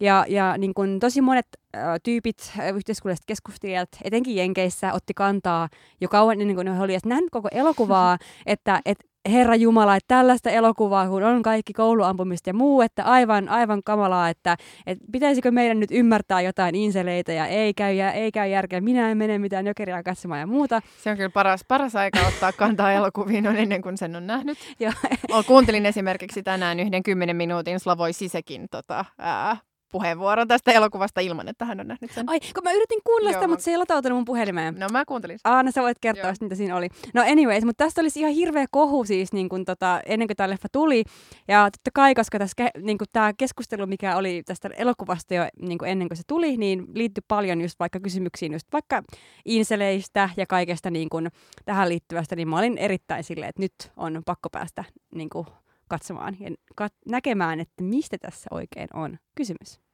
Ja, 0.00 0.24
ja 0.28 0.58
niin 0.58 0.74
kun 0.74 1.00
tosi 1.00 1.20
monet 1.20 1.46
äh, 1.76 1.82
tyypit, 2.02 2.52
yhteiskunnalliset 2.74 3.26
keskustelijat, 3.26 3.88
etenkin 4.04 4.36
Jenkeissä, 4.36 4.92
otti 4.92 5.14
kantaa 5.14 5.68
jo 6.00 6.08
kauan 6.08 6.40
ennen 6.40 6.54
kuin 6.54 6.64
ne 6.64 6.80
oli 6.80 6.92
edes 6.92 7.04
nähnyt 7.04 7.30
koko 7.30 7.48
elokuvaa, 7.52 8.18
että 8.46 8.80
et, 8.84 8.98
Herra 9.30 9.54
Jumala, 9.54 9.96
että 9.96 10.14
tällaista 10.14 10.50
elokuvaa, 10.50 11.08
kun 11.08 11.22
on 11.22 11.42
kaikki 11.42 11.72
kouluampumista 11.72 12.50
ja 12.50 12.54
muu, 12.54 12.82
että 12.82 13.04
aivan, 13.04 13.48
aivan 13.48 13.82
kamalaa, 13.82 14.28
että, 14.28 14.56
että 14.86 15.04
pitäisikö 15.12 15.50
meidän 15.50 15.80
nyt 15.80 15.90
ymmärtää 15.90 16.40
jotain 16.40 16.74
inseleitä 16.74 17.32
ja 17.32 17.46
ei 17.46 17.74
käy, 17.74 17.94
ja 17.94 18.12
ei 18.12 18.32
käy 18.32 18.48
järkeä, 18.48 18.80
minä 18.80 19.10
en 19.10 19.18
mene 19.18 19.38
mitään 19.38 19.66
jokeria 19.66 20.02
katsomaan 20.02 20.40
ja 20.40 20.46
muuta. 20.46 20.82
Se 21.02 21.10
on 21.10 21.16
kyllä 21.16 21.30
paras, 21.30 21.64
paras 21.68 21.96
aika 21.96 22.18
ottaa 22.28 22.52
kantaa 22.52 22.92
elokuviin 22.98 23.48
on 23.48 23.56
ennen 23.56 23.82
kuin 23.82 23.98
sen 23.98 24.16
on 24.16 24.26
nähnyt. 24.26 24.58
Ja, 24.80 24.92
Ol- 25.30 25.42
Kuuntelin 25.42 25.86
esimerkiksi 25.86 26.42
tänään 26.42 26.80
yhden 26.80 27.02
kymmenen 27.02 27.36
minuutin 27.36 27.80
Slavoj 27.80 28.12
Sisekin 28.12 28.66
tota, 28.70 29.04
ää, 29.18 29.56
puheenvuoron 29.96 30.48
tästä 30.48 30.72
elokuvasta 30.72 31.20
ilman, 31.20 31.48
että 31.48 31.64
hän 31.64 31.80
on 31.80 31.88
nähnyt 31.88 32.10
sen. 32.10 32.28
ai, 32.28 32.40
kun 32.40 32.64
mä 32.64 32.72
yritin 32.72 33.00
kuunnella 33.04 33.32
sitä, 33.32 33.48
mutta 33.48 33.62
se 33.62 33.70
ei 33.70 33.76
latautunut 33.76 34.16
mun 34.16 34.24
puhelimeen. 34.24 34.74
No 34.78 34.86
mä 34.92 35.04
kuuntelin 35.04 35.38
sitä. 35.38 35.50
Aa, 35.50 35.62
no 35.62 35.70
sä 35.70 35.82
voit 35.82 35.98
kertoa, 36.00 36.32
mitä 36.40 36.54
siinä 36.54 36.76
oli. 36.76 36.88
No 37.14 37.22
anyways, 37.22 37.64
mutta 37.64 37.84
tästä 37.84 38.00
olisi 38.00 38.20
ihan 38.20 38.32
hirveä 38.32 38.66
kohu 38.70 39.04
siis 39.04 39.32
niin 39.32 39.48
kun, 39.48 39.64
tota, 39.64 40.00
ennen 40.06 40.28
kuin 40.28 40.36
tämä 40.36 40.50
leffa 40.50 40.68
tuli. 40.72 41.04
Ja 41.48 41.64
totta 41.64 41.90
kai, 41.94 42.14
koska 42.14 42.38
tässä, 42.38 42.70
niin 42.78 42.98
tämä 43.12 43.32
keskustelu, 43.32 43.86
mikä 43.86 44.16
oli 44.16 44.42
tästä 44.46 44.70
elokuvasta 44.76 45.34
jo 45.34 45.48
niin 45.62 45.78
kuin 45.78 45.90
ennen 45.90 46.08
kuin 46.08 46.18
se 46.18 46.22
tuli, 46.26 46.56
niin 46.56 46.86
liittyi 46.94 47.22
paljon 47.28 47.60
just 47.60 47.78
vaikka 47.78 48.00
kysymyksiin 48.00 48.52
just 48.52 48.66
vaikka 48.72 49.02
inseleistä 49.44 50.30
ja 50.36 50.46
kaikesta 50.46 50.90
niin 50.90 51.08
kun, 51.08 51.28
tähän 51.64 51.88
liittyvästä, 51.88 52.36
niin 52.36 52.48
mä 52.48 52.58
olin 52.58 52.78
erittäin 52.78 53.24
silleen, 53.24 53.48
että 53.48 53.62
nyt 53.62 53.92
on 53.96 54.22
pakko 54.26 54.50
päästä 54.50 54.84
niin 55.14 55.30
kuin, 55.30 55.46
katsomaan 55.88 56.36
ja 56.40 56.50
kat- 56.80 57.02
näkemään, 57.06 57.60
että 57.60 57.82
mistä 57.82 58.18
tässä 58.18 58.48
oikein 58.50 58.88
on 58.94 59.18
kysymys. 59.34 59.85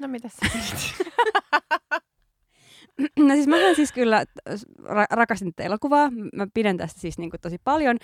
No 0.00 0.08
mitäs 0.08 0.32
sä? 0.32 0.46
No 3.18 3.34
siis 3.34 3.46
mähän 3.46 3.76
siis 3.76 3.92
kyllä 3.92 4.24
ra- 4.82 5.06
rakastin 5.10 5.54
tätä 5.54 5.66
elokuvaa. 5.66 6.10
Mä 6.34 6.46
pidän 6.54 6.76
tästä 6.76 7.00
siis 7.00 7.18
niinku 7.18 7.36
tosi 7.40 7.56
paljon. 7.64 7.96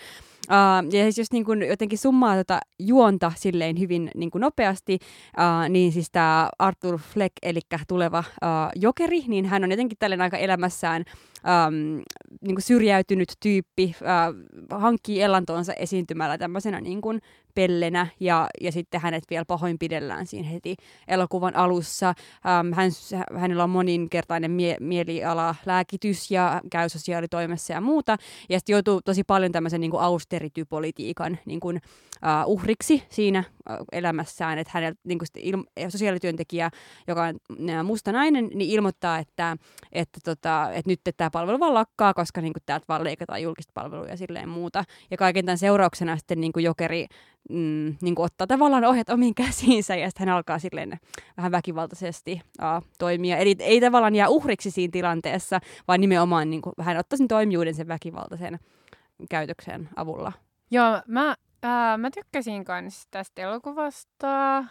Uh, 0.50 0.92
ja 0.92 1.02
siis 1.02 1.18
jos 1.18 1.32
niinku 1.32 1.52
jotenkin 1.52 1.98
summaa 1.98 2.36
tota 2.36 2.60
juonta 2.78 3.32
silleen 3.36 3.78
hyvin 3.78 4.10
niinku 4.14 4.38
nopeasti, 4.38 4.98
uh, 5.38 5.68
niin 5.68 5.92
siis 5.92 6.08
tämä 6.12 6.48
Arthur 6.58 6.98
Fleck, 6.98 7.32
eli 7.42 7.60
tuleva 7.88 8.18
uh, 8.18 8.70
jokeri, 8.76 9.24
niin 9.28 9.46
hän 9.46 9.64
on 9.64 9.70
jotenkin 9.70 9.98
tällainen 9.98 10.24
aika 10.24 10.36
elämässään 10.36 11.04
um, 11.68 12.02
niinku 12.40 12.60
syrjäytynyt 12.60 13.32
tyyppi, 13.42 13.94
uh, 14.00 14.80
hankkii 14.80 15.22
elantonsa 15.22 15.72
esiintymällä 15.72 16.38
tämmöisenä 16.38 16.80
niinku 16.80 17.18
pellenä 17.56 18.06
ja, 18.20 18.48
ja 18.60 18.72
sitten 18.72 19.00
hänet 19.00 19.24
vielä 19.30 19.44
pahoinpidellään 19.44 20.26
siinä 20.26 20.48
heti 20.48 20.76
elokuvan 21.08 21.56
alussa. 21.56 22.14
Um, 22.60 22.72
hän, 22.72 22.90
hänellä 23.36 23.64
on 23.64 23.70
moninkertainen 23.70 24.50
mie- 24.50 24.76
mieliala, 24.80 25.54
lääkitys 25.66 26.30
ja 26.30 26.60
käy 26.70 26.88
sosiaalitoimessa 26.88 27.72
ja 27.72 27.80
muuta. 27.80 28.16
Ja 28.48 28.58
sitten 28.58 28.72
joutuu 28.72 29.02
tosi 29.02 29.24
paljon 29.24 29.52
tämmöisen 29.52 29.80
niin 29.80 29.92
austeritypolitiikan 29.98 31.38
niin 31.44 31.60
kuin, 31.60 31.76
uh, 31.76 32.52
uhriksi 32.52 33.02
siinä 33.08 33.44
uh, 33.70 33.76
elämässään. 33.92 34.58
Että 34.58 34.70
hänellä 34.74 34.96
niin 35.04 35.18
kuin 35.18 35.28
il- 35.38 35.90
sosiaalityöntekijä, 35.90 36.70
joka 37.06 37.22
on 37.24 37.34
uh, 37.50 37.84
musta 37.84 38.12
nainen, 38.12 38.50
niin 38.54 38.70
ilmoittaa, 38.70 39.18
että, 39.18 39.56
että, 39.92 40.20
tota, 40.24 40.70
että 40.72 40.90
nyt 40.90 41.00
tämä 41.16 41.30
palvelu 41.30 41.60
vaan 41.60 41.74
lakkaa, 41.74 42.14
koska 42.14 42.40
niin 42.40 42.52
kuin, 42.52 42.62
täältä 42.66 42.84
vaan 42.88 43.04
leikataan 43.04 43.42
julkista 43.42 43.72
palvelua 43.74 44.06
ja 44.06 44.16
silleen 44.16 44.48
muuta. 44.48 44.84
Ja 45.10 45.16
kaiken 45.16 45.44
tämän 45.44 45.58
seurauksena 45.58 46.16
sitten 46.16 46.40
niin 46.40 46.52
kuin 46.52 46.64
jokeri 46.64 47.06
mm, 47.50 47.96
niin 48.02 48.14
kuin 48.14 48.26
ottaa 48.26 48.46
tavallaan 48.46 48.84
ohjat 48.84 49.10
omiin 49.10 49.34
käsiinsä 49.34 49.96
ja 49.96 50.08
sitten 50.08 50.28
hän 50.28 50.36
alkaa 50.36 50.58
silleen 50.58 51.00
vähän 51.36 51.52
väkivaltaisesti 51.52 52.42
uh, 52.62 52.88
toimia. 52.98 53.36
Eli 53.36 53.56
ei 53.58 53.80
tavallaan 53.80 54.14
jää 54.14 54.28
uhriksi 54.28 54.70
siinä 54.70 54.92
tilanteessa, 54.92 55.60
vaan 55.88 56.00
nimenomaan 56.00 56.50
niin 56.50 56.62
kuin, 56.62 56.72
vähän 56.78 56.96
ottaa 56.96 57.16
sen 57.16 57.28
toimijuuden 57.28 57.74
sen 57.74 57.88
väkivaltaisen 57.88 58.58
käytöksen 59.30 59.88
avulla. 59.96 60.32
Joo, 60.70 61.02
mä, 61.06 61.34
ää, 61.62 61.96
mä 61.96 62.10
tykkäsin 62.10 62.64
myös 62.82 63.06
tästä 63.10 63.42
elokuvasta. 63.42 64.64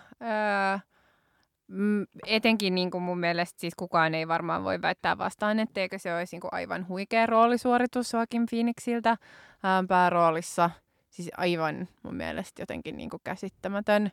Mm, 1.68 2.06
etenkin 2.28 2.76
niin 2.76 2.92
kuin 2.92 3.02
mun 3.02 3.20
mielestä 3.20 3.60
siis 3.60 3.76
kukaan 3.76 4.16
ei 4.16 4.28
varmaan 4.28 4.64
voi 4.64 4.82
väittää 4.82 5.18
vastaan, 5.18 5.60
etteikö 5.60 6.00
se 6.00 6.16
olisi 6.16 6.36
niin 6.36 6.42
kuin 6.42 6.54
aivan 6.54 6.88
huikea 6.88 7.26
roolisuoritus 7.26 8.14
Joaquin 8.14 8.46
Phoenixiltä 8.50 9.18
ää, 9.64 9.84
pääroolissa. 9.88 10.70
Siis 11.16 11.30
aivan 11.38 11.88
mun 12.04 12.16
mielestä 12.16 12.62
jotenkin 12.62 12.98
niin 12.98 13.10
kuin 13.10 13.22
käsittämätön 13.24 14.12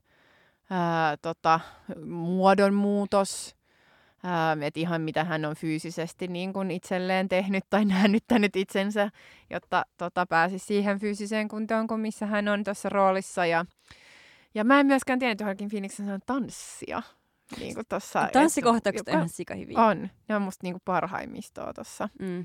ää, 0.70 1.16
tota, 1.16 1.60
muodonmuutos 2.06 3.56
Ähm, 4.24 4.62
että 4.62 4.80
ihan 4.80 5.00
mitä 5.00 5.24
hän 5.24 5.44
on 5.44 5.56
fyysisesti 5.56 6.28
niin 6.28 6.52
kuin 6.52 6.70
itselleen 6.70 7.28
tehnyt 7.28 7.64
tai 7.70 7.84
näännyttänyt 7.94 8.56
itsensä, 8.56 9.10
jotta 9.50 9.84
tota, 9.96 10.26
pääsisi 10.26 10.66
siihen 10.66 10.98
fyysiseen 10.98 11.48
kuntoon 11.48 11.86
kuin 11.86 12.00
missä 12.00 12.26
hän 12.26 12.48
on 12.48 12.64
tuossa 12.64 12.88
roolissa. 12.88 13.46
Ja, 13.46 13.64
ja 14.54 14.64
mä 14.64 14.80
en 14.80 14.86
myöskään 14.86 15.18
tiedä, 15.18 15.32
että 15.32 15.44
Joaquin 15.44 15.68
Phoenix 15.68 16.00
on 16.00 16.20
tanssia. 16.26 17.02
Niin 17.58 17.74
kuin 17.74 17.86
tossa, 17.88 18.28
Tanssikohtaukset 18.32 19.08
on 19.08 19.14
ihan 19.14 19.28
sika 19.28 19.54
hyvin. 19.54 19.78
On. 19.78 20.10
Ne 20.28 20.36
on 20.36 20.42
musta 20.42 20.66
niin 20.66 20.74
kuin 20.74 20.82
parhaimmistoa 20.84 21.72
tuossa 21.72 22.08
mm. 22.18 22.44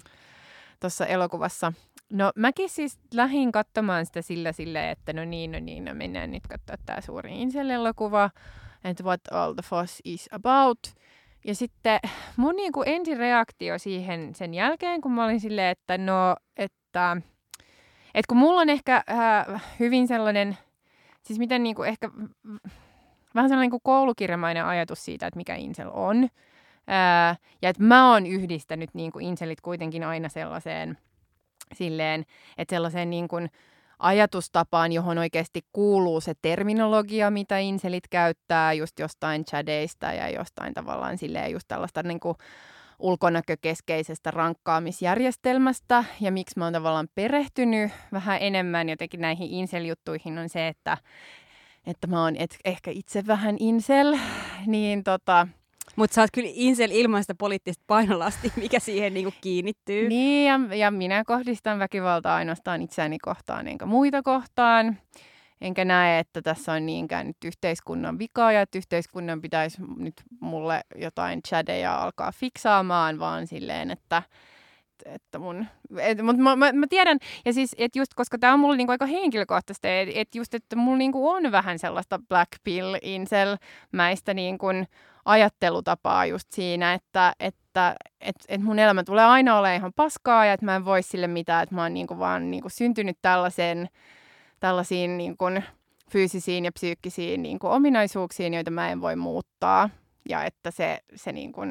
Tossa 0.79 1.05
elokuvassa. 1.05 1.73
No 2.09 2.31
mäkin 2.35 2.69
siis 2.69 2.99
lähdin 3.13 3.51
katsomaan 3.51 4.05
sitä 4.05 4.21
sillä 4.21 4.51
sille, 4.51 4.91
että 4.91 5.13
no 5.13 5.25
niin, 5.25 5.51
no 5.51 5.59
niin, 5.59 5.85
no 5.85 5.93
mennään 5.93 6.31
nyt 6.31 6.47
katsoa 6.47 6.75
tämä 6.85 7.01
suuri 7.01 7.41
Insel-elokuva, 7.41 8.29
että 8.83 9.03
what 9.03 9.21
all 9.31 9.53
the 9.53 9.63
fuss 9.69 10.01
is 10.03 10.29
about– 10.31 10.79
ja 11.47 11.55
sitten 11.55 11.99
mun 12.37 12.55
niin 12.55 12.71
kuin 12.71 12.89
ensireaktio 12.89 13.77
siihen 13.77 14.35
sen 14.35 14.53
jälkeen, 14.53 15.01
kun 15.01 15.11
mä 15.11 15.25
olin 15.25 15.39
silleen, 15.39 15.71
että 15.71 15.97
no, 15.97 16.35
että, 16.57 17.17
että 18.13 18.27
kun 18.27 18.37
mulla 18.37 18.61
on 18.61 18.69
ehkä 18.69 19.03
äh, 19.09 19.63
hyvin 19.79 20.07
sellainen, 20.07 20.57
siis 21.23 21.39
miten 21.39 21.63
niin 21.63 21.75
kuin 21.75 21.89
ehkä 21.89 22.09
vähän 23.35 23.49
sellainen 23.49 23.71
kuin 23.71 23.81
koulukirjamainen 23.83 24.65
ajatus 24.65 25.05
siitä, 25.05 25.27
että 25.27 25.37
mikä 25.37 25.55
Insel 25.55 25.89
on. 25.93 26.23
Äh, 26.23 27.39
ja 27.61 27.69
että 27.69 27.83
mä 27.83 28.11
oon 28.11 28.27
yhdistänyt 28.27 28.89
niin 28.93 29.11
kuin 29.11 29.25
Inselit 29.25 29.61
kuitenkin 29.61 30.03
aina 30.03 30.29
sellaiseen 30.29 30.97
silleen, 31.75 32.25
että 32.57 32.75
sellaiseen 32.75 33.09
niin 33.09 33.27
kuin, 33.27 33.49
ajatustapaan, 33.99 34.91
johon 34.91 35.17
oikeasti 35.17 35.61
kuuluu 35.73 36.21
se 36.21 36.33
terminologia, 36.41 37.31
mitä 37.31 37.57
inselit 37.57 38.07
käyttää 38.07 38.73
just 38.73 38.99
jostain 38.99 39.45
chadeista 39.45 40.13
ja 40.13 40.29
jostain 40.29 40.73
tavallaan 40.73 41.17
silleen 41.17 41.51
just 41.51 41.67
tällaista 41.67 42.03
niin 42.03 42.19
kuin 42.19 42.37
ulkonäkökeskeisestä 42.99 44.31
rankkaamisjärjestelmästä. 44.31 46.03
Ja 46.21 46.31
miksi 46.31 46.59
mä 46.59 46.63
oon 46.63 46.73
tavallaan 46.73 47.07
perehtynyt 47.15 47.91
vähän 48.13 48.37
enemmän 48.41 48.89
jotenkin 48.89 49.21
näihin 49.21 49.49
insel-juttuihin 49.49 50.37
on 50.37 50.49
se, 50.49 50.67
että, 50.67 50.97
että 51.87 52.07
mä 52.07 52.23
oon 52.23 52.35
et, 52.35 52.57
ehkä 52.65 52.91
itse 52.91 53.27
vähän 53.27 53.55
insel, 53.59 54.17
niin 54.65 55.03
tota, 55.03 55.47
mutta 55.95 56.15
sä 56.15 56.21
oot 56.21 56.29
kyllä 56.33 56.49
insel 56.53 56.91
ilman 56.91 57.23
sitä 57.23 57.35
poliittista 57.35 57.83
painolasti, 57.87 58.53
mikä 58.61 58.79
siihen 58.79 59.13
niinku 59.13 59.33
kiinnittyy. 59.41 60.09
Niin, 60.09 60.47
ja, 60.47 60.75
ja 60.75 60.91
minä 60.91 61.23
kohdistan 61.25 61.79
väkivaltaa 61.79 62.35
ainoastaan 62.35 62.81
itseäni 62.81 63.17
kohtaan, 63.19 63.67
enkä 63.67 63.85
muita 63.85 64.23
kohtaan. 64.23 64.97
Enkä 65.61 65.85
näe, 65.85 66.19
että 66.19 66.41
tässä 66.41 66.73
on 66.73 66.85
niinkään 66.85 67.27
nyt 67.27 67.37
yhteiskunnan 67.45 68.19
vika 68.19 68.51
ja 68.51 68.61
että 68.61 68.77
yhteiskunnan 68.77 69.41
pitäisi 69.41 69.77
nyt 69.97 70.13
mulle 70.39 70.81
jotain 70.95 71.43
chadeja 71.43 72.03
alkaa 72.03 72.31
fiksaamaan, 72.31 73.19
vaan 73.19 73.47
silleen, 73.47 73.91
että 73.91 74.23
että 75.05 75.39
mun, 75.39 75.65
et, 75.97 76.21
mut 76.21 76.37
mä, 76.37 76.55
mä, 76.55 76.71
mä, 76.71 76.87
tiedän, 76.89 77.17
ja 77.45 77.53
siis, 77.53 77.75
että 77.77 77.99
just 77.99 78.13
koska 78.13 78.37
tämä 78.37 78.53
on 78.53 78.59
mulle 78.59 78.77
niinku 78.77 78.91
aika 78.91 79.05
henkilökohtaista, 79.05 79.87
että 79.87 80.19
et 80.19 80.35
just, 80.35 80.53
että 80.53 80.75
mulla 80.75 80.97
niinku 80.97 81.29
on 81.29 81.51
vähän 81.51 81.79
sellaista 81.79 82.19
black 82.29 82.49
pill 82.63 82.95
incel 83.01 83.57
mäistä 83.91 84.33
niinku 84.33 84.67
ajattelutapaa 85.27 86.25
just 86.25 86.51
siinä, 86.51 86.93
että, 86.93 87.33
että 87.39 87.95
et, 88.21 88.35
et 88.47 88.61
mun 88.61 88.79
elämä 88.79 89.03
tulee 89.03 89.25
aina 89.25 89.57
olemaan 89.57 89.77
ihan 89.77 89.93
paskaa 89.95 90.45
ja 90.45 90.53
että 90.53 90.65
mä 90.65 90.75
en 90.75 90.85
voi 90.85 91.03
sille 91.03 91.27
mitään, 91.27 91.63
että 91.63 91.75
mä 91.75 91.81
oon 91.81 91.93
niinku 91.93 92.19
vaan 92.19 92.51
niinku 92.51 92.69
syntynyt 92.69 93.17
tällaisen, 93.21 93.89
tällaisiin 94.59 95.17
niinku 95.17 95.45
fyysisiin 96.11 96.65
ja 96.65 96.71
psyykkisiin 96.71 97.43
niinku 97.43 97.67
ominaisuuksiin, 97.67 98.53
joita 98.53 98.71
mä 98.71 98.89
en 98.89 99.01
voi 99.01 99.15
muuttaa 99.15 99.89
ja 100.29 100.43
että 100.43 100.71
se, 100.71 100.99
se 101.15 101.31
niinku, 101.31 101.61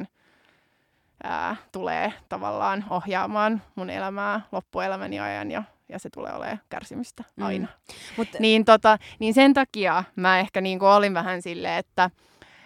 ää, 1.23 1.55
tulee 1.71 2.13
tavallaan 2.29 2.85
ohjaamaan 2.89 3.61
mun 3.75 3.89
elämää 3.89 4.41
loppuelämäni 4.51 5.19
ajan 5.19 5.51
ja, 5.51 5.63
ja 5.89 5.99
se 5.99 6.09
tulee 6.09 6.33
olemaan 6.33 6.61
kärsimystä 6.69 7.23
mm. 7.35 7.45
aina. 7.45 7.67
Mm. 7.67 7.95
Mut... 8.17 8.27
Niin, 8.39 8.65
tota, 8.65 8.97
niin 9.19 9.33
sen 9.33 9.53
takia 9.53 10.03
mä 10.15 10.39
ehkä 10.39 10.61
niinku 10.61 10.85
olin 10.85 11.13
vähän 11.13 11.41
silleen, 11.41 11.77
että 11.77 12.09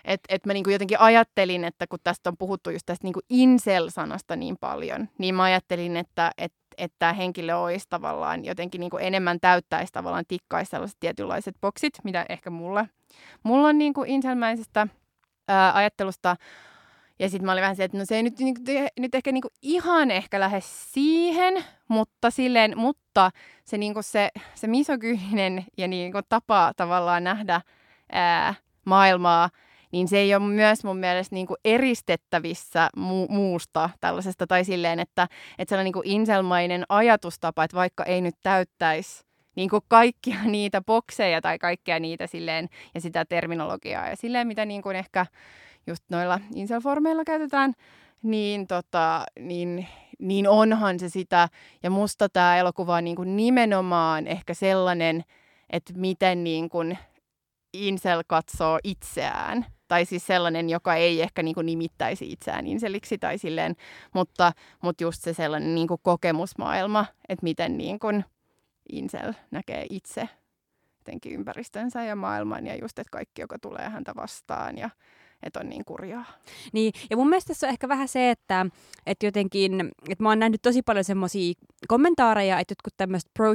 että 0.06 0.36
et 0.36 0.46
mä 0.46 0.54
niinku 0.54 0.70
jotenkin 0.70 1.00
ajattelin, 1.00 1.64
että 1.64 1.88
kun 1.88 2.00
tästä 2.04 2.30
on 2.30 2.38
puhuttu 2.38 2.70
just 2.70 2.86
tästä 2.86 3.08
niinku 3.08 3.20
incel-sanasta 3.30 4.36
niin 4.36 4.58
paljon, 4.60 5.10
niin 5.18 5.36
mä 5.36 5.44
ajattelin, 5.44 5.98
että 5.98 6.32
et, 6.38 6.54
että 6.78 6.96
tämä 7.00 7.14
henkilö 7.14 7.56
olisi 7.56 7.86
tavallaan 7.90 8.46
jotenkin 8.46 8.80
niinku 8.80 8.98
enemmän 8.98 9.40
täyttäisi 9.40 9.94
tavallaan 9.94 10.26
tikkaisi 10.28 10.70
sellaiset 10.70 10.98
tietynlaiset 11.00 11.56
boksit, 11.62 11.94
mitä 12.04 12.26
ehkä 12.30 12.50
mulla, 12.50 12.86
mulla 13.44 13.68
on 13.68 13.78
niinku 13.78 14.04
inselmäisestä 14.08 14.88
ää, 15.48 15.76
ajattelusta. 15.76 16.36
Ja 17.20 17.30
sitten 17.30 17.46
mä 17.46 17.52
olin 17.52 17.62
vähän 17.62 17.76
se, 17.76 17.84
että 17.84 17.98
no 17.98 18.06
se 18.06 18.16
ei 18.16 18.24
nyt, 18.24 18.40
niin, 18.40 18.56
nyt 19.00 19.16
ehkä 19.16 19.32
niin 19.32 19.42
kuin 19.42 19.54
ihan 19.62 20.12
ehkä 20.12 20.40
lähde 20.40 20.60
siihen, 20.62 21.64
mutta, 21.88 22.32
silleen, 22.32 22.78
mutta 22.78 23.32
se, 23.66 23.78
niin 23.78 23.94
kuin 23.94 24.04
se, 24.04 24.30
se 24.56 24.68
misogyyninen 24.68 25.66
ja 25.78 25.88
niin 25.88 26.12
kuin 26.12 26.24
tapa 26.30 26.72
tavallaan 26.78 27.24
nähdä 27.24 27.62
ää, 28.12 28.54
maailmaa, 28.86 29.50
niin 29.92 30.08
se 30.08 30.18
ei 30.18 30.36
ole 30.36 30.44
myös 30.44 30.84
mun 30.84 30.98
mielestä 30.98 31.36
niin 31.36 31.48
kuin 31.48 31.58
eristettävissä 31.66 32.90
mu- 32.98 33.32
muusta 33.32 33.90
tällaisesta, 34.02 34.48
tai 34.48 34.66
silleen, 34.66 35.00
että, 35.00 35.28
että 35.58 35.70
sellainen 35.70 35.86
niin 35.86 35.94
kuin 35.94 36.08
inselmainen 36.08 36.84
ajatustapa, 36.90 37.64
että 37.64 37.78
vaikka 37.78 38.04
ei 38.04 38.22
nyt 38.22 38.36
täyttäisi 38.44 39.24
niin 39.56 39.70
kuin 39.70 39.82
kaikkia 39.88 40.38
niitä 40.56 40.82
bokseja 40.82 41.42
tai 41.42 41.60
kaikkia 41.60 42.00
niitä 42.00 42.28
silleen, 42.28 42.70
ja 42.94 43.02
sitä 43.02 43.26
terminologiaa 43.26 44.08
ja 44.08 44.16
silleen, 44.16 44.48
mitä 44.48 44.66
niin 44.66 44.82
kuin 44.82 44.96
ehkä 44.96 45.26
just 45.88 46.04
noilla 46.10 46.40
inselformeilla 46.56 47.24
käytetään, 47.24 47.74
niin, 48.24 48.68
tota, 48.68 49.26
niin, 49.40 49.88
niin 50.20 50.48
onhan 50.50 51.00
se 51.00 51.10
sitä. 51.10 51.50
Ja 51.84 51.90
musta 51.90 52.30
tämä 52.30 52.58
elokuva 52.58 52.96
on 52.96 53.04
niin 53.04 53.16
kuin 53.16 53.36
nimenomaan 53.36 54.28
ehkä 54.28 54.54
sellainen, 54.54 55.24
että 55.70 55.94
miten 55.96 56.44
niin 56.44 56.70
kuin 56.70 56.98
Insel 57.74 58.24
katsoo 58.28 58.80
itseään. 58.84 59.66
Tai 59.92 60.06
siis 60.06 60.28
sellainen, 60.28 60.70
joka 60.70 60.96
ei 60.96 61.22
ehkä 61.22 61.44
niin 61.44 61.56
kuin 61.56 61.66
nimittäisi 61.66 62.32
itseään 62.32 62.68
inseliksi 62.68 63.18
tai 63.18 63.38
silleen, 63.38 63.76
mutta, 64.14 64.52
mutta 64.82 65.04
just 65.04 65.22
se 65.24 65.34
sellainen 65.34 65.76
niin 65.76 65.88
kuin 65.88 66.00
kokemusmaailma, 66.04 67.06
että 67.30 67.44
miten 67.44 67.78
niin 67.78 68.00
kuin 68.00 68.26
Insel 68.92 69.34
näkee 69.52 69.86
itse 69.90 70.30
jotenkin 71.00 71.34
ympäristönsä 71.34 72.04
ja 72.04 72.16
maailman 72.16 72.68
ja 72.68 72.76
just, 72.76 73.00
että 73.00 73.12
kaikki, 73.12 73.42
joka 73.42 73.60
tulee 73.60 73.90
häntä 73.90 74.12
vastaan 74.16 74.78
ja 74.78 74.90
että 75.44 75.60
on 75.60 75.70
niin 75.70 75.86
kurjaa. 75.86 76.26
Niin, 76.74 76.94
ja 77.10 77.18
mun 77.18 77.30
mielestä 77.30 77.48
tässä 77.48 77.68
on 77.68 77.72
ehkä 77.74 77.88
vähän 77.88 78.08
se, 78.08 78.32
että, 78.32 78.66
että 79.06 79.26
jotenkin, 79.26 79.92
että 80.10 80.24
mä 80.24 80.30
oon 80.30 80.40
nähnyt 80.40 80.62
tosi 80.62 80.82
paljon 80.82 81.04
semmoisia 81.04 81.54
kommentaareja, 81.88 82.60
että 82.60 82.72
jotkut 82.72 82.94
tämmöiset 82.98 83.30
pro 83.34 83.54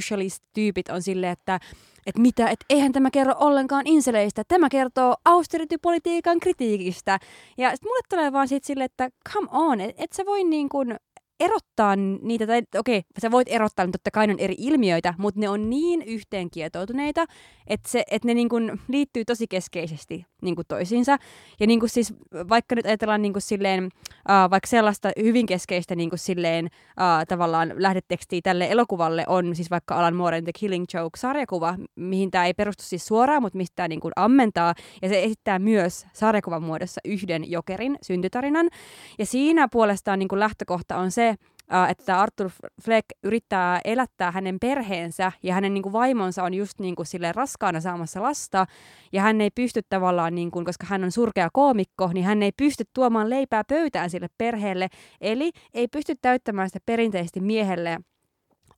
tyypit 0.52 0.88
on 0.88 1.02
silleen, 1.02 1.32
että 1.32 1.60
että 2.06 2.20
mitä, 2.20 2.48
että 2.48 2.66
eihän 2.70 2.92
tämä 2.92 3.10
kerro 3.10 3.34
ollenkaan 3.38 3.86
inseleistä, 3.86 4.42
tämä 4.48 4.68
kertoo 4.68 5.16
austerity-politiikan 5.24 6.40
kritiikistä. 6.40 7.18
Ja 7.58 7.70
sitten 7.70 7.88
mulle 7.88 8.00
tulee 8.08 8.32
vaan 8.32 8.48
siitä 8.48 8.66
silleen, 8.66 8.84
että 8.84 9.10
come 9.32 9.48
on, 9.50 9.80
että 9.80 10.04
et 10.04 10.12
sä 10.12 10.26
voi 10.26 10.44
niin 10.44 10.68
kuin 10.68 10.96
erottaa 11.40 11.96
niitä, 11.96 12.46
tai 12.46 12.62
okei, 12.78 12.98
okay, 12.98 13.02
sä 13.22 13.30
voit 13.30 13.48
erottaa, 13.50 13.84
niin 13.84 13.92
totta 13.92 14.10
kai 14.10 14.26
ne 14.26 14.32
on 14.32 14.38
eri 14.38 14.54
ilmiöitä, 14.58 15.14
mutta 15.18 15.40
ne 15.40 15.48
on 15.48 15.70
niin 15.70 16.02
yhteenkietoutuneita, 16.02 17.24
että, 17.66 17.88
se, 17.88 18.04
että 18.10 18.28
ne 18.28 18.34
niin 18.34 18.48
kuin 18.48 18.80
liittyy 18.88 19.24
tosi 19.24 19.46
keskeisesti 19.46 20.26
niin 20.42 20.54
kuin 20.54 20.66
toisiinsa. 20.68 21.18
Ja 21.60 21.66
niin 21.66 21.80
kuin 21.80 21.90
siis, 21.90 22.14
vaikka 22.48 22.74
nyt 22.74 22.86
ajatellaan 22.86 23.22
niin 23.22 23.32
kuin 23.32 23.42
silleen, 23.42 23.84
uh, 23.84 24.50
vaikka 24.50 24.66
sellaista 24.66 25.10
hyvin 25.22 25.46
keskeistä 25.46 25.94
niin 25.94 26.10
kuin 26.10 26.18
silleen, 26.18 26.64
uh, 26.64 27.26
tavallaan 27.28 27.72
lähdetekstiä 27.76 28.40
tälle 28.42 28.68
elokuvalle 28.70 29.24
on 29.26 29.56
siis 29.56 29.70
vaikka 29.70 29.94
Alan 29.94 30.16
Mooren 30.16 30.44
The 30.44 30.52
Killing 30.58 30.84
Joke-sarjakuva, 30.94 31.76
mihin 31.96 32.30
tämä 32.30 32.46
ei 32.46 32.54
perustu 32.54 32.82
siis 32.82 33.06
suoraan, 33.06 33.42
mutta 33.42 33.56
mistä 33.56 33.76
tämä 33.76 33.88
niin 33.88 34.00
kuin 34.00 34.12
ammentaa. 34.16 34.74
Ja 35.02 35.08
se 35.08 35.22
esittää 35.22 35.58
myös 35.58 36.06
sarjakuvan 36.12 36.62
muodossa 36.62 37.00
yhden 37.04 37.50
jokerin 37.50 37.98
syntytarinan. 38.02 38.68
Ja 39.18 39.26
siinä 39.26 39.68
puolestaan 39.72 40.18
niin 40.18 40.28
kuin 40.28 40.40
lähtökohta 40.40 40.96
on 40.96 41.10
se, 41.10 41.35
että 41.88 42.20
Arthur 42.20 42.50
Fleck 42.82 43.06
yrittää 43.22 43.80
elättää 43.84 44.30
hänen 44.30 44.56
perheensä 44.60 45.32
ja 45.42 45.54
hänen 45.54 45.74
niin 45.74 45.82
kuin, 45.82 45.92
vaimonsa 45.92 46.42
on 46.42 46.54
just 46.54 46.78
niin 46.78 46.96
kuin, 46.96 47.06
sille 47.06 47.32
raskaana 47.32 47.80
saamassa 47.80 48.22
lasta 48.22 48.66
ja 49.12 49.22
hän 49.22 49.40
ei 49.40 49.50
pysty 49.50 49.80
tavallaan, 49.88 50.34
niin 50.34 50.50
kuin, 50.50 50.64
koska 50.64 50.86
hän 50.86 51.04
on 51.04 51.12
surkea 51.12 51.48
koomikko, 51.52 52.10
niin 52.14 52.24
hän 52.24 52.42
ei 52.42 52.52
pysty 52.56 52.84
tuomaan 52.94 53.30
leipää 53.30 53.64
pöytään 53.64 54.10
sille 54.10 54.28
perheelle, 54.38 54.88
eli 55.20 55.50
ei 55.74 55.88
pysty 55.88 56.14
täyttämään 56.22 56.68
sitä 56.68 56.78
perinteisesti 56.86 57.40
miehelle 57.40 57.98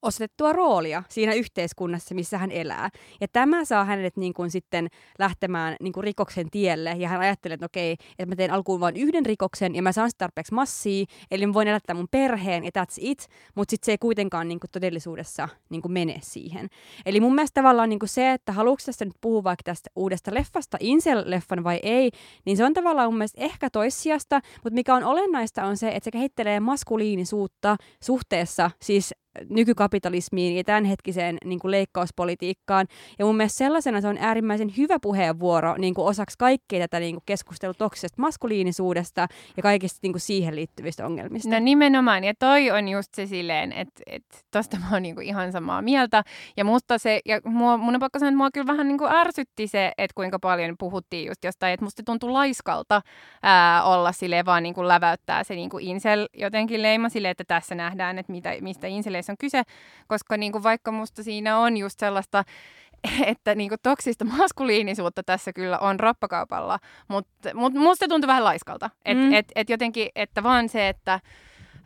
osoitettua 0.02 0.52
roolia 0.52 1.02
siinä 1.08 1.34
yhteiskunnassa, 1.34 2.14
missä 2.14 2.38
hän 2.38 2.50
elää. 2.50 2.90
Ja 3.20 3.28
tämä 3.32 3.64
saa 3.64 3.84
hänet 3.84 4.16
niin 4.16 4.34
kuin 4.34 4.50
sitten 4.50 4.88
lähtemään 5.18 5.76
niin 5.80 5.92
kuin 5.92 6.04
rikoksen 6.04 6.50
tielle, 6.50 6.90
ja 6.98 7.08
hän 7.08 7.20
ajattelee, 7.20 7.54
että 7.54 7.66
okei, 7.66 7.92
että 7.92 8.26
mä 8.26 8.36
teen 8.36 8.50
alkuun 8.50 8.80
vain 8.80 8.96
yhden 8.96 9.26
rikoksen, 9.26 9.74
ja 9.74 9.82
mä 9.82 9.92
saan 9.92 10.10
sitä 10.10 10.18
tarpeeksi 10.18 10.54
massia, 10.54 11.04
eli 11.30 11.46
mä 11.46 11.54
voin 11.54 11.68
elättää 11.68 11.96
mun 11.96 12.08
perheen, 12.10 12.64
ja 12.64 12.70
that's 12.78 12.96
it, 13.00 13.28
mutta 13.54 13.70
sitten 13.70 13.86
se 13.86 13.92
ei 13.92 13.98
kuitenkaan 13.98 14.48
niin 14.48 14.60
kuin 14.60 14.70
todellisuudessa 14.70 15.48
niin 15.68 15.82
kuin 15.82 15.92
mene 15.92 16.18
siihen. 16.22 16.68
Eli 17.06 17.20
mun 17.20 17.34
mielestä 17.34 17.60
tavallaan 17.60 17.88
niin 17.88 17.98
kuin 17.98 18.08
se, 18.08 18.32
että 18.32 18.52
haluatko 18.52 18.82
tästä 18.86 19.04
nyt 19.04 19.16
puhua 19.20 19.44
vaikka 19.44 19.62
tästä 19.62 19.90
uudesta 19.96 20.34
leffasta, 20.34 20.78
Incel-leffan 20.80 21.64
vai 21.64 21.80
ei, 21.82 22.10
niin 22.44 22.56
se 22.56 22.64
on 22.64 22.74
tavallaan 22.74 23.08
mun 23.08 23.18
mielestä 23.18 23.40
ehkä 23.40 23.70
toissijasta, 23.70 24.40
mutta 24.64 24.74
mikä 24.74 24.94
on 24.94 25.04
olennaista 25.04 25.64
on 25.64 25.76
se, 25.76 25.88
että 25.88 26.04
se 26.04 26.10
kehittelee 26.10 26.60
maskuliinisuutta 26.60 27.76
suhteessa 28.02 28.70
siis 28.82 29.14
nykykapitalismiin 29.50 30.56
ja 30.56 30.64
tämänhetkiseen 30.64 31.38
niin 31.44 31.58
kuin 31.58 31.70
leikkauspolitiikkaan. 31.70 32.86
Ja 33.18 33.24
mun 33.24 33.36
mielestä 33.36 33.58
sellaisena 33.58 34.00
se 34.00 34.08
on 34.08 34.18
äärimmäisen 34.20 34.72
hyvä 34.76 34.98
puheenvuoro 35.02 35.74
niin 35.78 35.94
kuin 35.94 36.06
osaksi 36.06 36.38
kaikkea 36.38 36.80
tätä 36.80 37.00
niin 37.00 37.14
kuin 37.14 37.22
keskustelua 37.26 37.74
toksisesta 37.74 38.22
maskuliinisuudesta 38.22 39.26
ja 39.56 39.62
kaikista 39.62 39.98
niin 40.02 40.12
kuin 40.12 40.20
siihen 40.20 40.56
liittyvistä 40.56 41.06
ongelmista. 41.06 41.50
No 41.50 41.58
nimenomaan, 41.58 42.24
ja 42.24 42.34
toi 42.38 42.70
on 42.70 42.88
just 42.88 43.14
se 43.14 43.26
silleen, 43.26 43.72
että 43.72 44.02
et, 44.06 44.24
tosta 44.50 44.76
mä 44.76 44.86
oon 44.92 45.02
niinku 45.02 45.20
ihan 45.20 45.52
samaa 45.52 45.82
mieltä. 45.82 46.22
Ja 46.56 46.64
musta 46.64 46.98
se, 46.98 47.20
ja 47.26 47.40
mua, 47.44 47.76
mun 47.76 47.94
on 47.94 48.00
pakko 48.00 48.18
sanoa, 48.18 48.28
että 48.28 48.36
mua 48.36 48.50
kyllä 48.54 48.66
vähän 48.66 48.88
niinku 48.88 49.06
ärsytti 49.06 49.66
se, 49.66 49.92
että 49.98 50.14
kuinka 50.14 50.38
paljon 50.38 50.74
puhuttiin 50.78 51.26
just 51.26 51.44
jostain, 51.44 51.74
että 51.74 51.84
musta 51.84 52.02
tuntui 52.06 52.30
laiskalta 52.30 53.02
ää, 53.42 53.84
olla 53.84 54.12
silleen 54.12 54.46
vaan 54.46 54.62
niinku 54.62 54.88
läväyttää 54.88 55.44
se 55.44 55.54
niinku 55.54 55.78
incel 55.80 56.28
jotenkin 56.34 56.82
leima 56.82 57.08
silleen, 57.08 57.30
että 57.30 57.44
tässä 57.44 57.74
nähdään, 57.74 58.18
että 58.18 58.32
mitä, 58.32 58.54
mistä 58.60 58.86
inceleissä 59.18 59.32
on 59.32 59.38
kyse, 59.38 59.62
koska 60.06 60.36
niinku 60.36 60.62
vaikka 60.62 60.92
musta 60.92 61.22
siinä 61.22 61.58
on 61.58 61.76
just 61.76 62.00
sellaista, 62.00 62.44
että 63.32 63.54
niinku 63.54 63.76
toksista 63.82 64.24
maskuliinisuutta 64.24 65.22
tässä 65.22 65.52
kyllä 65.52 65.78
on 65.78 66.00
rappakaupalla, 66.00 66.78
mutta 67.08 67.54
mut 67.54 67.74
musta 67.74 68.08
tuntuu 68.08 68.28
vähän 68.28 68.44
laiskalta. 68.44 68.90
Että 69.04 69.24
mm. 69.24 69.32
et, 69.32 69.46
et 69.54 69.70
jotenkin, 69.70 70.08
että 70.14 70.42
vaan 70.42 70.68
se, 70.68 70.88
että 70.88 71.20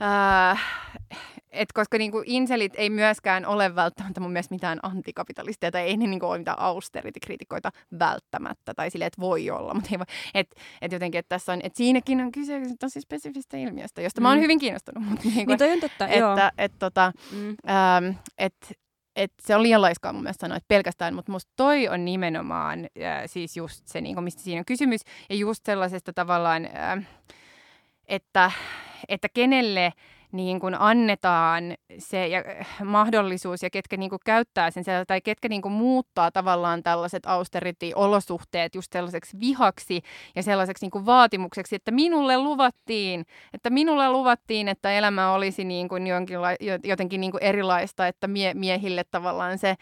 Äh, 0.03 0.61
et 1.53 1.73
koska 1.73 1.99
niinku 1.99 2.23
inselit 2.27 2.73
ei 2.77 2.91
myöskään 2.91 3.47
ole 3.47 3.75
välttämättä 3.75 4.21
mun 4.21 4.33
mielestä 4.33 4.55
mitään 4.55 4.79
antikapitalisteja 4.83 5.71
tai 5.71 5.83
ei 5.83 5.97
ne 5.97 6.07
niinku 6.07 6.27
ole 6.27 6.39
mitään 6.39 6.59
austerity-kriitikoita 6.59 7.71
välttämättä 7.99 8.75
tai 8.75 8.91
sille, 8.91 9.07
että 9.07 9.21
voi 9.21 9.51
olla, 9.51 9.75
mutta 9.75 9.89
ei 9.93 9.99
voi. 9.99 10.07
Et, 10.35 10.55
et 10.83 10.93
jotenkin, 10.93 11.19
että 11.19 11.29
tässä 11.29 11.53
on, 11.53 11.61
että 11.63 11.77
siinäkin 11.77 12.21
on 12.21 12.33
kyse 12.33 12.61
tosi 12.81 13.01
spesifistä 13.01 13.57
ilmiöstä, 13.57 14.03
josta 14.03 14.21
mm. 14.21 14.23
mä 14.23 14.29
oon 14.29 14.39
mm. 14.39 14.43
hyvin 14.43 14.59
kiinnostunut. 14.59 15.05
Mutta 15.05 15.29
niinku, 15.29 15.51
niin 15.51 15.59
toi 15.59 15.73
on 15.73 15.81
totta, 15.81 16.07
että, 16.07 16.19
joo. 16.19 16.37
Et, 16.59 16.73
tota, 16.79 17.13
mm. 17.33 17.49
ähm, 17.49 18.17
et, 18.39 18.79
et 19.17 19.33
se 19.43 19.57
on 19.57 19.63
liian 19.63 19.83
laiskaa 19.83 20.13
mun 20.13 20.23
mielestä 20.23 20.41
sanoa, 20.41 20.57
että 20.57 20.69
pelkästään, 20.69 21.15
mutta 21.15 21.33
musta 21.33 21.53
toi 21.57 21.89
on 21.89 22.05
nimenomaan 22.05 22.79
äh, 22.79 23.23
siis 23.27 23.57
just 23.57 23.87
se, 23.87 24.01
niin 24.01 24.25
mistä 24.25 24.43
siinä 24.43 24.59
on 24.59 24.65
kysymys, 24.65 25.01
ja 25.31 25.37
just 25.37 25.67
sellaisesta 25.67 26.13
tavallaan, 26.13 26.65
äh, 26.65 27.07
että, 28.09 28.51
että 29.09 29.29
kenelle 29.35 29.93
niin 30.33 30.61
kuin 30.61 30.75
annetaan 30.75 31.75
se 31.99 32.27
ja, 32.27 32.45
äh, 32.61 32.85
mahdollisuus 32.85 33.63
ja 33.63 33.71
ketkä 33.71 33.97
niin 33.97 34.11
kuin 34.11 34.21
käyttää 34.25 34.71
sen 34.71 34.85
tai 35.07 35.21
ketkä 35.21 35.49
niin 35.49 35.63
kuin 35.63 35.73
muuttaa 35.73 36.31
tavallaan 36.31 36.83
tällaiset 36.83 37.27
austerity-olosuhteet 37.27 38.75
just 38.75 38.93
sellaiseksi 38.93 39.41
vihaksi 39.41 40.03
ja 40.37 40.43
sellaiseksi 40.43 40.85
niin 40.85 40.91
kuin 40.91 41.07
vaatimukseksi, 41.07 41.77
että 41.77 41.91
minulle 41.91 42.39
luvattiin, 42.39 43.27
että 43.55 43.71
minulle 43.71 44.11
luvattiin, 44.11 44.69
että 44.69 44.93
elämä 44.93 45.33
olisi 45.33 45.65
niin 45.65 45.89
kuin 45.89 46.07
jonkinla- 46.07 46.79
jotenkin 46.85 47.21
niin 47.21 47.33
kuin 47.33 47.43
erilaista, 47.43 48.07
että 48.07 48.29
mie- 48.29 48.55
miehille 48.55 49.05
tavallaan 49.11 49.59
se 49.59 49.75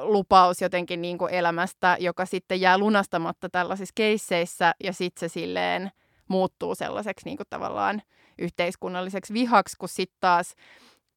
lupaus 0.00 0.62
jotenkin 0.62 1.02
niin 1.02 1.18
kuin 1.18 1.34
elämästä, 1.34 1.96
joka 2.00 2.26
sitten 2.26 2.60
jää 2.60 2.78
lunastamatta 2.78 3.48
tällaisissa 3.48 3.92
keisseissä 3.94 4.74
ja 4.84 4.92
sitten 4.92 5.30
se 5.30 5.32
silleen 5.32 5.90
muuttuu 6.28 6.74
sellaiseksi 6.74 7.26
niin 7.26 7.36
kuin 7.36 7.46
tavallaan 7.50 8.02
yhteiskunnalliseksi 8.42 9.34
vihaksi, 9.34 9.76
kun 9.78 9.88
sitten 9.88 10.16
taas, 10.20 10.54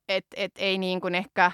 että 0.09 0.35
et 0.39 0.51
ei 0.57 0.77
niin 0.77 1.01
kuin 1.01 1.15
ehkä 1.15 1.51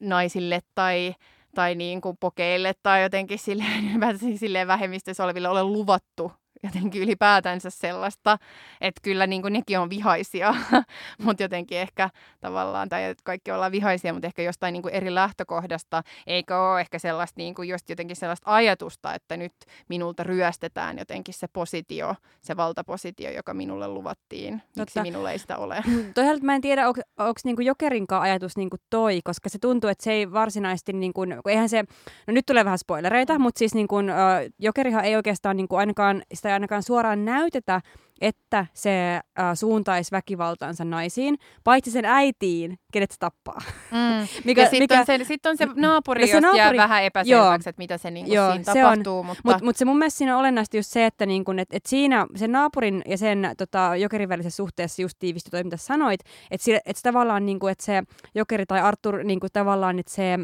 naisille 0.00 0.60
tai, 0.74 1.14
tai 1.54 1.74
niin 1.74 2.00
kuin 2.00 2.16
pokeille 2.20 2.74
tai 2.82 3.02
jotenkin 3.02 3.38
silleen, 3.38 4.00
silleen 4.38 4.68
vähemmistössä 4.68 5.24
oleville 5.24 5.48
ole 5.48 5.64
luvattu 5.64 6.32
jotenkin 6.62 7.02
ylipäätänsä 7.02 7.70
sellaista, 7.70 8.38
että 8.80 9.00
kyllä 9.02 9.26
niin 9.26 9.42
kuin 9.42 9.52
nekin 9.52 9.78
on 9.78 9.90
vihaisia, 9.90 10.54
mutta 11.24 11.42
jotenkin 11.42 11.78
ehkä 11.78 12.10
tavallaan, 12.40 12.88
tai 12.88 13.14
kaikki 13.24 13.50
ollaan 13.50 13.72
vihaisia, 13.72 14.12
mutta 14.12 14.26
ehkä 14.26 14.42
jostain 14.42 14.72
niin 14.72 14.82
kuin 14.82 14.94
eri 14.94 15.14
lähtökohdasta, 15.14 16.02
eikä 16.26 16.60
ole 16.60 16.80
ehkä 16.80 16.98
sellaista 16.98 17.34
niin 17.40 17.54
kuin 17.54 17.68
just 17.68 17.88
jotenkin 17.88 18.16
sellaista 18.16 18.54
ajatusta, 18.54 19.14
että 19.14 19.36
nyt 19.36 19.52
minulta 19.88 20.22
ryöstetään 20.22 20.98
jotenkin 20.98 21.34
se 21.34 21.46
positio, 21.52 22.14
se 22.40 22.56
valtapositio, 22.56 23.30
joka 23.30 23.54
minulle 23.54 23.88
luvattiin. 23.88 24.62
Totta. 24.66 24.80
Miksi 24.80 25.00
minulle 25.00 25.32
ei 25.32 25.38
sitä 25.38 25.56
ole? 25.56 25.82
Mm, 25.86 26.14
toisaalta 26.14 26.44
mä 26.44 26.54
en 26.54 26.60
tiedä, 26.60 26.88
onko, 26.88 27.00
onko 27.18 27.40
niin 27.44 27.66
Jokerinkaan 27.66 28.22
ajatus 28.22 28.56
niin 28.56 28.70
kuin 28.70 28.80
toi, 28.90 29.20
koska 29.24 29.48
se 29.48 29.58
tuntuu, 29.58 29.90
että 29.90 30.04
se 30.04 30.12
ei 30.12 30.32
varsinaisesti, 30.32 30.92
niin 30.92 31.12
kuin, 31.12 31.34
eihän 31.48 31.68
se, 31.68 31.84
no 32.26 32.32
nyt 32.32 32.46
tulee 32.46 32.64
vähän 32.64 32.78
spoilereita, 32.78 33.38
mutta 33.38 33.58
siis 33.58 33.74
niin 33.74 33.88
kuin, 33.88 34.06
Jokerihan 34.58 35.04
ei 35.04 35.16
oikeastaan 35.16 35.56
niin 35.56 35.68
kuin 35.68 35.78
ainakaan 35.78 36.22
sitä 36.34 36.47
ei 36.48 36.54
ainakaan 36.54 36.82
suoraan 36.82 37.24
näytetä, 37.24 37.80
että 38.20 38.66
se 38.74 39.14
äh, 39.16 39.54
suuntaisi 39.54 40.12
väkivaltaansa 40.12 40.84
naisiin, 40.84 41.38
paitsi 41.64 41.90
sen 41.90 42.04
äitiin, 42.04 42.78
kenet 42.92 43.10
se 43.10 43.16
tappaa. 43.18 43.58
Mm. 43.90 44.28
mikä, 44.44 44.62
ja 44.62 44.70
sitten 44.70 44.82
mikä... 44.82 45.00
on, 45.00 45.06
se, 45.06 45.24
sit 45.24 45.46
on 45.46 45.56
se 45.56 45.66
naapuri, 45.76 46.20
no 46.20 46.26
se 46.26 46.40
naapuri 46.40 46.58
jää 46.58 46.76
vähän 46.76 47.02
epäselväksi, 47.02 47.68
että 47.68 47.80
mitä 47.80 47.98
se, 47.98 48.10
niinku 48.10 48.34
joo, 48.34 48.52
siinä 48.52 48.72
se 48.72 48.80
tapahtuu. 48.80 49.18
On. 49.18 49.26
Mutta 49.26 49.42
mut, 49.44 49.62
mut 49.62 49.76
se 49.76 49.84
mun 49.84 49.98
mielestä 49.98 50.18
siinä 50.18 50.34
on 50.34 50.40
olennaista 50.40 50.76
just 50.76 50.90
se, 50.90 51.06
että 51.06 51.26
niinku, 51.26 51.52
et, 51.58 51.68
et 51.72 51.86
siinä 51.86 52.26
sen 52.36 52.52
naapurin 52.52 53.02
ja 53.06 53.18
sen 53.18 53.50
tota, 53.58 53.96
jokerin 53.96 54.28
välisessä 54.28 54.56
suhteessa 54.56 55.02
just 55.02 55.18
tiivistyi 55.18 55.50
toi, 55.50 55.64
mitä 55.64 55.76
sanoit, 55.76 56.20
että 56.50 56.80
et 56.86 56.96
se 56.96 57.02
tavallaan, 57.02 57.46
niinku, 57.46 57.66
että 57.66 57.84
se 57.84 58.02
jokeri 58.34 58.66
tai 58.66 58.80
Artur 58.80 59.24
niinku, 59.24 59.46
tavallaan, 59.52 59.98
että 59.98 60.12
se 60.12 60.38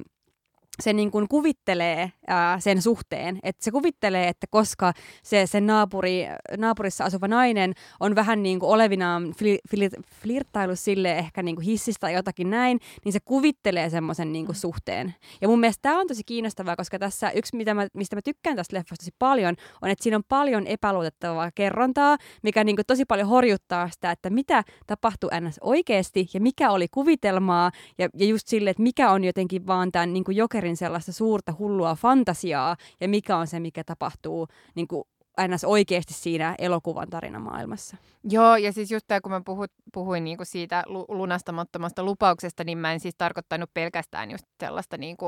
se 0.83 0.93
niin 0.93 1.11
kuin 1.11 1.29
kuvittelee 1.29 2.13
ää, 2.27 2.61
sen 2.61 2.83
suhteen, 2.83 3.39
että 3.43 3.65
se 3.65 3.71
kuvittelee, 3.71 4.29
että 4.29 4.47
koska 4.51 4.93
se 5.23 5.47
sen 5.47 5.67
naapuri, 5.67 6.27
naapurissa 6.57 7.05
asuva 7.05 7.29
nainen 7.29 7.75
on 8.01 8.15
vähän 8.15 8.43
niin 8.43 8.61
kuin 8.61 8.71
olevinaan 8.71 9.33
fli, 9.39 9.59
fli, 9.71 9.89
flirttailu 10.23 10.77
sille 10.77 11.19
ehkä 11.19 11.43
niin 11.43 11.57
kuin 11.57 11.65
hissistä 11.65 12.11
jotakin 12.11 12.51
näin, 12.51 12.81
niin 13.05 13.13
se 13.13 13.19
kuvittelee 13.25 13.91
semmoisen 13.91 14.33
niin 14.33 14.47
kuin 14.47 14.57
suhteen. 14.57 15.15
Ja 15.41 15.49
mun 15.49 15.61
mielestä 15.61 15.83
tämä 15.83 16.01
on 16.01 16.07
tosi 16.07 16.23
kiinnostavaa, 16.27 16.77
koska 16.77 16.99
tässä 16.99 17.31
yksi, 17.31 17.57
mitä 17.57 17.75
mä, 17.75 17.87
mistä 17.95 18.17
mä 18.17 18.23
tykkään 18.25 18.57
tästä 18.57 18.77
leffasta 18.77 19.05
tosi 19.05 19.15
paljon, 19.19 19.55
on, 19.83 19.91
että 19.91 20.03
siinä 20.03 20.17
on 20.17 20.25
paljon 20.29 20.67
epäluotettavaa 20.67 21.51
kerrontaa, 21.55 22.17
mikä 22.43 22.65
niin 22.65 22.77
kuin 22.77 22.87
tosi 22.87 23.05
paljon 23.05 23.29
horjuttaa 23.29 23.89
sitä, 23.91 24.11
että 24.11 24.31
mitä 24.31 24.65
tapahtuu 24.87 25.31
ns. 25.41 25.59
oikeasti 25.61 26.27
ja 26.35 26.41
mikä 26.41 26.71
oli 26.71 26.87
kuvitelmaa 26.89 27.71
ja, 27.99 28.09
ja 28.19 28.27
just 28.27 28.49
sille, 28.49 28.71
että 28.71 28.83
mikä 28.83 29.11
on 29.11 29.25
jotenkin 29.25 29.67
vaan 29.67 29.93
tämän 29.93 30.13
niin 30.13 30.25
kuin 30.25 30.37
joker 30.37 30.64
Jokerin 30.65 30.77
sellaista 30.77 31.13
suurta 31.13 31.55
hullua 31.59 31.95
fantasiaa 31.95 32.77
ja 33.01 33.09
mikä 33.09 33.37
on 33.37 33.47
se, 33.47 33.61
mikä 33.61 33.85
tapahtuu 33.85 34.49
niin 34.75 34.89
kuin 34.89 35.05
aina 35.37 35.57
oikeasti 35.67 36.15
siinä 36.15 36.55
elokuvan 36.59 37.11
tarinamaailmassa. 37.11 37.97
Joo, 38.31 38.57
ja 38.57 38.73
siis 38.73 38.91
just 38.91 39.07
tämä, 39.09 39.21
kun 39.21 39.33
mä 39.33 39.41
puhut, 39.45 39.73
puhuin 39.93 40.25
niinku 40.25 40.45
siitä 40.45 40.83
lu- 40.87 41.07
lunastamattomasta 41.09 42.03
lupauksesta, 42.03 42.65
niin 42.65 42.79
mä 42.79 42.93
en 42.93 43.01
siis 43.01 43.15
tarkoittanut 43.19 43.71
pelkästään 43.75 44.31
just 44.31 44.47
sellaista 44.61 44.97
niinku 44.97 45.27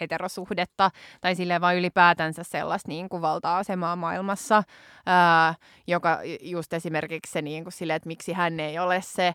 heterosuhdetta, 0.00 0.90
tai 1.20 1.34
silleen 1.34 1.60
vaan 1.60 1.76
ylipäätänsä 1.76 2.42
sellaista 2.42 2.88
niinku 2.88 3.20
valta-asemaa 3.20 3.96
maailmassa, 3.96 4.62
ää, 5.06 5.54
joka 5.86 6.18
just 6.40 6.72
esimerkiksi 6.72 7.32
se 7.32 7.42
niinku 7.42 7.70
silleen, 7.70 7.96
että 7.96 8.06
miksi 8.06 8.32
hän 8.32 8.60
ei 8.60 8.78
ole 8.78 9.00
se 9.04 9.32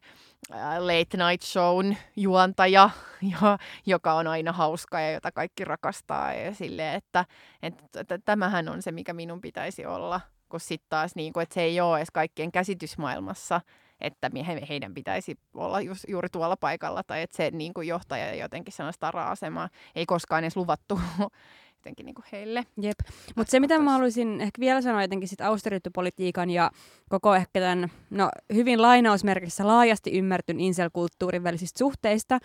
late 0.80 1.18
night 1.28 1.46
shown 1.46 1.96
juontaja, 2.16 2.90
jo, 3.42 3.58
joka 3.86 4.14
on 4.14 4.28
aina 4.28 4.52
hauska 4.52 5.00
ja 5.00 5.12
jota 5.12 5.32
kaikki 5.32 5.66
rakastaa, 5.66 6.34
ja 6.34 6.54
silleen, 6.54 6.96
että, 6.96 7.26
että, 7.64 8.00
että 8.00 8.20
tämähän 8.26 8.70
on 8.70 8.82
se, 8.82 8.92
mikä 8.92 9.14
minun 9.14 9.42
pitäisi 9.42 9.86
olla 9.86 10.07
kun 10.50 10.60
sitten 10.60 10.90
taas, 10.90 11.16
niin 11.16 11.34
kuin, 11.34 11.42
että 11.42 11.54
se 11.54 11.62
ei 11.62 11.82
ole 11.82 11.98
edes 11.98 12.12
kaikkien 12.14 12.52
käsitysmaailmassa, 12.52 13.62
että 14.02 14.32
heidän 14.70 14.94
pitäisi 14.94 15.36
olla 15.54 15.82
just, 15.82 16.06
juuri 16.08 16.30
tuolla 16.30 16.58
paikalla, 16.58 17.04
tai 17.04 17.22
että 17.22 17.38
se 17.38 17.52
niin 17.52 17.74
kuin 17.74 17.88
johtaja 17.88 18.36
jotenkin 18.36 18.74
sellaista 18.74 19.08
stara-asemaa 19.08 19.70
ei 19.96 20.06
koskaan 20.06 20.44
edes 20.44 20.56
luvattu 20.56 21.00
jotenkin 21.78 22.06
niin 22.06 22.16
kuin 22.16 22.26
heille. 22.32 22.64
Jep. 22.82 23.00
Mutta 23.36 23.52
se, 23.52 23.60
mitä 23.60 23.80
mä 23.80 23.92
haluaisin 23.92 24.42
ehkä 24.42 24.60
vielä 24.60 24.82
sanoa 24.82 25.02
jotenkin 25.02 25.30
sit 25.30 25.42
austeritypolitiikan 25.42 26.50
ja 26.50 26.72
koko 27.10 27.36
ehkä 27.36 27.60
tämän, 27.60 27.92
no 28.10 28.30
hyvin 28.54 28.82
lainausmerkissä 28.82 29.68
laajasti 29.68 30.12
ymmärtyn 30.12 30.60
inselkulttuurin 30.60 31.44
välisistä 31.44 31.78
suhteista, 31.78 32.40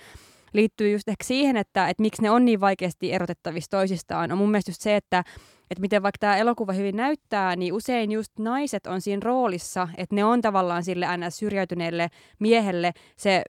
liittyy 0.52 0.90
just 0.92 1.08
ehkä 1.08 1.24
siihen, 1.24 1.56
että, 1.56 1.88
että 1.88 2.00
miksi 2.00 2.22
ne 2.22 2.30
on 2.30 2.44
niin 2.44 2.60
vaikeasti 2.60 3.12
erotettavissa 3.12 3.70
toisistaan. 3.70 4.32
On 4.32 4.38
mun 4.38 4.50
mielestä 4.50 4.70
just 4.70 4.82
se, 4.82 4.96
että, 4.96 5.24
että 5.72 5.80
miten 5.80 6.02
vaikka 6.02 6.18
tämä 6.20 6.36
elokuva 6.36 6.72
hyvin 6.72 6.96
näyttää, 6.96 7.56
niin 7.56 7.72
usein 7.72 8.12
just 8.12 8.32
naiset 8.38 8.86
on 8.86 9.00
siinä 9.00 9.20
roolissa, 9.24 9.88
että 9.96 10.14
ne 10.14 10.24
on 10.24 10.40
tavallaan 10.40 10.84
sille 10.84 11.06
aina 11.06 11.30
syrjäytyneelle 11.30 12.08
miehelle 12.38 12.92
se 13.16 13.42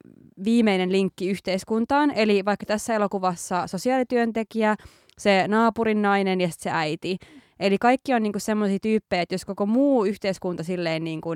viimeinen 0.44 0.92
linkki 0.92 1.30
yhteiskuntaan. 1.30 2.12
Eli 2.12 2.46
vaikka 2.46 2.66
tässä 2.66 2.96
elokuvassa 2.96 3.68
sosiaalityöntekijä, 3.68 4.76
se 5.18 5.46
naapurin 5.48 6.02
nainen 6.02 6.42
ja 6.42 6.48
sitten 6.48 6.64
se 6.64 6.78
äiti. 6.78 7.18
Eli 7.60 7.78
kaikki 7.78 8.14
on 8.14 8.24
niinku 8.24 8.40
semmoisia 8.40 8.80
tyyppejä, 8.82 9.22
että 9.22 9.36
jos 9.36 9.46
koko 9.46 9.66
muu 9.66 10.06
yhteiskunta 10.06 10.64
silleen 10.64 11.04
niinku 11.04 11.30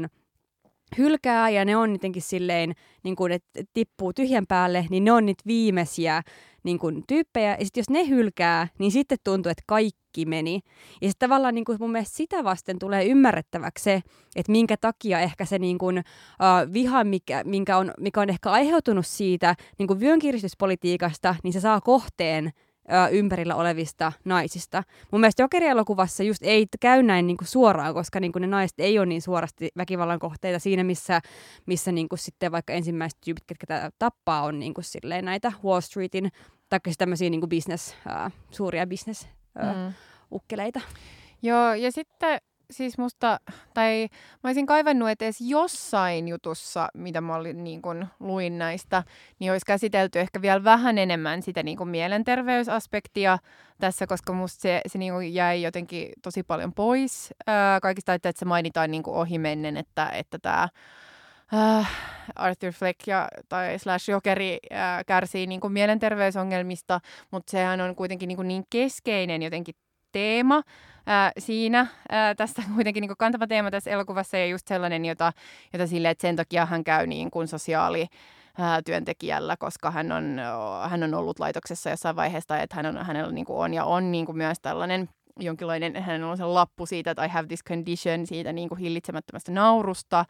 hylkää 0.98 1.50
ja 1.50 1.66
ne 1.66 1.78
on 1.78 1.92
jotenkin 1.92 2.22
silleen, 2.22 2.74
niin 3.04 3.16
kuin, 3.16 3.32
että 3.32 3.64
tippuu 3.74 4.14
tyhjän 4.14 4.48
päälle, 4.48 4.86
niin 4.90 5.04
ne 5.04 5.12
on 5.12 5.26
niitä 5.26 5.44
viimeisiä 5.48 6.22
niin 6.64 6.80
kuin, 6.80 7.04
tyyppejä. 7.08 7.52
Ja 7.60 7.66
sitten 7.66 7.82
jos 7.82 7.90
ne 7.90 8.10
hylkää, 8.10 8.68
niin 8.80 8.92
sitten 8.92 9.18
tuntuu, 9.24 9.50
että 9.50 9.64
kaikki 9.68 10.26
meni. 10.26 10.60
Ja 11.02 11.10
sitten 11.10 11.30
tavallaan 11.30 11.56
niin 11.56 11.66
kuin 11.66 11.78
mun 11.80 11.92
mielestä 11.92 12.18
sitä 12.18 12.44
vasten 12.44 12.80
tulee 12.80 13.06
ymmärrettäväksi 13.06 13.84
se, 13.84 14.02
että 14.36 14.52
minkä 14.52 14.78
takia 14.78 15.20
ehkä 15.20 15.46
se 15.46 15.60
niin 15.60 15.78
kuin, 15.78 15.98
uh, 15.98 16.74
viha, 16.74 17.04
mikä, 17.04 17.44
minkä 17.44 17.78
on, 17.78 17.92
mikä 18.00 18.22
on 18.22 18.30
ehkä 18.30 18.52
aiheutunut 18.52 19.06
siitä 19.06 19.56
niin 19.80 19.88
kuin 19.88 20.00
vyönkiristyspolitiikasta, 20.00 21.36
niin 21.44 21.54
se 21.54 21.60
saa 21.60 21.82
kohteen 21.82 22.52
ö, 22.92 23.08
ympärillä 23.10 23.56
olevista 23.56 24.12
naisista. 24.26 24.84
Mun 25.12 25.22
mielestä 25.22 25.44
jokerielokuvassa 25.44 26.24
just 26.24 26.44
ei 26.44 26.66
käy 26.80 27.04
näin 27.04 27.28
niin 27.28 27.38
kuin 27.38 27.48
suoraan, 27.48 27.94
koska 27.94 28.20
niin 28.20 28.32
kuin 28.32 28.42
ne 28.42 28.48
naiset 28.48 28.80
ei 28.80 29.00
ole 29.00 29.06
niin 29.06 29.22
suorasti 29.22 29.70
väkivallan 29.78 30.20
kohteita 30.20 30.60
siinä, 30.60 30.84
missä, 30.84 31.22
missä 31.66 31.92
niin 31.92 32.10
kuin 32.10 32.20
sitten 32.20 32.52
vaikka 32.52 32.74
ensimmäiset 32.74 33.20
tyypit, 33.26 33.44
ketkä 33.48 33.68
tätä 33.68 33.92
tappaa, 34.00 34.42
on 34.44 34.60
niin 34.60 34.74
kuin 34.74 34.86
silleen 34.86 35.26
näitä 35.26 35.52
Wall 35.64 35.82
Streetin, 35.82 36.30
tai 36.70 36.80
siis 36.86 36.98
tämmöisiä 36.98 37.30
niin 37.30 37.42
kuin 37.42 37.50
business, 37.50 37.96
ö, 38.26 38.30
suuria 38.52 38.88
business 38.88 39.28
Mm. 39.58 39.94
ukkeleita. 40.32 40.82
Joo, 41.42 41.74
ja 41.74 41.92
sitten 41.92 42.42
siis 42.72 42.98
musta, 42.98 43.40
tai 43.74 44.08
mä 44.44 44.48
olisin 44.50 44.66
kaivannut, 44.66 45.10
että 45.10 45.26
edes 45.26 45.42
jossain 45.42 46.28
jutussa, 46.28 46.90
mitä 46.94 47.22
mä 47.22 47.36
olin, 47.36 47.64
niin 47.64 47.82
kun, 47.82 48.08
luin 48.20 48.58
näistä, 48.58 49.04
niin 49.40 49.52
olisi 49.52 49.66
käsitelty 49.66 50.20
ehkä 50.20 50.42
vielä 50.42 50.64
vähän 50.64 50.98
enemmän 50.98 51.42
sitä 51.42 51.64
niin 51.64 51.78
kun, 51.78 51.88
mielenterveysaspektia 51.90 53.38
tässä, 53.80 54.08
koska 54.08 54.34
musta 54.34 54.62
se, 54.62 54.82
se 54.88 54.98
niin 54.98 55.14
kun, 55.14 55.34
jäi 55.34 55.62
jotenkin 55.62 56.10
tosi 56.24 56.44
paljon 56.44 56.74
pois 56.74 57.34
ää, 57.48 57.80
kaikista, 57.80 58.14
että, 58.14 58.30
että 58.30 58.40
se 58.40 58.46
mainitaan 58.46 58.92
niin 58.92 59.04
ohimennen, 59.06 59.78
että, 59.78 60.10
että 60.10 60.40
tämä 60.40 60.70
äh, 61.54 61.90
Arthur 62.36 62.72
Fleck 62.72 63.08
ja, 63.08 63.28
tai 63.50 63.80
slash 63.80 64.10
Jokeri 64.10 64.58
äh, 64.72 65.06
kärsii 65.08 65.48
niin 65.48 65.60
kuin 65.60 65.74
mielenterveysongelmista, 65.74 67.00
mutta 67.32 67.52
sehän 67.52 67.82
on 67.82 67.96
kuitenkin 67.96 68.28
niin, 68.28 68.36
kuin 68.38 68.48
niin 68.48 68.64
keskeinen 68.70 69.44
jotenkin 69.44 69.76
teema 70.12 70.64
ää, 71.08 71.32
siinä. 71.40 71.88
Ää, 72.10 72.36
tässä 72.36 72.64
kuitenkin 72.76 73.02
niin 73.02 73.18
kantava 73.18 73.48
teema 73.48 73.72
tässä 73.72 73.92
elokuvassa 73.92 74.38
ja 74.38 74.46
just 74.46 74.68
sellainen, 74.68 75.06
jota, 75.06 75.34
jota 75.74 75.88
sille, 75.88 76.10
että 76.10 76.22
sen 76.22 76.36
takia 76.36 76.66
hän 76.66 76.84
käy 76.84 77.08
niin 77.08 77.32
kuin 77.32 77.48
sosiaali 77.48 78.08
työntekijällä, 78.86 79.58
koska 79.58 79.92
hän 79.92 80.12
on, 80.12 80.42
hän 80.90 81.04
on 81.04 81.14
ollut 81.14 81.40
laitoksessa 81.40 81.90
jossain 81.90 82.16
vaiheessa, 82.16 82.58
että 82.58 82.76
hän 82.76 82.86
on, 82.86 83.06
hänellä 83.06 83.32
niin 83.32 83.46
kuin 83.46 83.60
on 83.60 83.74
ja 83.74 83.86
on 83.86 84.12
niin 84.12 84.26
kuin 84.26 84.38
myös 84.38 84.58
tällainen 84.62 85.10
jonkinlainen, 85.40 86.04
hänellä 86.04 86.32
on 86.32 86.38
se 86.38 86.46
lappu 86.46 86.86
siitä, 86.86 87.12
että 87.12 87.26
I 87.26 87.28
have 87.28 87.48
this 87.48 87.64
condition, 87.64 88.28
siitä 88.28 88.54
niin 88.54 88.70
kuin 88.70 88.80
hillitsemättömästä 88.80 89.52
naurusta. 89.52 90.26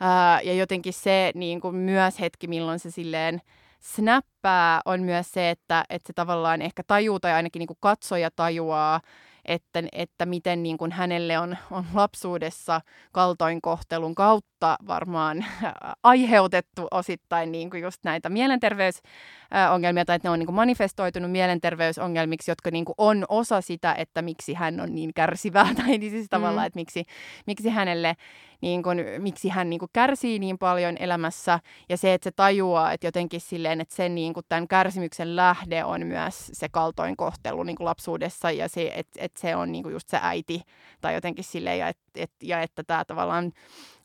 Ää, 0.00 0.40
ja 0.40 0.54
jotenkin 0.54 0.92
se 0.92 1.32
niin 1.34 1.60
kuin 1.60 1.76
myös 1.76 2.20
hetki, 2.20 2.46
milloin 2.46 2.78
se 2.78 2.90
silleen 2.90 3.40
snappää, 3.80 4.80
on 4.84 5.02
myös 5.02 5.32
se, 5.32 5.50
että, 5.50 5.84
että 5.90 6.06
se 6.06 6.12
tavallaan 6.12 6.62
ehkä 6.62 6.82
tajuu 6.86 7.20
tai 7.20 7.32
ainakin 7.32 7.60
niin 7.60 7.66
kuin 7.66 7.78
katsoja 7.80 8.30
tajuaa, 8.36 9.00
että, 9.44 9.82
että 9.92 10.26
miten 10.26 10.62
niin 10.62 10.78
kuin 10.78 10.92
hänelle 10.92 11.38
on, 11.38 11.56
on 11.70 11.84
lapsuudessa 11.94 12.80
kaltoinkohtelun 13.12 14.14
kautta 14.14 14.76
varmaan 14.86 15.44
aiheutettu 16.02 16.86
osittain 16.90 17.52
niin 17.52 17.70
kuin 17.70 17.82
just 17.82 18.04
näitä 18.04 18.28
mielenterveysongelmia, 18.28 20.04
tai 20.04 20.16
että 20.16 20.28
ne 20.28 20.32
on 20.32 20.38
niin 20.38 20.46
kuin 20.46 20.56
manifestoitunut 20.56 21.30
mielenterveysongelmiksi, 21.30 22.50
jotka 22.50 22.70
niin 22.70 22.84
kuin 22.84 22.94
on 22.98 23.24
osa 23.28 23.60
sitä, 23.60 23.94
että 23.98 24.22
miksi 24.22 24.54
hän 24.54 24.80
on 24.80 24.94
niin 24.94 25.14
kärsivää, 25.14 25.74
tai 25.84 25.98
niin 25.98 26.10
siis 26.10 26.26
tavallaan, 26.30 26.64
Mm. 26.64 26.66
että 26.66 26.78
miksi, 26.78 27.04
miksi 27.46 27.68
hänelle 27.68 28.16
niin 28.64 28.82
kuin, 28.82 29.04
miksi 29.18 29.48
hän 29.48 29.70
niin 29.70 29.80
kuin 29.80 29.90
kärsii 29.92 30.38
niin 30.38 30.58
paljon 30.58 30.96
elämässä. 31.00 31.60
Ja 31.88 31.96
se, 31.96 32.14
että 32.14 32.24
se 32.24 32.30
tajuaa, 32.36 32.92
että 32.92 33.06
jotenkin 33.06 33.40
silleen, 33.40 33.80
että 33.80 33.94
sen 33.94 34.14
niin 34.14 34.34
kuin 34.34 34.46
tämän 34.48 34.68
kärsimyksen 34.68 35.36
lähde 35.36 35.84
on 35.84 36.06
myös 36.06 36.50
se 36.52 36.68
kaltoinkohtelu 36.68 37.62
niin 37.62 37.76
kuin 37.76 37.84
lapsuudessa 37.84 38.50
ja 38.50 38.68
se, 38.68 38.92
että, 38.94 39.18
että 39.24 39.40
se 39.40 39.56
on 39.56 39.72
niin 39.72 39.82
kuin 39.82 39.92
just 39.92 40.08
se 40.08 40.18
äiti 40.22 40.62
tai 41.00 41.14
jotenkin 41.14 41.44
silleen 41.44 41.78
ja, 41.78 41.88
et, 41.88 41.98
et, 42.16 42.30
ja 42.42 42.62
että 42.62 42.82
tämä 42.86 43.04
tavallaan 43.04 43.52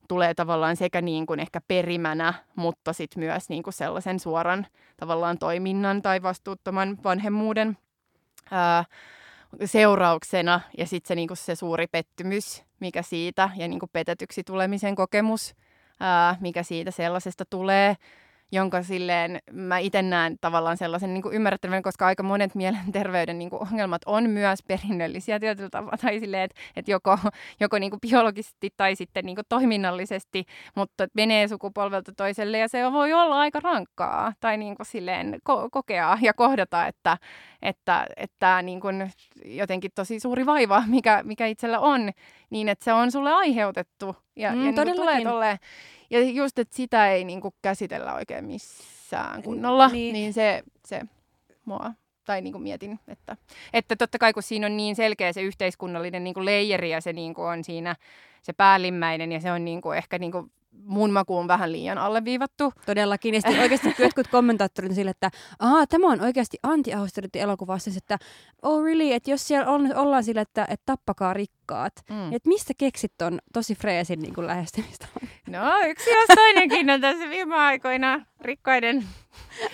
tulee 0.08 0.34
tavallaan 0.34 0.76
sekä 0.76 1.02
niin 1.02 1.26
kuin 1.26 1.40
ehkä 1.40 1.62
perimänä, 1.68 2.34
mutta 2.56 2.94
sitten 2.94 3.24
myös 3.24 3.50
niin 3.50 3.64
kuin 3.64 3.74
sellaisen 3.74 4.20
suoran 4.20 4.68
tavallaan 4.98 5.38
toiminnan 5.38 6.02
tai 6.02 6.22
vastuuttoman 6.22 6.98
vanhemmuuden 7.04 7.78
ää, 8.52 8.86
seurauksena 9.66 10.62
ja 10.78 10.86
sitten 10.86 11.08
se, 11.08 11.16
niinku 11.16 11.36
se 11.36 11.56
suuri 11.56 11.88
pettymys, 11.88 12.64
mikä 12.80 13.02
siitä 13.02 13.50
ja 13.56 13.68
niinku 13.68 13.88
petetyksi 13.94 14.44
tulemisen 14.44 14.96
kokemus, 14.96 15.56
ää, 16.00 16.36
mikä 16.40 16.64
siitä 16.64 16.92
sellaisesta 16.92 17.46
tulee, 17.50 17.96
jonka 18.52 18.84
silleen 18.84 19.40
mä 19.52 19.78
itse 19.78 20.02
näen 20.02 20.38
tavallaan 20.42 20.78
sellaisen 20.78 21.14
niin 21.14 21.24
ymmärrettävän, 21.32 21.84
koska 21.84 22.06
aika 22.06 22.24
monet 22.24 22.56
mielenterveyden 22.56 23.40
niin 23.40 23.50
kuin 23.50 23.62
ongelmat 23.62 24.02
on 24.06 24.30
myös 24.30 24.60
perinnöllisiä 24.68 25.40
tietyllä 25.40 25.70
tavalla, 25.70 25.98
tai 25.98 26.20
silleen, 26.20 26.44
että, 26.44 26.62
että 26.76 26.92
joko, 26.92 27.18
joko 27.60 27.80
niin 27.80 27.90
kuin 27.90 28.00
biologisesti 28.00 28.70
tai 28.78 28.96
sitten 28.96 29.26
niin 29.26 29.36
kuin 29.36 29.46
toiminnallisesti, 29.50 30.46
mutta 30.76 31.08
menee 31.14 31.48
sukupolvelta 31.48 32.12
toiselle, 32.18 32.58
ja 32.58 32.68
se 32.68 32.92
voi 32.92 33.14
olla 33.14 33.40
aika 33.40 33.60
rankkaa, 33.60 34.34
tai 34.40 34.58
niin 34.58 34.76
kuin 34.76 34.86
silleen 34.86 35.34
ko- 35.50 35.70
kokea 35.72 36.18
ja 36.22 36.34
kohdata, 36.34 36.88
että, 36.88 37.18
että, 37.62 38.08
että 38.18 38.36
tämä 38.40 38.62
niin 38.62 38.80
kuin 38.82 39.12
jotenkin 39.46 39.92
tosi 39.96 40.20
suuri 40.20 40.46
vaiva, 40.46 40.84
mikä, 40.96 41.24
mikä 41.24 41.48
itsellä 41.48 41.80
on, 41.80 42.12
niin 42.50 42.70
että 42.70 42.86
se 42.86 42.94
on 42.94 43.12
sulle 43.12 43.34
aiheutettu, 43.34 44.16
ja, 44.36 44.52
Mm, 44.52 44.66
ja 44.66 44.86
niin 44.86 44.96
tulee 44.96 45.24
tolleen, 45.24 45.58
ja 46.10 46.20
just, 46.22 46.60
että 46.60 46.76
sitä 46.76 47.12
ei 47.12 47.24
niin 47.24 47.42
kuin 47.42 47.54
käsitellä 47.62 48.14
oikein 48.14 48.46
missään 48.46 49.44
kunnolla, 49.44 49.88
Niin. 49.88 49.94
niin, 49.94 50.14
niin 50.14 50.34
se, 50.34 50.64
se 50.88 51.02
mua, 51.66 51.92
tai 52.26 52.42
niin 52.42 52.54
kuin 52.54 52.64
mietin, 52.64 53.00
että, 53.08 53.38
että 53.74 53.96
totta 53.96 54.18
kai 54.18 54.34
kun 54.34 54.44
siinä 54.44 54.68
on 54.68 54.78
niin 54.78 54.96
selkeä 54.96 55.34
se 55.34 55.42
yhteiskunnallinen 55.42 56.24
niin 56.24 56.34
kuin 56.34 56.46
leijeri 56.46 56.90
ja 56.90 57.02
se 57.02 57.14
niin 57.14 57.34
kuin 57.34 57.48
on 57.48 57.64
siinä 57.64 57.96
se 58.42 58.54
päällimmäinen 58.54 59.32
ja 59.32 59.40
se 59.40 59.52
on 59.52 59.66
niin 59.66 59.82
kuin 59.82 59.98
ehkä 59.98 60.20
niin 60.20 60.32
kuin 60.32 60.52
mun 60.84 61.12
makuun 61.12 61.48
vähän 61.48 61.72
liian 61.72 61.98
alleviivattu. 61.98 62.74
Todellakin. 62.86 63.34
Ja 63.36 63.42
sitten 63.42 63.62
oikeasti 63.62 63.96
jotkut 64.04 64.28
kommentaattorit 64.28 64.90
on 64.92 64.96
sille, 64.96 65.12
että 65.12 65.32
Aha, 65.60 65.88
tämä 65.88 66.08
on 66.08 66.22
oikeasti 66.22 66.58
anti 66.64 66.92
elokuva 67.40 67.78
siis 67.80 67.98
että 67.98 68.18
oh 68.62 68.84
really, 68.84 69.12
että 69.12 69.32
jos 69.32 69.48
siellä 69.48 69.72
on, 69.72 69.96
ollaan 69.96 70.24
sille, 70.24 70.42
että, 70.42 70.64
että 70.70 70.86
tappakaa 70.86 71.34
rikkaat, 71.34 71.94
Mm. 72.10 72.34
että 72.34 72.48
mistä 72.50 72.74
keksit 72.78 73.22
on 73.22 73.40
tosi 73.54 73.76
freesin 73.76 74.20
niin 74.20 74.48
lähestymistä? 74.48 75.08
No 75.48 75.60
yksi 75.88 76.10
jos 76.10 76.28
toinenkin 76.36 76.90
on 76.90 77.02
tässä 77.02 77.30
viime 77.30 77.56
aikoina 77.56 78.26
rikkaiden. 78.42 79.04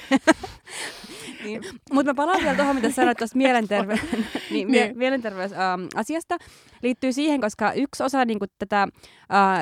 niin. 1.44 1.62
Mutta 1.94 2.10
mä 2.12 2.16
palaan 2.16 2.44
vielä 2.44 2.56
tuohon, 2.56 2.76
mitä 2.76 2.92
sanoit 2.92 3.18
tuosta 3.18 3.38
mielenterve- 3.40 4.00
niin, 4.52 4.72
mie- 4.72 4.86
Niin. 4.88 4.98
mielenterveysasiasta. 4.98 6.38
Liittyy 6.84 7.14
siihen, 7.14 7.42
koska 7.42 7.74
yksi 7.74 8.04
osa 8.04 8.26
niin 8.26 8.40
kuin, 8.40 8.50
tätä 8.60 8.82
äh, 8.84 8.90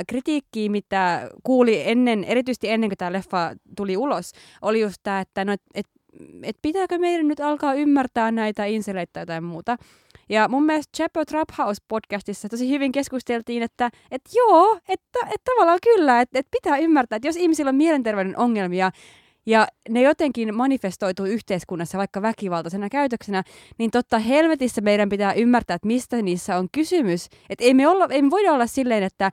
kritiikkiä, 0.08 0.70
mitä 0.70 1.30
kuuli 1.44 1.82
ennen, 1.86 2.24
erityisesti 2.24 2.70
ennen 2.70 2.90
kuin 2.90 2.98
tämä 2.98 3.14
leffa 3.14 3.52
tuli 3.78 3.98
ulos, 3.98 4.32
oli 4.62 4.82
just 4.82 4.98
tämä, 5.04 5.20
että 5.20 5.46
no, 5.46 5.54
et, 5.54 5.62
et, 5.76 5.86
et 6.44 6.58
pitääkö 6.62 6.98
meidän 6.98 7.28
nyt 7.28 7.40
alkaa 7.40 7.74
ymmärtää 7.74 8.32
näitä 8.32 8.66
inseleitä 8.66 9.12
tai 9.14 9.22
jotain 9.22 9.44
muuta. 9.44 9.78
Ja 10.30 10.48
mun 10.48 10.66
mielestä 10.66 10.92
Chapo 10.98 11.26
Trap 11.26 11.50
House 11.58 11.82
podcastissa 11.88 12.50
tosi 12.50 12.70
hyvin 12.70 12.92
keskusteltiin, 12.92 13.64
että 13.64 13.90
et 14.12 14.22
joo, 14.36 14.80
että 14.90 15.20
et 15.36 15.42
tavallaan 15.44 15.80
kyllä, 15.84 16.22
että 16.22 16.40
et 16.40 16.48
pitää 16.52 16.78
ymmärtää, 16.78 17.16
että 17.16 17.28
jos 17.28 17.36
ihmisillä 17.36 17.70
on 17.70 17.76
mielenterveyden 17.76 18.38
ongelmia 18.38 18.92
ja 19.46 19.68
ne 19.90 20.02
jotenkin 20.02 20.56
manifestoituu 20.56 21.26
yhteiskunnassa 21.26 21.98
vaikka 21.98 22.22
väkivaltaisena 22.22 22.90
käytöksenä, 22.90 23.44
niin 23.78 23.92
totta 23.92 24.20
helvetissä 24.20 24.82
meidän 24.82 25.10
pitää 25.10 25.34
ymmärtää, 25.34 25.76
että 25.76 25.88
mistä 25.88 26.22
niissä 26.22 26.58
on 26.58 26.68
kysymys. 26.72 27.30
Että 27.50 27.66
ei 27.66 27.74
me, 27.74 27.88
olla, 27.88 28.08
ei 28.10 28.22
me 28.22 28.30
voida 28.30 28.54
olla 28.54 28.68
silleen, 28.68 29.04
että 29.04 29.32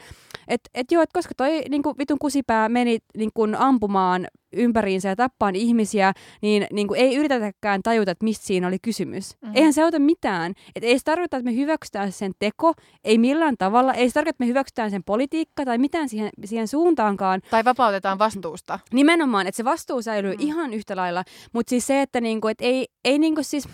et, 0.48 0.60
et 0.74 0.92
joo, 0.92 1.02
et 1.02 1.12
koska 1.12 1.34
toi 1.36 1.62
niin 1.68 1.82
vitun 1.98 2.18
kusipää 2.18 2.68
meni 2.68 2.98
niin 3.16 3.54
ampumaan 3.58 4.26
ympäriinsä 4.52 5.08
ja 5.08 5.16
tappaan 5.16 5.56
ihmisiä, 5.56 6.12
niin, 6.42 6.66
niin 6.72 6.88
kuin 6.88 7.00
ei 7.00 7.16
yritetäkään 7.16 7.82
tajuta, 7.82 8.10
että 8.10 8.24
mistä 8.24 8.46
siinä 8.46 8.66
oli 8.66 8.78
kysymys. 8.82 9.36
Mm-hmm. 9.40 9.56
Eihän 9.56 9.72
se 9.72 9.82
auta 9.82 9.98
mitään. 9.98 10.54
Et 10.76 10.84
ei 10.84 10.98
se 10.98 11.04
tarkoita, 11.04 11.36
että 11.36 11.50
me 11.50 11.56
hyväksytään 11.56 12.12
sen 12.12 12.32
teko, 12.38 12.72
ei 13.04 13.18
millään 13.18 13.54
tavalla. 13.58 13.94
Ei 13.94 14.08
se 14.08 14.14
tarkoita, 14.14 14.30
että 14.30 14.44
me 14.44 14.48
hyväksytään 14.48 14.90
sen 14.90 15.04
politiikka 15.04 15.64
tai 15.64 15.78
mitään 15.78 16.08
siihen, 16.08 16.30
siihen 16.44 16.68
suuntaankaan. 16.68 17.40
Tai 17.50 17.64
vapautetaan 17.64 18.18
vastuusta. 18.18 18.78
Nimenomaan, 18.92 19.46
että 19.46 19.56
se 19.56 19.64
vastuu 19.64 20.02
säilyy 20.02 20.32
mm. 20.32 20.40
ihan 20.40 20.74
yhtä 20.74 20.96
lailla. 20.96 21.24
Mutta 21.52 21.70
siis 21.70 21.86
se, 21.86 22.02
että 22.02 22.20
niinku, 22.20 22.48
et 22.48 22.60
ei, 22.60 22.88
ei 23.04 23.18
niinku 23.18 23.42
siis 23.42 23.68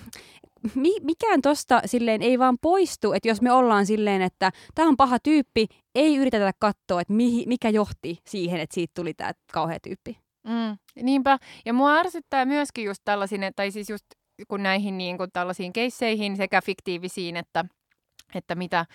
mi- 0.75 1.01
mikään 1.03 1.43
tosta 1.43 1.83
silleen 1.87 2.23
ei 2.23 2.39
vaan 2.39 2.59
poistu, 2.63 3.13
että 3.13 3.29
jos 3.29 3.43
me 3.43 3.53
ollaan 3.53 3.87
silleen, 3.87 4.23
että 4.23 4.53
tämä 4.75 4.89
on 4.89 4.97
paha 4.97 5.19
tyyppi, 5.19 5.67
ei 5.95 6.17
yritetä 6.17 6.53
katsoa, 6.59 7.01
että 7.01 7.13
mihi, 7.13 7.45
mikä 7.47 7.69
johti 7.69 8.19
siihen, 8.27 8.61
että 8.61 8.75
siitä 8.75 8.93
tuli 8.97 9.15
tämä 9.15 9.33
kauhea 9.53 9.79
tyyppi. 9.83 10.26
Mm, 10.47 10.79
niinpä. 11.03 11.39
Ja 11.65 11.73
mua 11.73 11.95
ärsyttää 11.95 12.45
myöskin 12.45 12.85
just 12.85 13.03
tällaisiin, 13.05 13.53
tai 13.57 13.71
siis 13.71 13.91
just 13.91 14.07
kun 14.49 14.63
näihin 14.63 14.99
niin 14.99 15.17
kuin 15.19 15.33
tällaisiin 15.33 15.73
keisseihin 15.73 16.37
sekä 16.37 16.61
fiktiivisiin, 16.63 17.37
että, 17.37 17.65
että 18.35 18.55
mitä, 18.55 18.87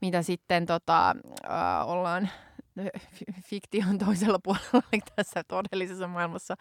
mitä 0.00 0.22
sitten 0.22 0.66
tota, 0.66 1.10
äh, 1.10 1.88
ollaan 1.88 2.30
fiktion 3.50 3.98
toisella 3.98 4.38
puolella 4.44 4.82
tässä 5.16 5.42
todellisessa 5.48 6.08
maailmassa 6.08 6.54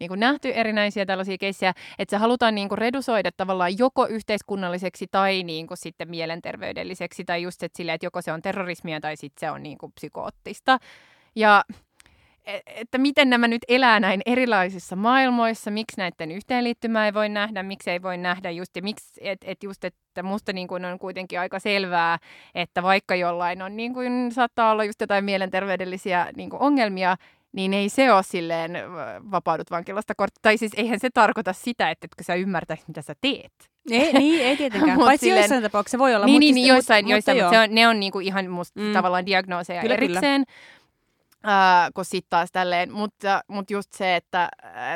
niin 0.00 0.08
kuin 0.08 0.20
nähty 0.20 0.50
erinäisiä 0.54 1.06
tällaisia 1.06 1.38
keissejä, 1.38 1.72
että 1.98 2.16
se 2.16 2.20
halutaan 2.20 2.54
niin 2.54 2.68
kuin 2.68 2.78
redusoida 2.78 3.30
tavallaan 3.36 3.78
joko 3.78 4.06
yhteiskunnalliseksi 4.06 5.06
tai 5.10 5.42
niin 5.42 5.66
kuin 5.66 5.78
sitten 5.78 6.10
mielenterveydelliseksi 6.10 7.24
tai 7.24 7.42
just 7.42 7.62
että, 7.62 7.76
sille, 7.76 7.92
että 7.92 8.06
joko 8.06 8.22
se 8.22 8.32
on 8.32 8.42
terrorismia 8.42 9.00
tai 9.00 9.16
sitten 9.16 9.48
se 9.48 9.50
on 9.50 9.62
niin 9.62 9.78
kuin 9.78 9.92
psykoottista. 9.92 10.78
Ja 11.36 11.64
että 12.66 12.98
miten 12.98 13.30
nämä 13.30 13.48
nyt 13.48 13.62
elää 13.68 14.00
näin 14.00 14.20
erilaisissa 14.26 14.96
maailmoissa, 14.96 15.70
miksi 15.70 15.96
näiden 15.98 16.30
yhteenliittymää 16.30 17.06
ei 17.06 17.14
voi 17.14 17.28
nähdä, 17.28 17.62
miksi 17.62 17.90
ei 17.90 18.02
voi 18.02 18.16
nähdä 18.16 18.50
just, 18.50 18.76
ja 18.76 18.82
miksi, 18.82 19.20
et, 19.20 19.38
et 19.44 19.62
just, 19.62 19.84
että 19.84 20.22
musta 20.22 20.52
niin 20.52 20.68
kuin 20.68 20.84
on 20.84 20.98
kuitenkin 20.98 21.40
aika 21.40 21.58
selvää, 21.58 22.18
että 22.54 22.82
vaikka 22.82 23.14
jollain 23.14 23.62
on 23.62 23.76
niin 23.76 23.94
kuin, 23.94 24.32
saattaa 24.32 24.70
olla 24.70 24.84
just 24.84 25.00
jotain 25.00 25.24
mielenterveydellisiä 25.24 26.26
niin 26.36 26.50
kuin 26.50 26.62
ongelmia, 26.62 27.16
niin 27.52 27.74
ei 27.74 27.88
se 27.88 28.12
ole 28.12 28.22
silleen 28.22 28.72
vapaudut 29.30 29.70
vankilasta 29.70 30.14
kortti. 30.14 30.38
Tai 30.42 30.58
siis 30.58 30.72
eihän 30.76 31.00
se 31.00 31.10
tarkoita 31.14 31.52
sitä, 31.52 31.90
että 31.90 32.04
etkö 32.04 32.24
sä 32.24 32.34
ymmärtäisi, 32.34 32.84
mitä 32.88 33.02
sä 33.02 33.14
teet. 33.20 33.52
Ei, 33.90 34.12
niin, 34.12 34.42
ei 34.42 34.56
tietenkään. 34.56 34.98
Paitsi 35.04 35.24
silleen, 35.26 35.40
joissain 35.40 35.62
tapauksissa 35.62 35.98
voi 35.98 36.14
olla. 36.14 36.26
Niin, 36.26 36.40
niin, 36.40 36.54
niin 36.54 36.66
joissain, 36.66 37.04
mutta, 37.04 37.12
joissain 37.12 37.36
mutta, 37.36 37.46
mutta 37.46 37.64
se 37.64 37.70
on, 37.70 37.74
ne 37.74 37.88
on 37.88 38.00
niinku 38.00 38.20
ihan 38.20 38.50
musta 38.50 38.80
mm. 38.80 38.92
tavallaan 38.92 39.26
diagnooseja 39.26 39.82
kyllä, 39.82 39.94
erikseen. 39.94 40.44
Kyllä. 40.46 40.85
Ää, 41.48 41.90
kun 41.94 42.04
sitten 42.04 42.30
taas 42.30 42.52
tälleen, 42.52 42.92
mutta, 42.92 43.42
mutta 43.48 43.72
just 43.72 43.92
se, 43.92 44.16
että, 44.16 44.48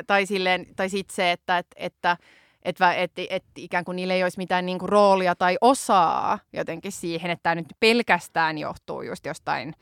tai, 0.07 0.27
silleen, 0.27 0.67
tai 0.77 0.89
sitten 0.89 1.15
se, 1.15 1.33
että, 1.33 1.59
että, 1.59 1.77
että 1.77 2.17
että 2.63 2.93
et, 2.93 3.13
et, 3.31 3.45
ikään 3.57 3.85
kuin 3.85 3.97
niillä 3.97 4.15
ei 4.15 4.23
olisi 4.23 4.39
mitään 4.39 4.67
niinku 4.67 4.87
roolia 4.87 5.35
tai 5.35 5.57
osaa 5.61 6.39
jotenkin 6.53 6.93
siihen, 6.93 7.31
että 7.31 7.43
tämä 7.43 7.55
nyt 7.55 7.67
pelkästään 7.81 8.59
johtuu 8.59 9.03
just 9.03 9.27
jostain 9.27 9.75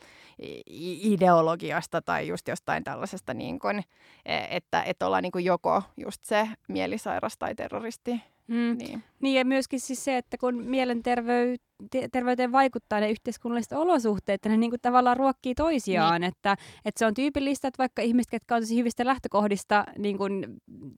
ideologiasta 0.76 2.02
tai 2.02 2.28
just 2.28 2.48
jostain 2.48 2.84
tällaisesta, 2.84 3.34
niin 3.34 3.58
kuin, 3.58 3.84
e, 4.26 4.38
että, 4.50 4.82
että 4.82 5.06
ollaan 5.06 5.22
niin 5.22 5.32
kuin 5.32 5.44
joko 5.44 5.82
just 5.96 6.24
se 6.24 6.48
mielisairas 6.68 7.38
tai 7.38 7.54
terroristi. 7.54 8.20
Mm. 8.48 8.78
Niin. 8.78 9.02
niin 9.20 9.38
ja 9.38 9.44
myöskin 9.44 9.80
siis 9.80 10.04
se, 10.04 10.16
että 10.16 10.38
kun 10.38 10.54
mielenterveyteen 10.64 12.52
vaikuttaa 12.52 13.00
ne 13.00 13.10
yhteiskunnalliset 13.10 13.72
olosuhteet, 13.72 14.34
että 14.34 14.48
ne 14.48 14.56
niin 14.56 14.70
kuin 14.70 14.80
tavallaan 14.80 15.16
ruokkii 15.16 15.54
toisiaan, 15.54 16.20
niin. 16.20 16.28
että, 16.28 16.56
että 16.84 16.98
se 16.98 17.06
on 17.06 17.14
tyypillistä, 17.14 17.68
että 17.68 17.78
vaikka 17.78 18.02
ihmiset, 18.02 18.32
jotka 18.32 18.54
on 18.54 18.62
tosi 18.62 18.76
hyvistä 18.76 19.04
lähtökohdista 19.04 19.84
niin 19.98 20.18
kuin, 20.18 20.46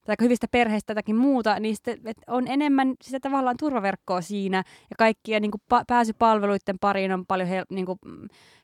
tai 0.05 0.17
hyvistä 0.23 0.47
perheistä 0.51 0.95
tai 0.95 1.15
muuta, 1.15 1.61
niin 1.61 1.77
sitten, 1.77 1.99
että 2.05 2.33
on 2.33 2.49
enemmän 2.49 2.95
sitä 3.03 3.21
tavallaan 3.21 3.57
turvaverkkoa 3.61 4.21
siinä 4.21 4.57
ja 4.91 4.97
kaikkia 4.99 5.41
niin 5.41 5.51
kuin 5.51 5.63
pa- 5.75 5.85
pääsy 5.87 6.13
palveluiden 6.19 6.79
pariin 6.81 7.13
on 7.13 7.27
paljon 7.27 7.49
hel- 7.49 7.67
niin 7.71 7.87
kuin, 7.87 7.99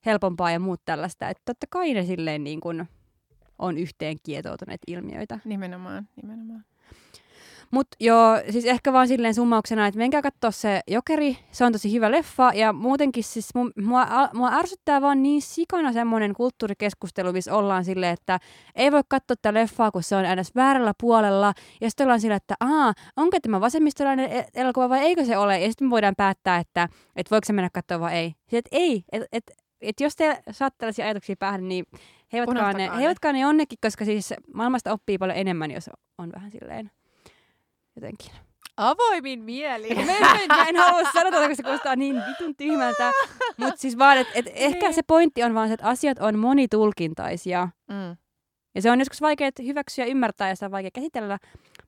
helpompaa 0.07 0.51
ja 0.51 0.61
muut 0.61 0.81
tällaista. 0.85 1.29
Että 1.29 1.43
totta 1.45 1.67
kai 1.71 1.95
ne 1.95 2.05
silleen 2.05 2.45
niin 2.45 2.61
kuin, 2.61 2.89
on 3.59 3.79
yhteen 3.79 4.17
kietoutuneet 4.23 4.81
ilmiöitä. 4.87 5.39
Nimenomaan, 5.45 6.09
nimenomaan. 6.23 6.65
Mutta 7.71 7.97
joo, 8.01 8.37
siis 8.51 8.65
ehkä 8.65 8.93
vaan 8.93 9.09
silleen 9.09 9.35
summauksena, 9.35 9.87
että 9.87 9.99
menkää 9.99 10.23
katsoa 10.23 10.51
se 10.51 10.81
Jokeri, 10.87 11.39
se 11.53 11.65
on 11.65 11.73
tosi 11.73 11.93
hyvä 11.93 12.11
leffa, 12.11 12.53
ja 12.55 12.73
muutenkin 12.73 13.25
siis 13.25 13.55
mu, 13.55 13.71
mua, 13.85 14.07
mua 14.35 14.53
ärsyttää 14.53 15.01
vaan 15.01 15.23
niin 15.23 15.43
sikana 15.43 15.93
semmoinen 15.93 16.35
kulttuurikeskustelu, 16.35 17.33
missä 17.33 17.55
ollaan 17.55 17.85
silleen, 17.85 18.13
että 18.13 18.39
ei 18.75 18.93
voi 18.93 19.03
katsoa 19.09 19.37
tätä 19.37 19.55
leffaa, 19.55 19.91
kun 19.91 20.03
se 20.03 20.17
on 20.17 20.27
aina 20.27 20.43
väärällä 20.55 20.93
puolella, 21.01 21.53
ja 21.81 21.91
sitten 21.91 22.05
ollaan 22.05 22.21
silleen, 22.21 22.37
että 22.37 22.55
aah, 22.61 22.95
onko 23.17 23.41
tämä 23.43 23.61
vasemmistolainen 23.61 24.33
e-, 24.33 24.47
elokuva 24.55 24.89
vai 24.89 25.01
eikö 25.01 25.25
se 25.25 25.37
ole, 25.37 25.61
ja 25.61 25.69
sitten 25.69 25.87
me 25.87 25.91
voidaan 25.91 26.15
päättää, 26.17 26.59
että, 26.59 26.89
että 27.17 27.31
voiko 27.31 27.45
se 27.45 27.53
mennä 27.53 27.71
katsoa 27.73 28.01
vai 28.01 28.15
ei. 28.15 28.29
Sitten, 28.29 28.59
että 28.59 28.71
ei, 28.73 29.05
että 29.13 29.29
et, 29.33 29.45
et 29.81 30.01
jos 30.01 30.17
te 30.17 30.43
saatte 30.51 30.79
tällaisia 30.79 31.05
ajatuksia 31.05 31.37
päähän, 31.39 31.69
niin 31.69 31.85
heivatkaan 32.33 32.77
ne, 32.77 32.91
heivatkaan 32.97 33.35
ne 33.35 33.41
jonnekin, 33.41 33.79
koska 33.83 34.05
siis 34.05 34.35
maailmasta 34.55 34.93
oppii 34.93 35.19
paljon 35.19 35.39
enemmän, 35.39 35.71
jos 35.71 35.91
on 36.19 36.33
vähän 36.33 36.51
silleen 36.51 36.91
jotenkin. 37.97 38.31
Avoimin 38.77 39.43
mieli. 39.43 39.95
Mä 39.95 40.03
en, 40.41 40.49
mä 40.49 40.65
en 40.69 40.77
halua 40.77 41.11
sanoa 41.13 41.41
koska 41.41 41.55
se 41.55 41.63
kuulostaa 41.63 41.97
niin 41.97 42.23
vitun 42.29 42.57
tyhmältä. 42.57 43.13
Mutta 43.57 43.77
siis 43.77 43.99
vaan, 43.99 44.19
että 44.19 44.33
et 44.37 44.47
ehkä 44.55 44.87
niin. 44.87 44.95
se 44.95 45.03
pointti 45.07 45.43
on 45.43 45.55
vaan 45.55 45.69
se, 45.69 45.75
että 45.75 45.87
asiat 45.87 46.19
on 46.19 46.39
monitulkintaisia. 46.39 47.69
Mm. 47.89 48.17
Ja 48.75 48.83
se 48.83 48.91
on 48.91 48.99
joskus 48.99 49.21
vaikea 49.21 49.51
hyväksyä 49.63 50.05
ja 50.05 50.11
ymmärtää 50.11 50.49
ja 50.49 50.55
sitä 50.55 50.67
on 50.67 50.73
vaikea 50.73 50.91
käsitellä, 50.95 51.39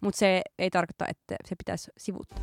mutta 0.00 0.18
se 0.18 0.42
ei 0.58 0.70
tarkoita, 0.70 1.06
että 1.08 1.36
se 1.48 1.54
pitäisi 1.56 1.90
sivuttaa. 1.98 2.38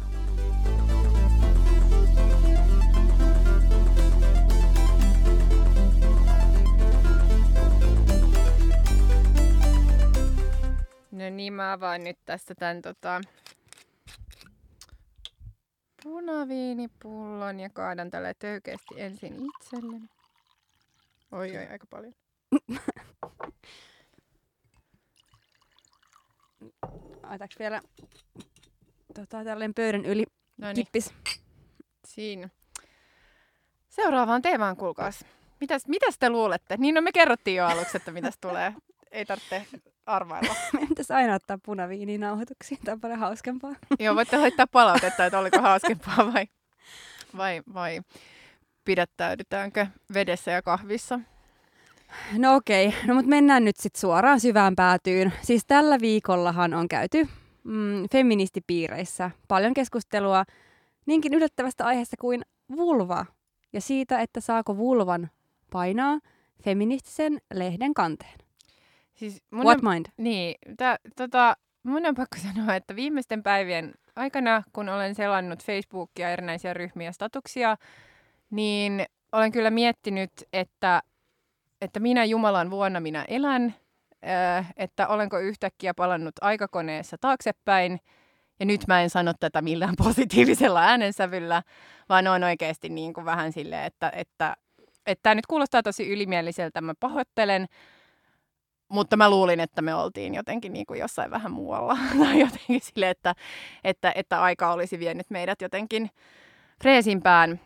No 11.11 11.29
niin, 11.29 11.53
mä 11.53 11.73
avaan 11.73 12.03
nyt 12.03 12.17
tästä 12.25 12.55
tämän 12.55 12.81
tota, 12.81 13.21
punaviinipullon 16.05 17.59
ja 17.59 17.69
kaadan 17.69 18.11
tällä 18.11 18.33
töykeästi 18.33 19.01
ensin 19.01 19.33
itselleni. 19.45 20.09
Oi, 21.31 21.57
oi, 21.57 21.67
aika 21.67 21.87
paljon. 21.89 22.13
Otaks 27.35 27.59
vielä 27.59 27.81
tota, 29.13 29.43
tälleen 29.43 29.73
pöydän 29.73 30.05
yli 30.05 30.25
Noniin. 30.57 30.75
kippis? 30.75 31.13
Siinä. 32.05 32.49
Seuraavaan 33.89 34.41
teemaan, 34.41 34.77
kuulkaas. 34.77 35.25
Mitäs, 35.59 35.87
mitäs 35.87 36.17
te 36.19 36.29
luulette? 36.29 36.77
Niin 36.77 36.95
no 36.95 37.01
me 37.01 37.11
kerrottiin 37.11 37.57
jo 37.57 37.65
aluksi, 37.65 37.97
että 37.97 38.11
mitäs 38.11 38.37
tulee. 38.41 38.73
Ei 39.15 39.25
tarvitse 39.25 39.65
arvailla. 40.05 40.55
Meidän 40.73 40.89
pitäisi 40.89 41.13
aina 41.13 41.35
ottaa 41.35 41.59
punaviininauhoituksia, 41.65 42.77
tämä 42.83 42.93
on 42.93 43.01
paljon 43.01 43.19
hauskempaa. 43.19 43.75
Joo, 43.99 44.15
voitte 44.15 44.37
laittaa 44.37 44.67
palautetta, 44.67 45.25
että 45.25 45.39
oliko 45.39 45.61
hauskempaa 45.61 46.33
vai, 46.33 46.47
vai, 47.37 47.61
vai 47.73 48.01
pidättäydytäänkö 48.85 49.87
vedessä 50.13 50.51
ja 50.51 50.61
kahvissa. 50.61 51.19
No 52.37 52.55
okei, 52.55 52.93
no 53.07 53.13
mutta 53.13 53.29
mennään 53.29 53.65
nyt 53.65 53.77
sitten 53.77 53.99
suoraan 53.99 54.39
syvään 54.39 54.75
päätyyn. 54.75 55.33
Siis 55.41 55.63
tällä 55.67 55.99
viikollahan 56.01 56.73
on 56.73 56.87
käyty 56.87 57.27
mm, 57.63 58.09
feministipiireissä 58.11 59.31
paljon 59.47 59.73
keskustelua 59.73 60.43
niinkin 61.05 61.33
yllättävästä 61.33 61.85
aiheesta 61.85 62.15
kuin 62.21 62.41
vulva 62.75 63.25
ja 63.73 63.81
siitä, 63.81 64.19
että 64.19 64.41
saako 64.41 64.77
vulvan 64.77 65.29
painaa 65.71 66.19
feministisen 66.63 67.37
lehden 67.53 67.93
kanteen. 67.93 68.44
Siis 69.15 69.43
mun 69.51 69.65
What 69.65 69.79
on, 69.83 69.93
mind? 69.93 70.05
Niin, 70.17 70.55
tä, 70.77 70.99
tota, 71.15 71.57
mun 71.83 72.05
on 72.05 72.15
pakko 72.15 72.37
sanoa, 72.53 72.75
että 72.75 72.95
viimeisten 72.95 73.43
päivien 73.43 73.93
aikana, 74.15 74.63
kun 74.73 74.89
olen 74.89 75.15
selannut 75.15 75.63
Facebookia, 75.63 76.29
erinäisiä 76.29 76.73
ryhmiä 76.73 77.11
statuksia, 77.11 77.77
niin 78.49 79.05
olen 79.31 79.51
kyllä 79.51 79.69
miettinyt, 79.69 80.31
että, 80.53 81.01
että 81.81 81.99
minä 81.99 82.25
Jumalan 82.25 82.69
vuonna 82.69 82.99
minä 82.99 83.25
elän, 83.27 83.75
äh, 84.27 84.73
että 84.77 85.07
olenko 85.07 85.39
yhtäkkiä 85.39 85.93
palannut 85.93 86.35
aikakoneessa 86.41 87.17
taaksepäin, 87.21 87.99
ja 88.59 88.65
nyt 88.65 88.81
mä 88.87 89.01
en 89.01 89.09
sano 89.09 89.33
tätä 89.39 89.61
millään 89.61 89.95
positiivisella 90.03 90.81
äänensävyllä, 90.81 91.63
vaan 92.09 92.27
on 92.27 92.43
oikeasti 92.43 92.89
niin 92.89 93.13
kuin 93.13 93.25
vähän 93.25 93.51
silleen, 93.51 93.85
että, 93.85 94.11
että, 94.15 94.55
että 95.05 95.23
tämä 95.23 95.35
nyt 95.35 95.45
kuulostaa 95.45 95.83
tosi 95.83 96.09
ylimieliseltä, 96.09 96.81
mä 96.81 96.93
pahoittelen, 96.99 97.67
mutta 98.89 99.17
mä 99.17 99.29
luulin, 99.29 99.59
että 99.59 99.81
me 99.81 99.95
oltiin 99.95 100.35
jotenkin 100.35 100.73
niin 100.73 100.85
kuin 100.85 100.99
jossain 100.99 101.31
vähän 101.31 101.51
muualla. 101.51 101.97
tai 102.19 102.39
jotenkin 102.39 102.81
sille, 102.81 103.09
että, 103.09 103.35
että, 103.83 104.11
että 104.15 104.41
aika 104.41 104.71
olisi 104.71 104.99
vienyt 104.99 105.29
meidät 105.29 105.61
jotenkin 105.61 106.09
freesimpään 106.81 107.59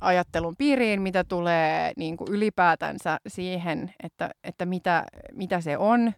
ajattelun 0.00 0.56
piiriin, 0.56 1.02
mitä 1.02 1.24
tulee 1.24 1.92
niin 1.96 2.16
kuin 2.16 2.32
ylipäätänsä 2.32 3.18
siihen, 3.26 3.94
että, 4.02 4.30
että 4.44 4.66
mitä, 4.66 5.04
mitä 5.32 5.60
se 5.60 5.78
on 5.78 6.12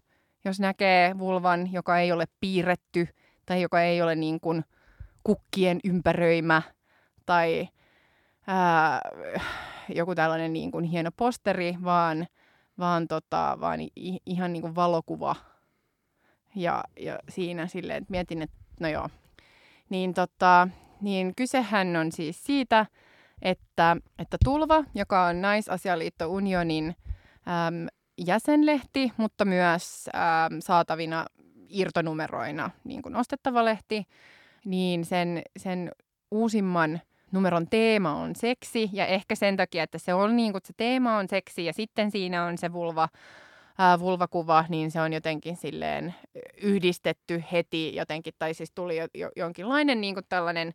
jos 0.45 0.61
näkee 0.61 1.19
vulvan, 1.19 1.73
joka 1.73 1.99
ei 1.99 2.13
ole 2.13 2.25
piirretty 2.41 3.09
tai 3.47 3.63
joka 3.63 3.83
ei 3.83 4.03
ole 4.03 4.15
niin 4.15 4.41
kuin 4.41 4.65
kukkien 5.25 5.81
ympäröimä 5.85 6.63
tai 7.27 7.69
ää, 8.47 9.01
joku 9.89 10.15
tällainen 10.15 10.53
niin 10.53 10.71
kuin 10.71 10.85
hieno 10.85 11.11
posteri, 11.17 11.77
vaan, 11.85 12.27
vaan, 12.83 13.09
tota, 13.09 13.59
vaan 13.61 13.81
ihan 14.27 14.53
niin 14.53 14.63
kuin 14.63 14.75
valokuva. 14.75 15.37
Ja, 16.55 16.85
ja 17.01 17.19
siinä 17.29 17.67
silleen, 17.67 17.99
että 17.99 18.11
mietin, 18.11 18.43
että 18.43 18.57
no 18.81 18.89
joo. 18.89 19.09
Niin, 19.89 20.15
tota, 20.15 20.69
niin 21.01 21.35
kysehän 21.35 21.97
on 21.97 22.13
siis 22.13 22.45
siitä, 22.45 22.87
että, 23.43 23.97
että 24.19 24.37
Tulva, 24.45 24.85
joka 24.95 25.27
on 25.27 25.43
Naisasialiitto 25.43 26.27
Unionin 26.27 26.87
äm, 26.87 27.87
jäsenlehti, 28.19 29.13
mutta 29.17 29.45
myös 29.45 30.09
äm, 30.15 30.61
saatavina 30.61 31.27
irtonumeroina 31.69 32.71
niin 32.85 33.03
kuin 33.03 33.17
ostettava 33.17 33.65
lehti, 33.65 34.07
niin 34.65 35.05
sen, 35.05 35.43
sen 35.57 35.93
uusimman 36.31 37.01
numeron 37.33 37.67
teema 37.71 38.15
on 38.15 38.37
seksi, 38.37 38.91
ja 38.93 39.07
ehkä 39.07 39.35
sen 39.35 39.57
takia, 39.57 39.83
että 39.83 39.99
se 39.99 40.15
on 40.15 40.37
niin 40.37 40.53
kuin, 40.53 40.63
se 40.65 40.73
teema 40.77 41.17
on 41.17 41.29
seksi, 41.29 41.65
ja 41.65 41.73
sitten 41.73 42.11
siinä 42.11 42.45
on 42.45 42.59
se 42.59 42.73
vulva, 42.73 43.09
ää, 43.79 44.01
vulvakuva, 44.01 44.65
niin 44.69 44.91
se 44.91 45.01
on 45.01 45.13
jotenkin 45.13 45.57
silleen 45.57 46.15
yhdistetty 46.63 47.45
heti 47.53 47.97
jotenkin, 47.97 48.35
tai 48.39 48.55
siis 48.55 48.73
tuli 48.75 48.97
jo, 48.97 49.07
jo, 49.15 49.31
jonkinlainen 49.37 50.01
niin 50.01 50.15
kuin 50.15 50.27
tällainen 50.29 50.75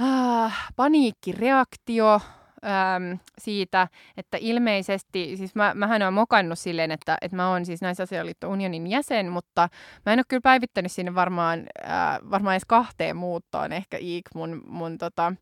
äh, 0.00 0.68
paniikkireaktio 0.76 2.20
äm, 2.64 3.18
siitä, 3.38 3.88
että 4.16 4.38
ilmeisesti, 4.40 5.36
siis 5.36 5.54
mä, 5.54 5.74
mähän 5.74 6.02
olen 6.02 6.14
mokannut 6.14 6.58
silleen, 6.58 6.90
että, 6.90 7.18
että 7.20 7.36
mä 7.36 7.50
oon 7.50 7.66
siis 7.66 7.82
naisasialiitto 7.82 8.50
unionin 8.50 8.86
jäsen, 8.86 9.28
mutta 9.28 9.68
mä 10.06 10.12
en 10.12 10.18
ole 10.18 10.24
kyllä 10.28 10.40
päivittänyt 10.40 10.92
sinne 10.92 11.14
varmaan, 11.14 11.66
äh, 11.86 12.30
varmaan 12.30 12.54
edes 12.54 12.64
kahteen 12.64 13.16
muuttoon 13.16 13.72
ehkä 13.72 13.98
Iik 13.98 14.24
mun, 14.34 14.62
mun 14.66 14.98
tota, 14.98 15.32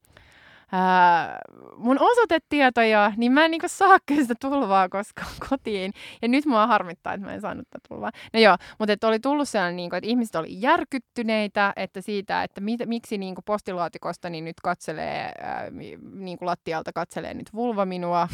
ää, 0.72 1.38
mun 1.76 1.96
osoitetietoja, 2.00 3.12
niin 3.16 3.32
mä 3.32 3.44
en 3.44 3.50
niinku 3.50 3.68
saa 3.68 3.98
kyllä 4.06 4.22
sitä 4.22 4.34
tulvaa 4.40 4.88
koskaan 4.88 5.32
kotiin. 5.50 5.92
Ja 6.22 6.28
nyt 6.28 6.46
mua 6.46 6.66
harmittaa, 6.66 7.14
että 7.14 7.26
mä 7.26 7.34
en 7.34 7.40
saanut 7.40 7.66
tätä 7.70 7.88
tulvaa. 7.88 8.10
No 8.32 8.40
joo, 8.40 8.56
mutta 8.78 8.92
että 8.92 9.08
oli 9.08 9.20
tullut 9.20 9.48
sellainen, 9.48 9.76
niinku, 9.76 9.96
että 9.96 10.08
ihmiset 10.10 10.34
oli 10.34 10.48
järkyttyneitä, 10.50 11.72
että 11.76 12.00
siitä, 12.00 12.42
että 12.42 12.60
mit, 12.60 12.80
miksi 12.86 13.18
niinku 13.18 13.42
postilaatikosta 13.42 14.30
niin 14.30 14.44
nyt 14.44 14.60
katselee, 14.62 15.32
ää, 15.40 15.70
niinku 16.14 16.46
lattialta 16.46 16.92
katselee 16.92 17.34
nyt 17.34 17.54
vulva 17.54 17.86
minua. 17.86 18.28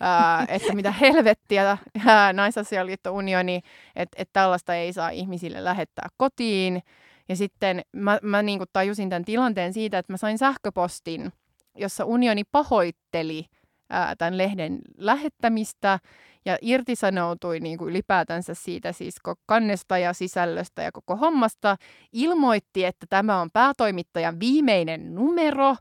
Ää, 0.00 0.46
että 0.48 0.72
mitä 0.74 0.92
helvettiä 0.92 1.78
ää, 2.06 2.32
naisasialiitto 2.32 3.12
unioni, 3.12 3.60
että, 3.96 4.16
että 4.22 4.32
tällaista 4.32 4.74
ei 4.74 4.92
saa 4.92 5.10
ihmisille 5.10 5.64
lähettää 5.64 6.08
kotiin. 6.16 6.82
Ja 7.28 7.36
sitten 7.36 7.82
mä, 7.92 8.18
mä 8.22 8.42
niin 8.42 8.60
tajusin 8.72 9.08
tämän 9.08 9.24
tilanteen 9.24 9.72
siitä, 9.72 9.98
että 9.98 10.12
mä 10.12 10.16
sain 10.16 10.38
sähköpostin 10.38 11.32
jossa 11.78 12.04
unioni 12.04 12.42
pahoitteli 12.52 13.46
ää, 13.90 14.16
tämän 14.16 14.38
lehden 14.38 14.78
lähettämistä 14.96 15.98
ja 16.44 16.58
irtisanoutui 16.62 17.60
niin 17.60 17.78
kuin 17.78 17.90
ylipäätänsä 17.90 18.54
siitä 18.54 18.92
siis 18.92 19.16
kannesta 19.46 19.98
ja 19.98 20.12
sisällöstä 20.12 20.82
ja 20.82 20.92
koko 20.92 21.16
hommasta. 21.16 21.76
Ilmoitti, 22.12 22.84
että 22.84 23.06
tämä 23.08 23.40
on 23.40 23.50
päätoimittajan 23.50 24.40
viimeinen 24.40 25.14
numero. 25.14 25.76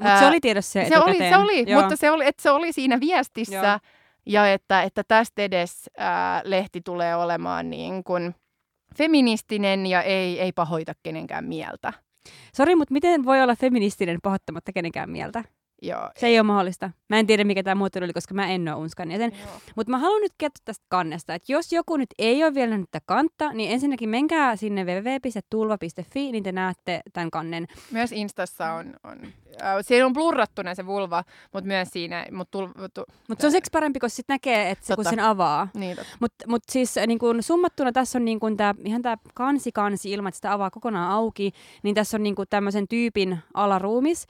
Mutta 0.00 0.18
se 0.18 0.26
oli 0.26 0.40
tiedossa 0.40 0.72
se 0.72 0.88
Se 0.88 0.98
oli, 0.98 1.18
se 1.18 1.36
oli 1.36 1.74
mutta 1.74 1.96
se 1.96 2.10
oli, 2.10 2.26
että 2.26 2.42
se 2.42 2.50
oli 2.50 2.72
siinä 2.72 3.00
viestissä. 3.00 3.54
Joo. 3.56 3.78
Ja 4.26 4.52
että, 4.52 4.82
että 4.82 5.02
tästä 5.08 5.42
edes 5.42 5.90
ää, 5.96 6.40
lehti 6.44 6.80
tulee 6.84 7.16
olemaan 7.16 7.70
niin 7.70 8.04
kuin 8.04 8.34
feministinen 8.98 9.86
ja 9.86 10.02
ei, 10.02 10.40
ei 10.40 10.52
pahoita 10.52 10.92
kenenkään 11.02 11.44
mieltä. 11.44 11.92
Sori, 12.56 12.74
mutta 12.76 12.92
miten 12.92 13.24
voi 13.24 13.42
olla 13.42 13.56
feministinen 13.56 14.18
pahoittamatta 14.22 14.72
kenenkään 14.72 15.10
mieltä? 15.10 15.44
Joo. 15.82 16.10
Se 16.16 16.26
ei 16.26 16.38
ole 16.38 16.46
mahdollista. 16.46 16.90
Mä 17.08 17.18
en 17.18 17.26
tiedä, 17.26 17.44
mikä 17.44 17.62
tämä 17.62 17.74
muotoilu 17.74 18.04
oli, 18.04 18.12
koska 18.12 18.34
mä 18.34 18.48
en 18.48 18.68
ole 18.68 18.76
Unskan 18.76 19.10
jäsen. 19.10 19.32
Mutta 19.76 19.90
mä 19.90 19.98
haluan 19.98 20.20
nyt 20.20 20.32
kertoa 20.38 20.62
tästä 20.64 20.84
kannesta, 20.88 21.34
että 21.34 21.52
jos 21.52 21.72
joku 21.72 21.96
nyt 21.96 22.08
ei 22.18 22.44
ole 22.44 22.54
vielä 22.54 22.70
nähnyt 22.70 22.90
tätä 22.90 23.04
kantta, 23.06 23.52
niin 23.52 23.72
ensinnäkin 23.72 24.08
menkää 24.08 24.56
sinne 24.56 24.84
www.tulva.fi, 24.84 26.32
niin 26.32 26.44
te 26.44 26.52
näette 26.52 27.00
tämän 27.12 27.30
kannen. 27.30 27.66
Myös 27.90 28.12
Instassa 28.12 28.72
on, 28.72 28.94
on 29.04 29.18
äh, 29.62 29.76
siinä 29.80 30.06
on 30.06 30.12
blurrattuna 30.12 30.74
se 30.74 30.86
vulva, 30.86 31.24
mutta 31.52 31.68
myös 31.68 31.88
siinä. 31.92 32.26
Mutta 32.32 32.58
tu, 32.94 33.04
mut 33.28 33.40
se 33.40 33.46
on 33.46 33.52
siksi 33.52 33.70
parempi, 33.72 33.98
kun 33.98 34.10
sitten 34.10 34.34
näkee, 34.34 34.70
että 34.70 34.86
se, 34.86 34.94
kun 34.94 35.04
sen 35.04 35.20
avaa. 35.20 35.68
Niin, 35.74 35.96
mutta 36.20 36.44
mut 36.48 36.62
siis 36.70 36.98
äh, 36.98 37.06
niin 37.06 37.18
kun 37.18 37.42
summattuna 37.42 37.92
tässä 37.92 38.18
on 38.18 38.24
niin 38.24 38.40
kun 38.40 38.56
tää, 38.56 38.74
ihan 38.84 39.02
tämä 39.02 39.16
kansi 39.34 39.72
kansi 39.72 40.12
ilman, 40.12 40.28
että 40.28 40.36
sitä 40.36 40.52
avaa 40.52 40.70
kokonaan 40.70 41.12
auki, 41.12 41.52
niin 41.82 41.94
tässä 41.94 42.16
on 42.16 42.22
niin 42.22 42.34
tämmöisen 42.50 42.88
tyypin 42.88 43.38
alaruumis 43.54 44.26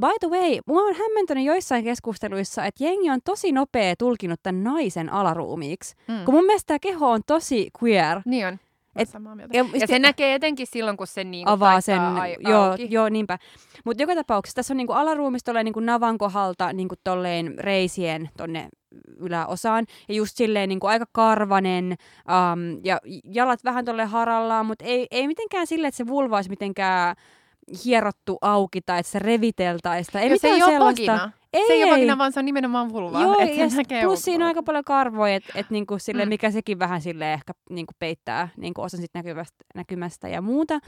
by 0.00 0.12
the 0.20 0.28
way, 0.28 0.58
mua 0.66 0.82
on 0.82 0.94
hämmentänyt 0.94 1.44
joissain 1.44 1.84
keskusteluissa, 1.84 2.64
että 2.64 2.84
jengi 2.84 3.10
on 3.10 3.20
tosi 3.24 3.52
nopea 3.52 3.96
tulkinut 3.96 4.40
tämän 4.42 4.64
naisen 4.64 5.12
alaruumiiksi. 5.12 5.94
Mm. 6.08 6.24
Kun 6.24 6.34
mun 6.34 6.44
mielestä 6.44 6.66
tämä 6.66 6.78
keho 6.78 7.10
on 7.10 7.20
tosi 7.26 7.70
queer. 7.82 8.20
Niin 8.24 8.46
on. 8.46 8.58
Et. 8.96 9.08
Ja, 9.52 9.64
ja 9.80 9.86
se 9.86 9.98
näkee 9.98 10.34
etenkin 10.34 10.66
silloin, 10.66 10.96
kun 10.96 11.06
se 11.06 11.24
niinku 11.24 11.50
avaa 11.50 11.80
sen, 11.80 12.00
ai, 12.00 12.36
joo, 12.40 12.76
joo, 12.88 13.08
niinpä. 13.08 13.38
Mutta 13.84 14.02
joka 14.02 14.14
tapauksessa 14.14 14.54
tässä 14.54 14.72
on 14.72 14.76
niinku 14.76 14.92
alaruumista 14.92 15.46
tolleen 15.46 15.64
niinku 15.64 15.80
navan 15.80 16.18
kohdalta 16.18 16.72
niinku 16.72 16.94
tolleen 17.04 17.58
reisien 17.58 18.30
tonne 18.36 18.68
yläosaan. 19.16 19.86
Ja 20.08 20.14
just 20.14 20.36
silleen 20.36 20.68
niinku 20.68 20.86
aika 20.86 21.06
karvanen 21.12 21.84
um, 21.84 22.80
ja 22.84 23.00
jalat 23.24 23.64
vähän 23.64 23.84
tolle 23.84 24.04
harallaan, 24.04 24.66
mutta 24.66 24.84
ei, 24.84 25.06
ei 25.10 25.26
mitenkään 25.26 25.66
silleen, 25.66 25.88
että 25.88 25.96
se 25.96 26.06
vulva 26.06 26.36
olisi 26.36 26.50
mitenkään 26.50 27.16
hierottu 27.84 28.38
auki 28.40 28.80
tai 28.80 29.00
että 29.00 29.12
se 29.12 29.18
reviteltäisiin. 29.18 30.22
Ei 30.22 30.38
se 30.38 30.48
ei 30.48 30.62
ole 30.62 30.78
vagina. 30.78 31.32
Ei, 31.52 31.66
se 31.66 31.72
ei, 31.72 31.78
ei 31.78 31.84
ole 31.84 31.92
vagina, 31.92 32.18
vaan 32.18 32.32
se 32.32 32.38
on 32.38 32.44
nimenomaan 32.44 32.92
vulva. 32.92 33.22
Joo, 33.22 33.36
ja 33.40 34.02
plus 34.02 34.24
siinä 34.24 34.44
on 34.44 34.48
aika 34.48 34.62
paljon 34.62 34.84
karvoja, 34.84 35.34
että 35.34 35.52
et 35.54 35.70
niinku 35.70 35.98
sille, 35.98 36.24
mm. 36.24 36.28
mikä 36.28 36.50
sekin 36.50 36.78
vähän 36.78 37.00
sille 37.00 37.32
ehkä 37.32 37.52
niinku 37.70 37.92
peittää 37.98 38.48
niinku 38.56 38.80
osan 38.82 39.00
sit 39.00 39.10
näkymästä, 39.14 39.64
näkymästä 39.74 40.28
ja 40.28 40.42
muuta. 40.42 40.78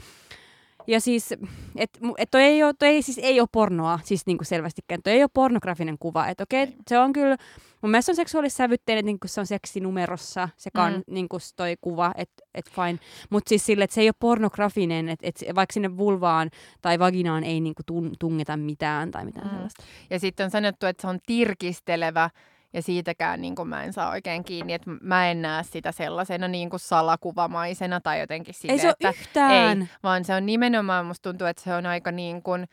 Ja 0.87 1.01
siis, 1.01 1.31
että 1.75 1.99
et 2.17 2.31
toi 2.31 2.41
ei, 2.43 2.63
ole, 2.63 2.73
toi 2.79 2.87
ei, 2.87 3.01
siis 3.01 3.17
ei 3.17 3.39
ole 3.39 3.47
pornoa, 3.51 3.99
siis 4.03 4.25
niinku 4.25 4.43
selvästikään. 4.43 5.01
Toi 5.03 5.13
ei 5.13 5.23
ole 5.23 5.29
pornografinen 5.33 5.97
kuva. 5.99 6.27
Että 6.27 6.43
okei, 6.43 6.63
okay, 6.63 6.75
se 6.87 6.99
on 6.99 7.13
kyllä, 7.13 7.37
mun 7.81 7.91
mielestä 7.91 8.11
on 8.11 8.15
seksuaalissävytteinen, 8.15 9.05
niin 9.05 9.17
se 9.25 9.39
on 9.39 9.47
seksinumerossa, 9.47 10.49
se 10.57 10.69
kan, 10.71 10.93
mm. 10.93 11.03
niin 11.07 11.27
toi 11.55 11.75
kuva, 11.81 12.11
että 12.17 12.43
et 12.53 12.69
fine. 12.69 12.99
Mutta 13.29 13.49
siis 13.49 13.65
sille, 13.65 13.83
että 13.83 13.93
se 13.93 14.01
ei 14.01 14.07
ole 14.07 14.15
pornografinen, 14.19 15.09
että 15.09 15.27
et 15.27 15.55
vaikka 15.55 15.73
sinne 15.73 15.97
vulvaan 15.97 16.49
tai 16.81 16.99
vaginaan 16.99 17.43
ei 17.43 17.61
niinku 17.61 17.81
tungeta 18.19 18.57
mitään 18.57 19.11
tai 19.11 19.25
mitään 19.25 19.47
mm. 19.47 19.53
sellaista. 19.53 19.83
Ja 20.09 20.19
sitten 20.19 20.43
on 20.43 20.51
sanottu, 20.51 20.85
että 20.85 21.01
se 21.01 21.07
on 21.07 21.19
tirkistelevä 21.25 22.29
ja 22.75 22.81
siitäkään 22.81 23.41
niin 23.41 23.55
kuin 23.55 23.67
mä 23.67 23.83
en 23.83 23.93
saa 23.93 24.09
oikein 24.09 24.43
kiinni, 24.43 24.73
että 24.73 24.91
mä 25.01 25.31
en 25.31 25.41
näe 25.41 25.63
sitä 25.63 25.91
sellaisena 25.91 26.47
niin 26.47 26.69
kuin 26.69 26.79
salakuvamaisena 26.79 28.01
tai 28.01 28.19
jotenkin 28.19 28.53
silleen, 28.53 28.79
Ei 28.79 28.81
se 28.81 28.89
että, 28.89 29.09
yhtään. 29.09 29.81
Ei, 29.81 29.87
vaan 30.03 30.25
se 30.25 30.33
on 30.33 30.45
nimenomaan, 30.45 31.05
musta 31.05 31.29
tuntuu, 31.29 31.47
että 31.47 31.63
se 31.63 31.73
on 31.73 31.85
aika 31.85 32.11
niin 32.11 32.41
kuin 32.41 32.67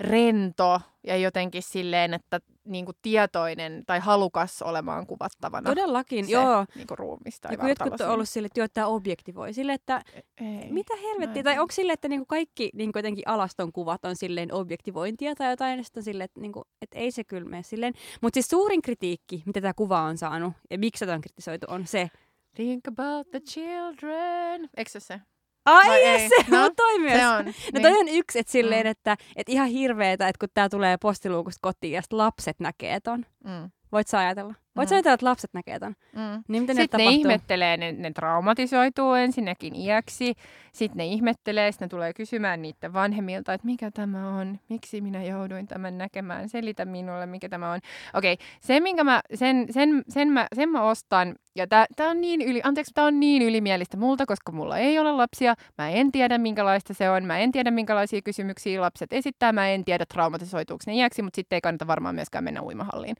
rento 0.00 0.80
ja 1.06 1.16
jotenkin 1.16 1.62
silleen, 1.62 2.14
että 2.14 2.40
niin 2.64 2.84
kuin 2.84 2.96
tietoinen 3.02 3.82
tai 3.86 4.00
halukas 4.00 4.62
olemaan 4.62 5.06
kuvattavana. 5.06 5.70
Todellakin, 5.70 6.24
se, 6.26 6.32
joo. 6.32 6.66
Niin 6.74 6.86
kuin 6.86 6.98
ruumista 6.98 7.48
tai 7.48 7.68
jotkut 7.68 8.00
on 8.00 8.10
ollut 8.10 8.28
sille, 8.28 8.46
että 8.46 8.60
joo, 8.60 8.68
tämä 8.68 8.86
objektivoi. 8.86 9.52
Sille, 9.52 9.72
että 9.72 10.02
e- 10.14 10.44
ei, 10.44 10.72
mitä 10.72 10.94
helvettiä. 10.96 11.42
Tai 11.42 11.58
onko 11.58 11.72
sille, 11.72 11.92
että 11.92 12.08
niin 12.08 12.20
kuin 12.20 12.26
kaikki 12.26 12.70
niin 12.74 12.92
kuin 12.92 13.00
jotenkin 13.00 13.28
alaston 13.28 13.72
kuvat 13.72 14.04
on 14.04 14.16
silleen 14.16 14.54
objektivointia 14.54 15.34
tai 15.34 15.50
jotain, 15.50 15.78
ja 15.78 15.84
sitten 15.84 16.02
sille, 16.02 16.24
että, 16.24 16.40
niin 16.40 16.52
kuin, 16.52 16.64
että 16.82 16.98
ei 16.98 17.10
se 17.10 17.24
kyllä 17.24 17.48
mene 17.48 17.62
silleen. 17.62 17.94
Mutta 18.20 18.36
siis 18.36 18.48
suurin 18.48 18.82
kritiikki, 18.82 19.42
mitä 19.46 19.60
tämä 19.60 19.74
kuva 19.74 20.02
on 20.02 20.18
saanut, 20.18 20.52
ja 20.70 20.78
miksi 20.78 21.04
tätä 21.04 21.14
on 21.14 21.20
kritisoitu, 21.20 21.66
on 21.68 21.86
se, 21.86 22.10
Think 22.54 22.88
about 22.88 23.30
the 23.30 23.40
children. 23.40 24.68
Eikö 24.76 24.90
se 24.90 25.00
se? 25.00 25.20
Ai 25.64 26.00
ei, 26.00 26.28
se, 26.28 26.34
no, 26.50 26.70
toi 26.76 26.98
myös. 26.98 27.18
Se 27.18 27.26
on. 27.28 27.44
No 27.44 27.52
niin. 27.72 27.82
toi 27.82 27.92
on 27.92 28.08
yksi, 28.08 28.38
että 28.38 28.52
silleen, 28.52 28.86
mm. 28.86 28.90
että, 28.90 29.16
että 29.36 29.52
ihan 29.52 29.68
hirveetä, 29.68 30.28
että 30.28 30.38
kun 30.38 30.48
tää 30.54 30.68
tulee 30.68 30.96
postiluukusta 30.96 31.58
kotiin 31.62 31.92
ja 31.92 32.02
lapset 32.12 32.60
näkee 32.60 33.00
ton. 33.00 33.26
Mm. 33.44 33.70
Voit 33.92 34.08
sä 34.08 34.18
ajatella? 34.18 34.54
Voit 34.76 34.90
mm. 34.90 34.94
ajatella, 34.94 35.14
että 35.14 35.26
lapset 35.26 35.50
näkee 35.54 35.78
ton? 35.78 35.94
Mm. 36.12 36.44
Niin 36.48 36.62
miten 36.62 36.76
sitten 36.76 36.98
ne, 36.98 37.04
ne 37.04 37.10
ihmettelee, 37.10 37.76
ne, 37.76 37.92
ne 37.92 38.10
traumatisoituu 38.10 39.14
ensinnäkin 39.14 39.76
iäksi. 39.76 40.34
Sitten 40.72 40.96
ne 40.96 41.06
ihmettelee, 41.06 41.72
sitten 41.72 41.86
ne 41.86 41.90
tulee 41.90 42.12
kysymään 42.12 42.62
niiden 42.62 42.92
vanhemmilta, 42.92 43.54
että 43.54 43.66
mikä 43.66 43.90
tämä 43.90 44.38
on, 44.38 44.58
miksi 44.68 45.00
minä 45.00 45.22
jouduin 45.24 45.66
tämän 45.66 45.98
näkemään, 45.98 46.48
selitä 46.48 46.84
minulle, 46.84 47.26
mikä 47.26 47.48
tämä 47.48 47.72
on. 47.72 47.80
Okei, 48.14 48.32
okay, 48.32 48.46
se, 48.60 48.80
minkä 48.80 49.04
mä, 49.04 49.20
sen, 49.34 49.66
sen, 49.70 50.02
sen, 50.08 50.28
mä, 50.28 50.46
sen 50.54 50.68
mä 50.68 50.82
ostan, 50.82 51.34
ja 51.56 51.66
tämä 51.96 52.10
on 52.10 52.20
niin 52.20 52.42
yli, 52.42 52.60
anteeksi, 52.64 52.94
tämä 52.94 53.06
on 53.06 53.20
niin 53.20 53.42
ylimielistä 53.42 53.96
multa, 53.96 54.26
koska 54.26 54.52
mulla 54.52 54.78
ei 54.78 54.98
ole 54.98 55.12
lapsia, 55.12 55.54
mä 55.78 55.88
en 55.88 56.12
tiedä 56.12 56.38
minkälaista 56.38 56.94
se 56.94 57.10
on, 57.10 57.24
mä 57.24 57.38
en 57.38 57.52
tiedä 57.52 57.70
minkälaisia 57.70 58.22
kysymyksiä 58.22 58.80
lapset 58.80 59.12
esittää, 59.12 59.52
mä 59.52 59.68
en 59.68 59.84
tiedä 59.84 60.06
traumatisoituuko 60.06 60.82
ne 60.86 60.94
iäksi, 60.94 61.22
mutta 61.22 61.36
sitten 61.36 61.56
ei 61.56 61.60
kannata 61.60 61.86
varmaan 61.86 62.14
myöskään 62.14 62.44
mennä 62.44 62.62
uimahalliin. 62.62 63.16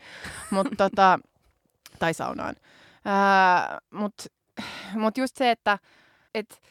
Mutta 0.50 0.76
tota, 0.88 1.18
tai 1.98 2.14
saunaan. 2.14 2.56
Mutta 3.90 4.24
mut 4.94 5.18
just 5.18 5.36
se, 5.36 5.50
että 5.50 5.78
et, 6.34 6.62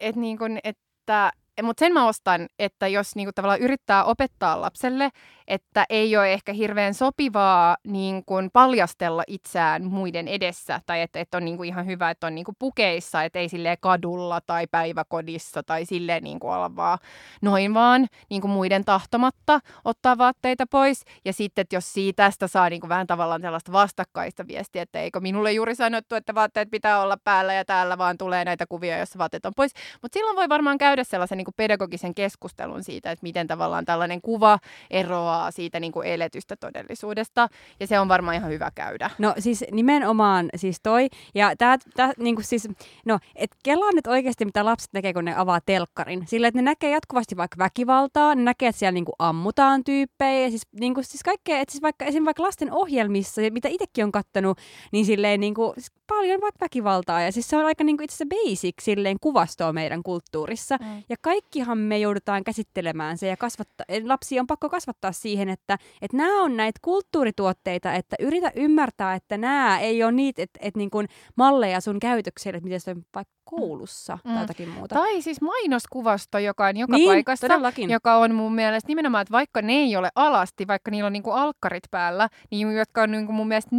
et 0.00 0.16
niin 0.16 0.38
kun, 0.38 0.58
että 0.64 1.32
mutta 1.62 1.80
sen 1.80 1.92
mä 1.92 2.06
ostan, 2.06 2.46
että 2.58 2.88
jos 2.88 3.16
niinku 3.16 3.32
tavallaan 3.34 3.60
yrittää 3.60 4.04
opettaa 4.04 4.60
lapselle, 4.60 5.10
että 5.48 5.84
ei 5.88 6.16
ole 6.16 6.32
ehkä 6.32 6.52
hirveän 6.52 6.94
sopivaa 6.94 7.76
niin 7.84 8.24
kuin 8.24 8.50
paljastella 8.52 9.22
itseään 9.26 9.84
muiden 9.84 10.28
edessä, 10.28 10.80
tai 10.86 11.00
että, 11.00 11.20
että 11.20 11.36
on 11.36 11.44
niin 11.44 11.56
kuin 11.56 11.68
ihan 11.68 11.86
hyvä, 11.86 12.10
että 12.10 12.26
on 12.26 12.34
niin 12.34 12.44
kuin 12.44 12.56
pukeissa, 12.58 13.22
että 13.22 13.38
ei 13.38 13.48
sille 13.48 13.76
kadulla 13.80 14.40
tai 14.46 14.66
päiväkodissa 14.70 15.62
tai 15.62 15.84
silleen 15.84 16.24
niin 16.24 16.40
kuin 16.40 16.52
olla 16.52 16.76
vaan 16.76 16.98
noin 17.42 17.74
vaan 17.74 18.06
niin 18.30 18.40
kuin 18.40 18.50
muiden 18.50 18.84
tahtomatta 18.84 19.60
ottaa 19.84 20.18
vaatteita 20.18 20.64
pois. 20.70 21.04
Ja 21.24 21.32
sitten, 21.32 21.62
että 21.62 21.76
jos 21.76 21.92
siitä 21.92 22.20
tästä 22.30 22.48
saa 22.48 22.70
niin 22.70 22.80
kuin 22.80 22.88
vähän 22.88 23.06
tavallaan 23.06 23.40
sellaista 23.40 23.72
vastakkaista 23.72 24.46
viestiä, 24.48 24.82
että 24.82 25.00
eikö 25.00 25.20
minulle 25.20 25.52
juuri 25.52 25.74
sanottu, 25.74 26.14
että 26.14 26.34
vaatteet 26.34 26.70
pitää 26.70 27.02
olla 27.02 27.16
päällä 27.24 27.54
ja 27.54 27.64
täällä 27.64 27.98
vaan 27.98 28.18
tulee 28.18 28.44
näitä 28.44 28.66
kuvia, 28.68 28.98
joissa 28.98 29.18
vaatteet 29.18 29.46
on 29.46 29.52
pois. 29.56 29.72
Mutta 30.02 30.18
silloin 30.18 30.36
voi 30.36 30.48
varmaan 30.48 30.78
käydä 30.78 31.04
sellaisen 31.04 31.38
niin 31.38 31.49
kuin 31.50 31.56
pedagogisen 31.56 32.14
keskustelun 32.14 32.84
siitä, 32.84 33.10
että 33.10 33.22
miten 33.22 33.46
tavallaan 33.46 33.84
tällainen 33.84 34.20
kuva 34.22 34.58
eroaa 34.90 35.50
siitä 35.50 35.80
niin 35.80 35.92
kuin 35.92 36.08
eletystä 36.08 36.56
todellisuudesta, 36.56 37.48
ja 37.80 37.86
se 37.86 38.00
on 38.00 38.08
varmaan 38.08 38.36
ihan 38.36 38.50
hyvä 38.50 38.70
käydä. 38.74 39.10
No 39.18 39.34
siis 39.38 39.64
nimenomaan 39.72 40.48
siis 40.56 40.80
toi, 40.82 41.08
ja 41.34 41.56
tää, 41.58 41.78
tää 41.96 42.12
niin 42.18 42.34
kuin 42.34 42.44
siis, 42.44 42.68
no, 43.06 43.18
et 43.36 43.50
kelaa 43.64 43.92
nyt 43.94 44.06
oikeasti, 44.06 44.44
mitä 44.44 44.64
lapset 44.64 44.92
näkee, 44.92 45.12
kun 45.12 45.24
ne 45.24 45.34
avaa 45.36 45.60
telkkarin. 45.66 46.26
Sillä, 46.26 46.48
että 46.48 46.58
ne 46.58 46.62
näkee 46.62 46.90
jatkuvasti 46.90 47.36
vaikka 47.36 47.58
väkivaltaa, 47.58 48.34
ne 48.34 48.42
näkee, 48.42 48.68
että 48.68 48.78
siellä 48.78 48.92
niin 48.92 49.04
kuin 49.04 49.14
ammutaan 49.18 49.84
tyyppejä, 49.84 50.40
ja 50.40 50.50
siis, 50.50 50.62
niin 50.80 50.94
kuin, 50.94 51.04
siis 51.04 51.22
kaikkea, 51.22 51.58
että 51.58 51.72
siis 51.72 51.82
vaikka, 51.82 52.04
esimerkiksi 52.04 52.24
vaikka 52.24 52.42
lasten 52.42 52.72
ohjelmissa, 52.72 53.42
mitä 53.50 53.68
itsekin 53.68 54.04
on 54.04 54.12
kattanut, 54.12 54.58
niin 54.92 55.06
silleen 55.06 55.40
niin 55.40 55.54
kuin, 55.54 55.72
siis 55.74 55.92
paljon 56.06 56.40
vaikka 56.40 56.58
väkivaltaa, 56.60 57.20
ja 57.20 57.32
siis 57.32 57.48
se 57.48 57.56
on 57.56 57.64
aika 57.64 57.84
niin 57.84 57.96
kuin 57.96 58.04
itse 58.04 58.14
asiassa 58.14 58.36
basic 58.44 58.74
silleen 58.80 59.16
kuvastoa 59.20 59.72
meidän 59.72 60.02
kulttuurissa, 60.02 60.76
mm. 60.80 61.02
ja 61.08 61.16
kaikkihan 61.30 61.78
me 61.78 61.98
joudutaan 61.98 62.44
käsittelemään 62.44 63.18
se, 63.18 63.26
ja 63.26 63.36
kasvattaa, 63.36 63.86
lapsi 64.04 64.40
on 64.40 64.46
pakko 64.46 64.68
kasvattaa 64.68 65.12
siihen, 65.12 65.48
että, 65.48 65.78
että 66.02 66.16
nämä 66.16 66.42
on 66.42 66.56
näitä 66.56 66.80
kulttuurituotteita, 66.82 67.94
että 67.94 68.16
yritä 68.18 68.52
ymmärtää, 68.56 69.14
että 69.14 69.38
nämä 69.38 69.80
ei 69.80 70.02
ole 70.02 70.12
niitä 70.12 70.42
että, 70.42 70.58
että 70.62 70.78
niin 70.78 70.90
kuin 70.90 71.08
malleja 71.36 71.80
sun 71.80 72.00
käytökselle, 72.00 72.56
että 72.56 72.68
miten 72.68 72.96
on 72.96 73.04
vaikka 73.14 73.34
koulussa 73.50 74.18
mm. 74.24 74.34
tai 74.34 74.42
jotakin 74.42 74.68
muuta. 74.68 74.94
Tai 74.94 75.22
siis 75.22 75.40
mainoskuvasto, 75.40 76.38
joka 76.38 76.66
on 76.66 76.76
joka 76.76 76.96
niin, 76.96 77.08
paikassa, 77.08 77.48
todellakin. 77.48 77.90
joka 77.90 78.16
on 78.16 78.34
mun 78.34 78.54
mielestä 78.54 78.88
nimenomaan, 78.88 79.22
että 79.22 79.32
vaikka 79.32 79.62
ne 79.62 79.72
ei 79.72 79.96
ole 79.96 80.08
alasti, 80.14 80.66
vaikka 80.66 80.90
niillä 80.90 81.06
on 81.06 81.12
niinku 81.12 81.30
alkkarit 81.30 81.84
päällä, 81.90 82.28
niin 82.50 82.76
jotka 82.76 83.02
on 83.02 83.10
niinku 83.10 83.32
mun 83.32 83.48
mielestä 83.48 83.70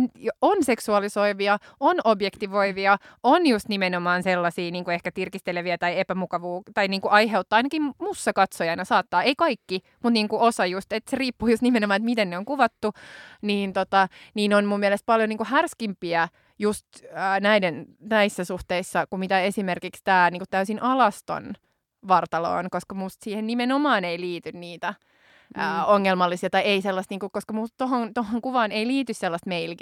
on 0.42 0.58
seksuaalisoivia, 0.64 1.58
on 1.80 1.96
objektivoivia, 2.04 2.98
on 3.24 3.48
just 3.48 3.68
nimenomaan 3.70 4.24
sellaisia 4.24 4.72
niinku 4.72 4.92
ehkä 4.92 5.12
tirkisteleviä 5.12 5.78
tai 5.78 6.00
epämukavuu, 6.00 6.64
tai 6.74 6.88
niinku 6.88 7.08
aiheuttaa 7.12 7.58
ainakin 7.58 7.92
mussa 8.00 8.34
katsojana 8.34 8.86
saattaa, 8.86 9.24
ei 9.24 9.36
kaikki, 9.36 9.80
mutta 10.04 10.14
niinku 10.14 10.44
osa 10.44 10.66
just, 10.66 10.94
että 10.94 11.12
se 11.12 11.18
riippuu 11.18 11.48
just 11.48 11.62
nimenomaan, 11.62 11.96
että 11.96 12.06
miten 12.06 12.30
ne 12.30 12.38
on 12.38 12.46
kuvattu, 12.46 12.94
niin, 13.42 13.74
tota, 13.74 14.08
niin 14.34 14.54
on 14.54 14.66
mun 14.66 14.80
mielestä 14.80 15.06
paljon 15.06 15.30
niinku 15.30 15.46
härskimpiä 15.48 16.28
just 16.62 16.86
ää, 17.14 17.40
näiden, 17.40 17.86
näissä 18.00 18.46
suhteissa 18.46 19.08
kuin 19.08 19.20
mitä 19.20 19.42
esimerkiksi 19.42 20.02
tämä 20.04 20.30
niin 20.30 20.44
täysin 20.50 20.84
alaston 20.84 21.54
vartalo 22.08 22.52
on, 22.52 22.70
koska 22.70 22.96
musta 22.96 23.24
siihen 23.24 23.48
nimenomaan 23.48 24.04
ei 24.04 24.20
liity 24.20 24.52
niitä 24.52 24.94
mm. 25.56 25.62
ää, 25.62 25.86
ongelmallisia 25.86 26.50
tai 26.50 26.62
ei 26.62 26.82
sellaista, 26.82 27.14
niin 27.14 27.20
kuin, 27.20 27.32
koska 27.32 27.54
musta 27.54 27.76
tohon, 27.78 28.14
tohon 28.14 28.42
kuvaan 28.42 28.72
ei 28.72 28.88
liity 28.88 29.14
sellaista 29.14 29.50
male 29.50 29.76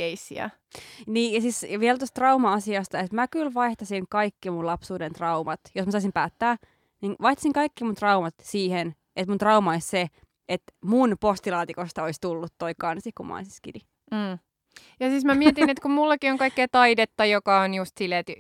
Niin, 1.07 1.33
ja 1.33 1.41
siis 1.41 1.65
vielä 1.79 1.97
tuosta 1.97 2.15
trauma-asiasta, 2.15 2.99
että 2.99 3.15
mä 3.15 3.27
kyllä 3.27 3.53
vaihtasin 3.53 4.05
kaikki 4.09 4.49
mun 4.49 4.65
lapsuuden 4.65 5.13
traumat, 5.13 5.59
jos 5.75 5.85
mä 5.85 5.91
saisin 5.91 6.13
päättää, 6.13 6.57
niin 7.01 7.15
vaihtasin 7.21 7.53
kaikki 7.53 7.83
mun 7.83 7.95
traumat 7.95 8.33
siihen, 8.41 8.95
että 9.15 9.31
mun 9.31 9.37
trauma 9.37 9.71
olisi 9.71 9.87
se, 9.87 10.07
että 10.49 10.73
mun 10.83 11.17
postilaatikosta 11.19 12.03
olisi 12.03 12.21
tullut 12.21 12.53
toi 12.57 12.73
kansi, 12.79 13.11
kun 13.17 13.27
mä 13.27 13.35
olisin 13.35 13.53
skidi. 13.53 13.79
Mm. 14.11 14.39
Ja 14.99 15.09
siis 15.09 15.25
mä 15.25 15.35
mietin, 15.35 15.69
että 15.69 15.81
kun 15.81 15.91
mullakin 15.91 16.31
on 16.31 16.37
kaikkea 16.37 16.67
taidetta, 16.71 17.25
joka 17.25 17.61
on 17.61 17.73
just 17.73 17.97
silleen, 17.97 18.19
että 18.19 18.33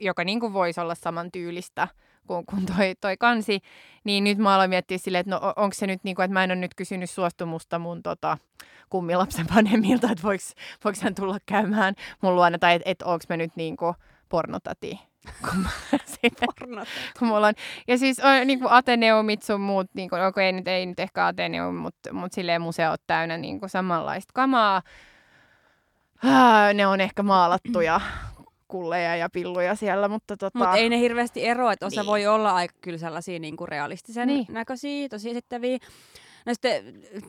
joka 0.00 0.24
niin 0.24 0.40
kuin 0.40 0.52
voisi 0.52 0.80
olla 0.80 0.94
samantyylistä 0.94 1.88
kuin, 2.26 2.46
kuin 2.46 2.66
toi, 2.66 2.94
toi 3.00 3.16
kansi, 3.16 3.60
niin 4.04 4.24
nyt 4.24 4.38
mä 4.38 4.54
aloin 4.54 4.70
miettiä 4.70 4.98
silleen, 4.98 5.20
että 5.20 5.30
no 5.30 5.52
onko 5.56 5.74
se 5.74 5.86
nyt 5.86 6.04
niin 6.04 6.16
kuin, 6.16 6.24
että 6.24 6.32
mä 6.32 6.44
en 6.44 6.50
ole 6.50 6.58
nyt 6.58 6.74
kysynyt 6.74 7.10
suostumusta 7.10 7.78
mun 7.78 8.02
tota, 8.02 8.38
kummilapsen 8.90 9.46
vanhemmilta, 9.54 10.10
että 10.10 10.22
voiko, 10.22 10.44
voiko 10.84 10.98
hän 11.02 11.14
tulla 11.14 11.38
käymään 11.46 11.94
mun 12.20 12.34
luona, 12.34 12.58
tai 12.58 12.74
että 12.74 12.90
et, 12.90 13.02
onko 13.02 13.24
mä 13.28 13.36
nyt 13.36 13.56
niin 13.56 13.76
kuin 13.76 13.94
pornotati. 14.28 15.00
kun, 15.48 15.58
mä, 15.58 15.68
kun 17.18 17.28
mulla 17.28 17.46
on, 17.46 17.54
ja 17.88 17.98
siis 17.98 18.20
on 18.20 18.46
niin 18.46 18.58
kuin 18.60 18.72
Ateneumit 18.72 19.42
sun 19.42 19.60
muut, 19.60 19.86
niin 19.94 20.10
kuin, 20.10 20.22
okay, 20.22 20.44
ei, 20.44 20.52
nyt, 20.52 20.68
ei 20.68 20.86
nyt 20.86 21.00
ehkä 21.00 21.26
Ateneum, 21.26 21.74
mutta 21.74 22.12
mut 22.12 22.32
silleen 22.32 22.62
museot 22.62 23.00
täynnä 23.06 23.36
niin 23.36 23.60
kuin 23.60 23.70
samanlaista 23.70 24.30
kamaa, 24.34 24.82
ne 26.74 26.86
on 26.86 27.00
ehkä 27.00 27.22
maalattuja 27.22 28.00
kulleja 28.68 29.16
ja 29.16 29.28
pilluja 29.30 29.74
siellä, 29.74 30.08
mutta 30.08 30.36
tota... 30.36 30.58
Mut 30.58 30.76
ei 30.76 30.88
ne 30.88 30.98
hirveästi 30.98 31.46
eroa, 31.46 31.72
että 31.72 31.86
osa 31.86 32.00
niin. 32.00 32.06
voi 32.06 32.26
olla 32.26 32.54
aika 32.54 32.74
kyllä 32.80 32.98
sellaisia 32.98 33.38
niin 33.38 33.56
kuin 33.56 33.68
realistisen 33.68 34.28
niin. 34.28 34.46
näköisiä, 34.48 35.08
tosi 35.08 35.30
esittäviä. 35.30 35.78
No 36.46 36.54
sitten 36.54 36.84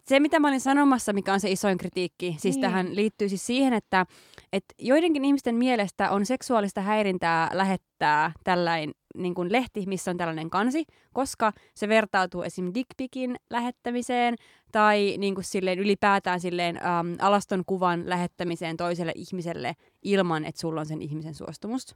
se, 0.08 0.20
mitä 0.20 0.40
mä 0.40 0.48
olin 0.48 0.62
sanomassa, 0.62 1.14
mikä 1.14 1.34
on 1.34 1.40
se 1.40 1.52
isoin 1.52 1.78
kritiikki, 1.78 2.36
siis 2.40 2.56
niin. 2.56 2.62
tähän 2.62 2.96
liittyy 2.96 3.30
siis 3.30 3.46
siihen, 3.46 3.74
että, 3.74 4.06
että 4.54 4.74
joidenkin 4.80 5.26
ihmisten 5.26 5.56
mielestä 5.56 6.12
on 6.12 6.26
seksuaalista 6.26 6.82
häirintää 6.82 7.50
lähettää 7.54 8.32
tällainen 8.44 8.92
niin 9.18 9.34
kuin 9.36 9.52
lehti, 9.52 9.84
missä 9.86 10.12
on 10.12 10.18
tällainen 10.18 10.50
kansi, 10.50 10.86
koska 11.14 11.54
se 11.74 11.88
vertautuu 11.88 12.44
esim. 12.44 12.72
dickpikin 12.74 13.36
lähettämiseen 13.50 14.36
tai 14.72 15.16
niin 15.18 15.36
kuin 15.36 15.46
silleen 15.46 15.80
ylipäätään 15.80 16.40
silleen 16.40 16.78
äm, 16.78 17.16
alaston 17.20 17.64
kuvan 17.66 18.10
lähettämiseen 18.10 18.78
toiselle 18.78 19.12
ihmiselle 19.16 19.76
ilman, 20.02 20.46
että 20.46 20.62
sulla 20.62 20.80
on 20.80 20.86
sen 20.86 21.02
ihmisen 21.02 21.36
suostumus. 21.36 21.96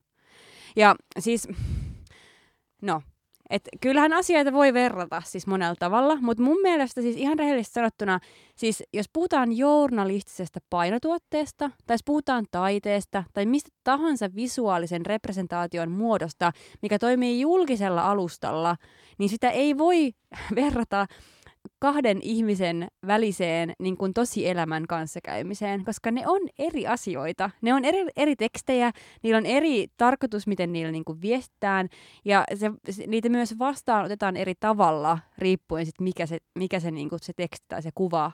Ja 0.76 0.96
siis, 1.20 1.48
no, 2.82 3.02
et 3.50 3.70
kyllähän 3.82 4.14
asioita 4.14 4.54
voi 4.54 4.74
verrata 4.74 5.22
siis 5.26 5.48
monella 5.48 5.76
tavalla, 5.80 6.18
mutta 6.22 6.44
mun 6.44 6.62
mielestä 6.62 7.02
siis 7.02 7.16
ihan 7.16 7.40
rehellisesti 7.40 7.74
sanottuna, 7.74 8.20
siis 8.56 8.84
jos 8.94 9.06
puhutaan 9.14 9.58
journalistisesta 9.58 10.60
painotuotteesta, 10.70 11.72
tai 11.88 11.94
jos 11.94 12.04
puhutaan 12.06 12.46
taiteesta, 12.52 13.24
tai 13.34 13.46
mistä 13.46 13.70
tahansa 13.84 14.30
visuaalisen 14.36 15.06
representaation 15.06 15.92
muodosta, 15.92 16.52
mikä 16.82 17.00
toimii 17.00 17.42
julkisella 17.42 18.12
alustalla, 18.12 18.76
niin 19.18 19.30
sitä 19.30 19.50
ei 19.50 19.78
voi 19.78 20.12
verrata 20.56 21.06
kahden 21.80 22.20
ihmisen 22.22 22.88
väliseen 23.08 23.74
niin 23.80 23.98
kuin 23.98 24.14
tosielämän 24.14 24.88
kanssakäymiseen, 24.88 25.86
koska 25.86 26.12
ne 26.12 26.24
on 26.28 26.42
eri 26.60 26.88
asioita. 26.88 27.50
Ne 27.62 27.74
on 27.74 27.86
eri, 27.86 28.06
eri 28.16 28.36
tekstejä, 28.36 28.92
niillä 29.24 29.38
on 29.38 29.46
eri 29.46 29.88
tarkoitus, 29.98 30.48
miten 30.48 30.74
niillä 30.74 30.92
niin 30.92 31.06
kuin 31.06 31.22
viestitään, 31.22 31.90
ja 32.26 32.44
se, 32.56 32.72
niitä 33.08 33.30
myös 33.30 33.60
vastaan 33.60 34.06
otetaan 34.06 34.38
eri 34.38 34.54
tavalla, 34.60 35.20
riippuen 35.38 35.86
sit 35.86 36.02
mikä 36.02 36.26
se, 36.26 36.38
mikä 36.60 36.80
se, 36.80 36.92
niin 36.92 37.10
kuin 37.10 37.20
se 37.20 37.34
teksti 37.36 37.66
tai 37.68 37.82
se 37.82 37.90
kuva 37.96 38.32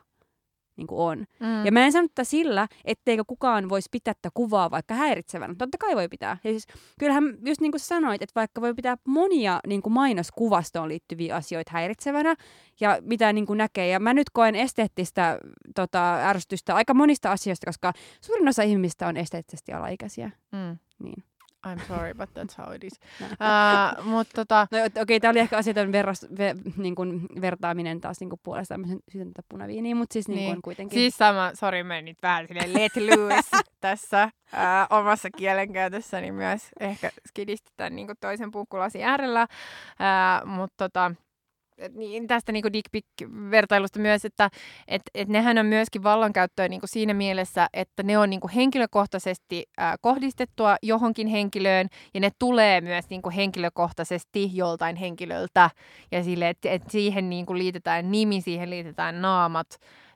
niin 0.75 0.87
kuin 0.87 0.99
on. 0.99 1.25
Mm. 1.39 1.65
Ja 1.65 1.71
mä 1.71 1.85
en 1.85 1.91
sano 1.91 2.07
tätä 2.07 2.23
sillä, 2.23 2.67
etteikö 2.85 3.23
kukaan 3.27 3.69
voisi 3.69 3.89
pitää 3.91 4.13
tätä 4.13 4.29
kuvaa 4.33 4.71
vaikka 4.71 4.93
häiritsevänä. 4.93 5.55
Totta 5.57 5.77
kai 5.77 5.95
voi 5.95 6.07
pitää. 6.07 6.37
Ja 6.43 6.51
siis, 6.51 6.67
kyllähän 6.99 7.23
just 7.45 7.61
niin 7.61 7.71
kuin 7.71 7.79
sanoit, 7.79 8.21
että 8.21 8.39
vaikka 8.39 8.61
voi 8.61 8.73
pitää 8.73 8.97
monia 9.07 9.59
niin 9.67 9.81
kuin 9.81 9.93
mainoskuvastoon 9.93 10.89
liittyviä 10.89 11.35
asioita 11.35 11.71
häiritsevänä 11.73 12.35
ja 12.79 12.97
mitä 13.01 13.33
niin 13.33 13.45
kuin 13.45 13.57
näkee. 13.57 13.87
Ja 13.87 13.99
mä 13.99 14.13
nyt 14.13 14.29
koen 14.29 14.55
esteettistä 14.55 15.39
tota, 15.75 16.15
ärsytystä 16.29 16.75
aika 16.75 16.93
monista 16.93 17.31
asioista, 17.31 17.65
koska 17.65 17.93
suurin 18.21 18.47
osa 18.47 18.63
ihmistä 18.63 19.07
on 19.07 19.17
esteettisesti 19.17 19.73
alaikäisiä. 19.73 20.31
Mm. 20.51 20.77
Niin. 21.03 21.23
I'm 21.67 21.79
sorry, 21.87 22.13
but 22.13 22.29
that's 22.33 22.55
how 22.57 22.73
it 22.75 22.83
is. 22.83 22.93
uh, 23.21 24.05
mutta 24.05 24.33
tota... 24.35 24.67
No, 24.71 24.77
okei, 24.77 25.01
okay, 25.01 25.19
tämä 25.19 25.31
oli 25.31 25.39
ehkä 25.39 25.57
asioiden 25.57 25.91
verras, 25.91 26.25
ve, 26.37 26.55
niin 26.77 26.95
kuin, 26.95 27.27
vertaaminen 27.41 28.01
taas 28.01 28.19
niin 28.19 28.29
kuin 28.29 28.39
puolesta 28.43 28.73
tämmöisen 28.73 28.99
punaviiniin, 29.49 29.97
mutta 29.97 30.13
siis 30.13 30.27
niin. 30.27 30.37
Niin 30.37 30.53
kuin, 30.53 30.61
kuitenkin. 30.61 30.99
Siis 30.99 31.17
sama, 31.17 31.51
sorry, 31.53 31.83
mä 31.83 32.01
nyt 32.01 32.17
vähän 32.23 32.47
silleen 32.47 32.73
let 32.73 32.91
loose 32.95 33.57
tässä 33.81 34.29
uh, 34.53 34.97
omassa 34.97 35.29
kielenkäytössäni 35.37 36.31
myös 36.31 36.69
ehkä 36.79 37.11
skidistetään 37.27 37.95
niin 37.95 38.07
kuin 38.07 38.17
toisen 38.21 38.51
puukkulasin 38.51 39.03
äärellä, 39.03 39.47
uh, 39.51 40.49
mutta 40.49 40.75
tota, 40.77 41.11
niin 41.89 42.27
tästä 42.27 42.51
niin 42.51 42.63
dick 42.73 43.31
vertailusta 43.51 43.99
myös, 43.99 44.25
että 44.25 44.49
et, 44.87 45.01
et 45.15 45.27
nehän 45.27 45.57
on 45.57 45.65
myöskin 45.65 46.03
vallankäyttöä 46.03 46.67
niin 46.67 46.81
siinä 46.85 47.13
mielessä, 47.13 47.67
että 47.73 48.03
ne 48.03 48.17
on 48.17 48.29
niin 48.29 48.41
henkilökohtaisesti 48.55 49.65
äh, 49.81 49.93
kohdistettua 50.01 50.75
johonkin 50.83 51.27
henkilöön 51.27 51.87
ja 52.13 52.19
ne 52.19 52.29
tulee 52.39 52.81
myös 52.81 53.09
niin 53.09 53.21
henkilökohtaisesti 53.35 54.49
joltain 54.53 54.95
henkilöltä. 54.95 55.69
Ja 56.11 56.23
sille, 56.23 56.49
että 56.49 56.69
et 56.69 56.83
siihen 56.89 57.29
niin 57.29 57.45
liitetään 57.53 58.11
nimi, 58.11 58.41
siihen 58.41 58.69
liitetään 58.69 59.21
naamat, 59.21 59.67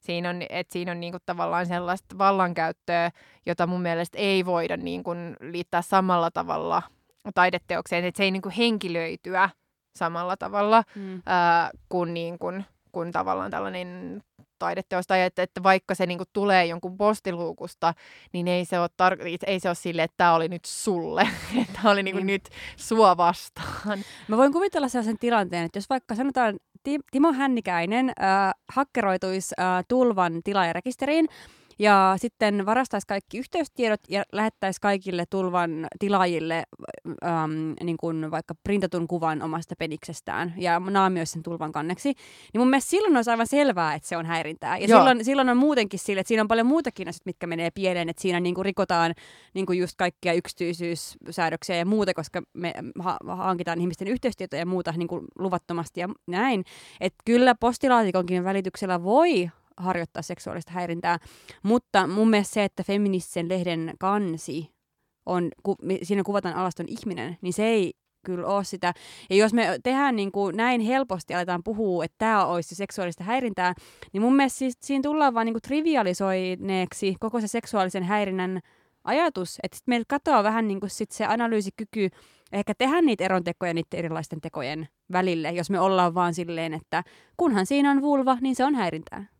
Siinä 0.05 0.29
on, 0.29 0.41
että 0.49 0.73
siinä 0.73 0.91
on 0.91 0.99
niinku 0.99 1.17
tavallaan 1.25 1.65
sellaista 1.65 2.17
vallankäyttöä, 2.17 3.11
jota 3.45 3.67
mun 3.67 3.81
mielestä 3.81 4.17
ei 4.17 4.45
voida 4.45 4.77
niinku 4.77 5.09
liittää 5.41 5.81
samalla 5.81 6.31
tavalla 6.31 6.81
taideteokseen, 7.33 8.05
että 8.05 8.17
se 8.17 8.23
ei 8.23 8.31
niinku 8.31 8.51
henkilöityä 8.57 9.49
samalla 9.95 10.37
tavalla 10.37 10.83
Mm. 10.95 11.21
ää, 11.25 11.69
kuin, 11.89 12.13
niin 12.13 12.39
kuin, 12.39 12.65
kuin 12.91 13.11
tavallaan 13.11 13.51
tällainen 13.51 14.21
taideteos, 14.59 15.07
tai 15.07 15.21
että, 15.21 15.43
että 15.43 15.63
vaikka 15.63 15.95
se 15.95 16.05
niin 16.05 16.17
kuin 16.17 16.27
tulee 16.33 16.65
jonkun 16.65 16.97
postiluukusta, 16.97 17.93
niin 18.33 18.47
ei 18.47 18.65
se 18.65 18.79
ole, 18.79 18.87
tar- 19.03 19.39
ei 19.47 19.59
se 19.59 19.69
ole 19.69 19.75
sille, 19.75 20.03
että 20.03 20.13
tämä 20.17 20.33
oli 20.35 20.47
nyt 20.47 20.65
sulle, 20.65 21.21
että 21.61 21.73
tämä 21.81 21.91
oli 21.91 22.03
niin 22.03 22.15
kuin 22.15 22.25
Niin. 22.25 22.33
nyt 22.33 22.49
sua 22.77 23.17
vastaan. 23.17 23.99
Mä 24.27 24.37
voin 24.37 24.53
kuvitella 24.53 24.87
sellaisen 24.89 25.19
tilanteen, 25.19 25.65
että 25.65 25.77
jos 25.77 25.89
vaikka 25.89 26.15
sanotaan 26.15 26.55
Ti- 26.83 26.99
Timo 27.11 27.33
Hännikäinen 27.33 28.09
äh, 28.09 28.53
hakkeroituisi 28.69 29.55
äh, 29.59 29.83
tulvan 29.87 30.41
tilaajarekisteriin 30.43 31.27
ja 31.79 32.15
sitten 32.17 32.65
varastaisi 32.65 33.07
kaikki 33.07 33.37
yhteystiedot 33.37 33.99
ja 34.09 34.23
lähettäisi 34.31 34.81
kaikille 34.81 35.23
tulvan 35.29 35.87
tilaajille 35.99 36.63
ähm, 37.25 37.71
niin 37.83 37.97
kuin 37.97 38.31
vaikka 38.31 38.53
printatun 38.63 39.07
kuvan 39.07 39.41
omasta 39.41 39.75
peniksestään 39.79 40.53
ja 40.57 40.79
naamioisi 40.79 41.31
sen 41.31 41.43
tulvan 41.43 41.71
kanneksi, 41.71 42.13
niin 42.53 42.61
mun 42.61 42.69
mielestä 42.69 42.89
silloin 42.89 43.15
olisi 43.15 43.31
aivan 43.31 43.47
selvää, 43.47 43.93
että 43.93 44.07
se 44.07 44.17
on 44.17 44.25
häirintää. 44.25 44.77
Ja 44.77 44.87
Joo. 44.87 44.99
silloin, 44.99 45.25
silloin 45.25 45.49
on 45.49 45.57
muutenkin 45.57 45.99
sille, 45.99 46.21
että 46.21 46.27
siinä 46.27 46.41
on 46.41 46.47
paljon 46.47 46.67
muutakin 46.67 47.07
asioita, 47.07 47.23
mitkä 47.25 47.47
menee 47.47 47.71
pieleen, 47.71 48.09
että 48.09 48.21
siinä 48.21 48.39
niin 48.39 48.55
kuin 48.55 48.65
rikotaan 48.65 49.13
niin 49.53 49.65
kuin 49.65 49.79
just 49.79 49.95
kaikkia 49.97 50.33
yksityisyyssäädöksiä 50.33 51.75
ja 51.75 51.85
muuta, 51.85 52.13
koska 52.13 52.41
me 52.53 52.73
ha- 52.99 53.17
hankitaan 53.27 53.81
ihmisten 53.81 54.07
yhteystietoja 54.07 54.59
ja 54.59 54.65
muuta 54.65 54.91
niin 54.91 55.07
kuin 55.07 55.25
luvattomasti 55.39 55.99
ja 55.99 56.09
näin. 56.27 56.63
Että 57.01 57.17
kyllä 57.25 57.55
postilaatikonkin 57.55 58.43
välityksellä 58.43 59.03
voi 59.03 59.49
harjoittaa 59.77 60.21
seksuaalista 60.21 60.71
häirintää, 60.71 61.19
mutta 61.63 62.07
mun 62.07 62.29
mielestä 62.29 62.53
se, 62.53 62.63
että 62.63 62.83
feministisen 62.83 63.49
lehden 63.49 63.93
kansi 63.99 64.75
on, 65.25 65.49
ku, 65.63 65.75
siinä 66.03 66.23
kuvataan 66.23 66.55
alaston 66.55 66.85
ihminen, 66.89 67.37
niin 67.41 67.53
se 67.53 67.65
ei 67.65 67.93
kyllä 68.25 68.47
ole 68.47 68.63
sitä. 68.63 68.93
Ja 69.29 69.35
jos 69.35 69.53
me 69.53 69.79
tehdään 69.83 70.15
niin 70.15 70.31
kuin 70.31 70.57
näin 70.57 70.81
helposti, 70.81 71.33
aletaan 71.33 71.63
puhua, 71.63 72.05
että 72.05 72.15
tämä 72.17 72.45
olisi 72.45 72.69
se 72.69 72.75
seksuaalista 72.75 73.23
häirintää, 73.23 73.73
niin 74.13 74.21
mun 74.21 74.35
mielestä 74.35 74.59
siis, 74.59 74.77
siinä 74.81 75.03
tullaan 75.03 75.33
vaan 75.33 75.45
niin 75.45 75.53
kuin 75.53 75.61
trivialisoineeksi 75.61 77.15
koko 77.19 77.41
se 77.41 77.47
seksuaalisen 77.47 78.03
häirinnän 78.03 78.59
ajatus, 79.03 79.59
että 79.63 79.77
sit 79.77 79.87
meiltä 79.87 80.05
katoaa 80.07 80.43
vähän 80.43 80.67
niin 80.67 80.79
kuin 80.79 80.89
sit 80.89 81.11
se 81.11 81.25
analyysikyky 81.25 82.09
ehkä 82.51 82.73
tehdä 82.77 83.01
niitä 83.01 83.23
erontekoja 83.23 83.73
niiden 83.73 83.99
erilaisten 83.99 84.41
tekojen 84.41 84.87
välille, 85.11 85.51
jos 85.51 85.69
me 85.69 85.79
ollaan 85.79 86.13
vaan 86.13 86.33
silleen, 86.33 86.73
että 86.73 87.03
kunhan 87.37 87.65
siinä 87.65 87.91
on 87.91 88.01
vulva, 88.01 88.37
niin 88.41 88.55
se 88.55 88.65
on 88.65 88.75
häirintää. 88.75 89.34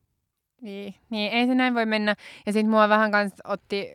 Niin, 0.62 0.96
niin, 1.10 1.32
ei 1.32 1.46
se 1.48 1.56
näin 1.56 1.76
voi 1.76 1.86
mennä. 1.86 2.16
Ja 2.46 2.54
sitten 2.54 2.70
mua 2.70 2.90
vähän 2.90 3.12
kans 3.12 3.34
otti 3.44 3.88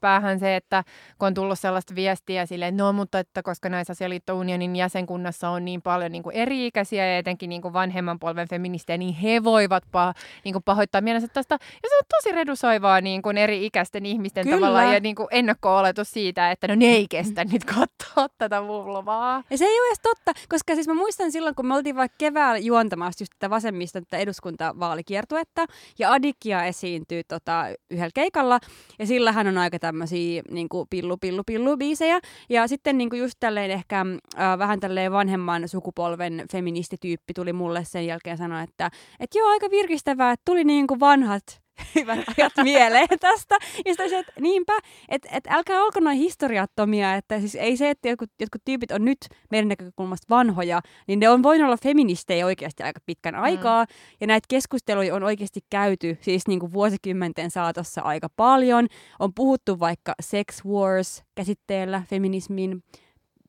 päähän 0.00 0.38
se, 0.38 0.56
että 0.56 0.84
kun 1.18 1.26
on 1.26 1.34
tullut 1.34 1.58
sellaista 1.58 1.94
viestiä 1.94 2.46
silleen, 2.46 2.76
no 2.76 2.92
mutta 2.92 3.18
että 3.18 3.42
koska 3.42 3.68
naisasialiitto-unionin 3.68 4.76
jäsenkunnassa 4.76 5.48
on 5.48 5.64
niin 5.64 5.82
paljon 5.82 6.12
niin 6.12 6.22
kuin 6.22 6.36
eri-ikäisiä 6.36 7.06
ja 7.06 7.18
etenkin 7.18 7.48
niin 7.48 7.62
kuin 7.62 7.74
vanhemman 7.74 8.18
polven 8.18 8.48
feministejä, 8.48 8.98
niin 8.98 9.14
he 9.14 9.44
voivat 9.44 9.84
pah, 9.92 10.14
niin 10.44 10.52
kuin 10.52 10.62
pahoittaa 10.62 11.00
mielensä 11.00 11.28
tästä. 11.28 11.54
Ja 11.60 11.88
se 11.88 11.96
on 11.96 12.02
tosi 12.08 12.34
redusoivaa 12.34 13.00
niin 13.00 13.22
kuin 13.22 13.38
eri-ikäisten 13.38 14.06
ihmisten 14.06 14.44
Kyllä. 14.44 14.56
tavalla 14.56 14.82
ja 14.82 15.00
niin 15.00 15.14
kuin 15.14 15.28
ennakko-oletus 15.30 16.10
siitä, 16.10 16.50
että 16.50 16.68
no 16.68 16.74
ne 16.74 16.86
ei 16.86 17.06
kestä 17.10 17.44
nyt 17.44 17.64
katsoa 17.64 18.28
tätä 18.38 18.62
vulvaa. 18.66 19.42
Ja 19.50 19.58
se 19.58 19.64
ei 19.64 19.80
ole 19.80 19.88
edes 19.88 20.00
totta, 20.02 20.32
koska 20.48 20.74
siis 20.74 20.88
mä 20.88 20.94
muistan 20.94 21.32
silloin, 21.32 21.54
kun 21.54 21.66
me 21.66 21.74
oltiin 21.74 21.96
vaikka 21.96 22.16
keväällä 22.18 22.58
juontamassa 22.58 23.22
just 23.22 23.32
tätä 23.38 23.50
vasemmista 23.50 24.00
tätä 24.00 24.16
eduskuntavaalikiertuetta, 24.16 25.64
ja 25.98 26.12
Adikia 26.12 26.64
esiintyy 26.64 27.22
tota, 27.28 27.64
yhdellä 27.90 28.10
keikalla, 28.14 28.60
ja 28.98 29.06
sillä 29.06 29.32
hän 29.32 29.46
on 29.46 29.58
aika 29.64 29.78
tämmöisiä 29.78 30.42
niin 30.50 30.68
pillu, 30.90 31.16
pillu, 31.16 31.42
pillu 31.46 31.76
biisejä, 31.76 32.20
ja 32.48 32.68
sitten 32.68 32.98
niin 32.98 33.10
just 33.12 33.36
tälleen 33.40 33.70
ehkä 33.70 34.00
äh, 34.38 34.58
vähän 34.58 34.80
tälleen 34.80 35.12
vanhemman 35.12 35.68
sukupolven 35.68 36.44
feministityyppi 36.52 37.34
tuli 37.34 37.52
mulle 37.52 37.84
sen 37.84 38.06
jälkeen 38.06 38.36
sanoa, 38.36 38.62
että 38.62 38.90
et 39.20 39.34
joo, 39.34 39.48
aika 39.48 39.70
virkistävää, 39.70 40.32
että 40.32 40.42
tuli 40.44 40.64
niin 40.64 40.86
vanhat 41.00 41.63
hyvät 41.94 42.18
ajat 42.38 42.52
mieleen 42.62 43.08
tästä. 43.20 43.54
Ja 43.60 43.94
sitten 43.94 44.10
se, 44.10 44.18
että 44.18 44.32
niinpä, 44.40 44.72
että 45.08 45.28
et 45.32 45.44
älkää 45.48 45.82
olko 45.82 46.00
noin 46.00 46.18
historiattomia, 46.18 47.14
että 47.14 47.40
siis 47.40 47.54
ei 47.54 47.76
se, 47.76 47.90
että 47.90 48.08
jotkut, 48.08 48.30
jotkut 48.40 48.62
tyypit 48.64 48.90
on 48.90 49.04
nyt 49.04 49.18
meidän 49.50 49.68
näkökulmasta 49.68 50.26
vanhoja, 50.30 50.80
niin 51.06 51.20
ne 51.20 51.28
on 51.28 51.42
voinut 51.42 51.66
olla 51.66 51.76
feministejä 51.76 52.46
oikeasti 52.46 52.82
aika 52.82 53.00
pitkän 53.06 53.34
aikaa, 53.34 53.86
ja 54.20 54.26
näitä 54.26 54.46
keskusteluja 54.48 55.14
on 55.14 55.22
oikeasti 55.22 55.60
käyty 55.70 56.18
siis 56.20 56.46
niin 56.48 56.60
kuin 56.60 56.72
vuosikymmenten 56.72 57.50
saatossa 57.50 58.00
aika 58.00 58.28
paljon. 58.36 58.86
On 59.18 59.34
puhuttu 59.34 59.80
vaikka 59.80 60.14
sex 60.20 60.64
wars 60.64 61.24
käsitteellä 61.34 62.02
feminismin 62.10 62.82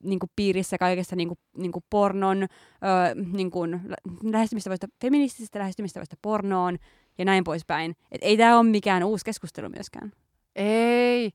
niin 0.04 0.20
kuin 0.20 0.30
piirissä 0.36 0.78
kaikesta 0.78 1.16
niin 1.16 1.28
kuin, 1.28 1.40
niin 1.58 1.72
kuin 1.72 1.86
pornon, 1.90 2.44
öö, 2.44 3.24
niin 3.34 3.52
kuin, 3.52 3.72
lä- 3.72 4.32
lähestymistavasta, 4.32 4.88
feministisestä 5.02 5.60
lähestymistavasta 5.60 6.16
pornoon 6.22 6.78
ja 7.18 7.26
näin 7.26 7.44
poispäin. 7.44 7.96
Et 8.12 8.22
ei 8.24 8.38
tämä 8.38 8.60
ole 8.60 8.70
mikään 8.70 9.04
uusi 9.04 9.26
keskustelu 9.26 9.70
myöskään. 9.70 10.12
Ei, 10.56 11.32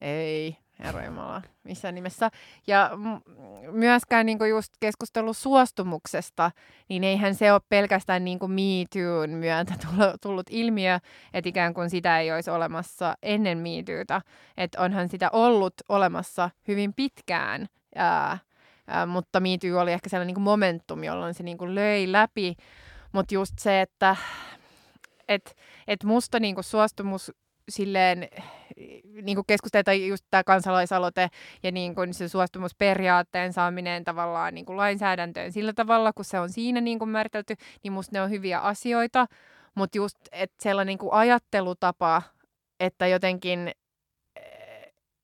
ei, 0.00 0.56
herra 0.78 1.04
Jumala, 1.04 1.42
missään 1.64 1.94
nimessä. 1.94 2.30
Ja 2.66 2.90
myöskään 3.70 4.26
niinku 4.26 4.44
just 4.44 4.72
keskustelu 4.80 5.32
suostumuksesta, 5.32 6.50
niin 6.88 7.04
eihän 7.04 7.34
se 7.34 7.52
ole 7.52 7.60
pelkästään 7.68 8.24
niinku 8.24 8.48
Me 8.48 8.84
Toon 8.92 9.30
myötä 9.30 9.74
tullut, 10.22 10.46
ilmiö, 10.50 10.98
että 11.34 11.48
ikään 11.48 11.74
kuin 11.74 11.90
sitä 11.90 12.20
ei 12.20 12.32
olisi 12.32 12.50
olemassa 12.50 13.14
ennen 13.22 13.58
Me 13.58 13.82
Tootä. 13.86 14.20
Että 14.56 14.80
onhan 14.80 15.08
sitä 15.08 15.30
ollut 15.32 15.74
olemassa 15.88 16.50
hyvin 16.68 16.94
pitkään, 16.94 17.66
ää, 17.94 18.38
ää, 18.86 19.06
mutta 19.06 19.40
Me 19.40 19.48
Too 19.60 19.80
oli 19.80 19.92
ehkä 19.92 20.08
sellainen 20.08 20.26
niinku 20.26 20.40
momentum, 20.40 21.04
jolloin 21.04 21.34
se 21.34 21.42
niinku 21.42 21.74
löi 21.74 22.12
läpi. 22.12 22.54
Mutta 23.12 23.34
just 23.34 23.58
se, 23.58 23.80
että 23.80 24.16
et, 25.28 25.56
et 25.88 26.04
musta 26.04 26.40
niinku 26.40 26.62
suostumus 26.62 27.32
silleen 27.68 28.28
niin 29.22 29.36
kuin 29.36 29.46
keskustelua, 29.46 29.84
tai 29.84 30.08
just 30.08 30.24
tämä 30.30 30.44
kansalaisaloite 30.44 31.28
ja 31.62 31.72
niin 31.72 31.94
kuin 31.94 32.14
se 32.14 32.28
suostumusperiaatteen 32.28 33.52
saaminen 33.52 34.04
tavallaan 34.04 34.54
niin 34.54 34.66
kuin 34.66 34.76
lainsäädäntöön 34.76 35.52
sillä 35.52 35.72
tavalla, 35.72 36.12
kun 36.12 36.24
se 36.24 36.40
on 36.40 36.50
siinä 36.50 36.80
niin 36.80 36.98
kuin 36.98 37.08
määritelty, 37.08 37.54
niin 37.82 37.92
musta 37.92 38.16
ne 38.16 38.22
on 38.22 38.30
hyviä 38.30 38.60
asioita, 38.60 39.26
mutta 39.74 39.98
just 39.98 40.18
että 40.32 40.62
sellainen 40.62 40.90
niin 40.90 40.98
kuin 40.98 41.12
ajattelutapa, 41.12 42.22
että 42.80 43.06
jotenkin 43.06 43.70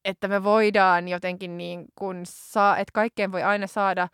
että 0.05 0.29
me 0.29 0.45
voidaan 0.45 1.09
jotenkin 1.09 1.59
niin 1.59 1.85
kuin 1.95 2.21
saa, 2.25 2.79
että 2.79 2.93
kaikkeen 2.95 3.33
voi 3.33 3.43
aina 3.43 3.67
saada 3.67 4.09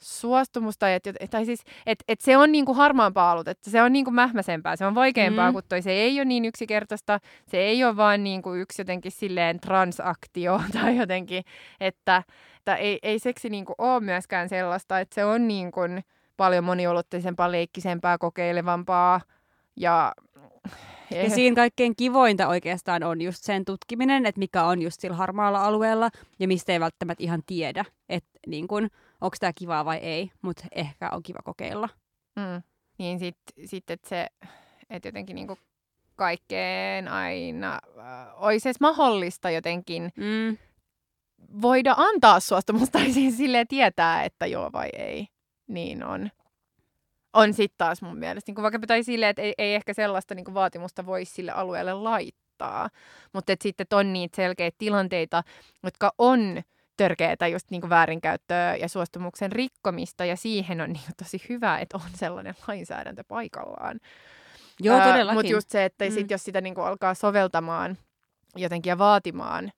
suostumusta, 0.00 0.94
et, 0.94 1.02
tai 1.30 1.44
siis, 1.44 1.60
että 1.86 2.04
et 2.08 2.20
se 2.20 2.36
on 2.36 2.52
niinku 2.52 2.74
harmaampaa 2.74 3.32
ollut, 3.32 3.48
että 3.48 3.70
se 3.70 3.82
on 3.82 3.92
niinku 3.92 4.10
mähmäsempää, 4.10 4.76
se 4.76 4.86
on 4.86 4.94
vaikeampaa 4.94 5.50
Mm. 5.50 5.52
kuin 5.52 5.64
toi, 5.68 5.82
se 5.82 5.90
ei 5.92 6.18
ole 6.18 6.24
niin 6.24 6.44
yksinkertaista, 6.44 7.20
se 7.46 7.58
ei 7.58 7.84
ole 7.84 7.96
vaan 7.96 8.24
niinku 8.24 8.54
yksi 8.54 8.80
jotenkin 8.82 9.12
silleen 9.12 9.60
transaktio 9.60 10.60
tai 10.80 10.96
jotenkin, 10.96 11.44
että, 11.80 12.22
että 12.56 12.76
ei, 12.76 12.98
ei 13.02 13.18
seksi 13.18 13.48
niinku 13.50 13.74
ole 13.78 14.00
myöskään 14.00 14.48
sellaista, 14.48 15.00
että 15.00 15.14
se 15.14 15.24
on 15.24 15.48
niinku 15.48 15.80
paljon 16.36 16.64
moniulotteisempaa, 16.64 17.52
leikkisempää, 17.52 18.18
kokeilevampaa 18.18 19.20
ja 19.76 20.12
Ja 21.10 21.30
siinä 21.30 21.56
kaikkein 21.56 21.96
kivointa 21.96 22.48
oikeastaan 22.48 23.02
on 23.02 23.20
just 23.20 23.44
sen 23.44 23.64
tutkiminen, 23.64 24.26
että 24.26 24.38
mikä 24.38 24.64
on 24.64 24.82
just 24.82 25.00
sillä 25.00 25.16
harmaalla 25.16 25.64
alueella 25.64 26.10
ja 26.38 26.48
mistä 26.48 26.72
ei 26.72 26.80
välttämättä 26.80 27.24
ihan 27.24 27.42
tiedä, 27.46 27.84
että 28.08 28.38
niin 28.46 28.68
kun, 28.68 28.88
onko 29.20 29.36
tämä 29.40 29.52
kivaa 29.52 29.84
vai 29.84 29.96
ei, 29.96 30.30
mutta 30.42 30.64
ehkä 30.72 31.10
on 31.12 31.22
kiva 31.22 31.38
kokeilla. 31.44 31.88
Mm. 32.36 32.62
Niin 32.98 33.18
sitten, 33.18 33.68
sit, 33.68 33.90
että 33.90 34.08
se, 34.08 34.26
että 34.90 35.08
jotenkin 35.08 35.34
niinku 35.34 35.58
kaikkeen 36.16 37.08
aina 37.08 37.80
äh, 37.98 38.42
olisi 38.42 38.68
edes 38.68 38.80
mahdollista 38.80 39.50
jotenkin 39.50 40.12
Mm. 40.16 40.56
voida 41.62 41.94
antaa 41.96 42.40
suostumusta 42.40 42.98
tai 42.98 43.12
siis 43.12 43.36
silleen 43.36 43.68
tietää, 43.68 44.24
että 44.24 44.46
joo 44.46 44.70
vai 44.72 44.88
ei. 44.92 45.28
Niin 45.66 46.04
on. 46.04 46.30
On 47.32 47.54
sitten 47.54 47.78
taas 47.78 48.02
mun 48.02 48.18
mielestä. 48.18 48.52
Niin 48.52 48.62
vaikka 48.62 48.78
tai 48.86 49.02
silleen, 49.02 49.30
että 49.30 49.42
ei, 49.42 49.54
ei 49.58 49.74
ehkä 49.74 49.94
sellaista 49.94 50.34
niin 50.34 50.54
vaatimusta 50.54 51.06
voi 51.06 51.24
sille 51.24 51.52
alueelle 51.52 51.94
laittaa. 51.94 52.88
Mutta 53.32 53.52
sitten 53.62 53.86
on 53.92 54.12
niitä 54.12 54.36
selkeitä 54.36 54.74
tilanteita, 54.78 55.42
jotka 55.82 56.12
on 56.18 56.62
törkeätä 56.98 57.46
just 57.48 57.70
niin 57.70 57.88
väärinkäyttöä 57.90 58.76
ja 58.76 58.88
suostumuksen 58.88 59.52
rikkomista. 59.52 60.24
Ja 60.24 60.36
siihen 60.36 60.80
on 60.80 60.92
niin 60.92 61.02
tosi 61.16 61.42
hyvä, 61.48 61.78
että 61.78 61.96
on 61.96 62.02
sellainen 62.14 62.54
lainsäädäntö 62.68 63.24
paikallaan. 63.28 64.00
Joo, 64.80 65.00
todellakin. 65.00 65.38
Mutta 65.38 65.52
just 65.52 65.70
se, 65.70 65.84
että 65.84 66.04
Mm. 66.04 66.10
sit, 66.10 66.30
jos 66.30 66.44
sitä 66.44 66.60
niinku 66.60 66.80
alkaa 66.80 67.14
soveltamaan 67.14 67.98
jotenkin 68.56 68.90
ja 68.90 68.98
vaatimaan 68.98 69.70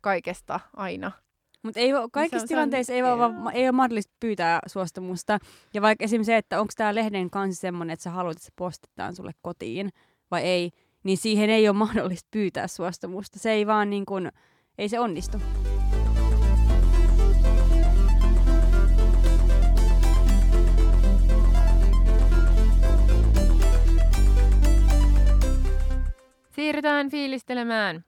kaikesta 0.00 0.60
aina. 0.76 1.12
Mutta 1.62 1.80
ei, 1.80 1.92
vo- 1.92 2.08
kaikissa 2.12 2.46
tilanteissa 2.46 2.92
ei, 2.92 2.98
joo. 2.98 3.18
vaan, 3.18 3.52
ei 3.54 3.64
ole 3.64 3.72
mahdollista 3.72 4.12
pyytää 4.20 4.60
suostumusta. 4.66 5.38
Ja 5.74 5.82
vaikka 5.82 6.04
esimerkiksi 6.04 6.26
se, 6.32 6.36
että 6.36 6.60
onko 6.60 6.72
tämä 6.76 6.94
lehden 6.94 7.30
kansi 7.30 7.60
semmoinen, 7.60 7.94
että 7.94 8.02
sä 8.02 8.10
haluat, 8.10 8.32
että 8.36 8.44
se 8.46 8.52
postitaan 8.56 9.16
sulle 9.16 9.32
kotiin, 9.42 9.90
vai 10.30 10.42
ei, 10.42 10.70
niin 11.04 11.18
siihen 11.18 11.50
ei 11.50 11.68
ole 11.68 11.76
mahdollista 11.76 12.28
pyytää 12.30 12.66
suostumusta. 12.68 13.38
Se 13.38 13.50
ei 13.50 13.66
vaan 13.66 13.90
niin 13.90 14.06
kuin, 14.06 14.32
ei 14.78 14.88
se 14.88 15.00
onnistu. 15.00 15.38
Siirrytään 26.52 27.10
fiilistelemään. 27.10 28.04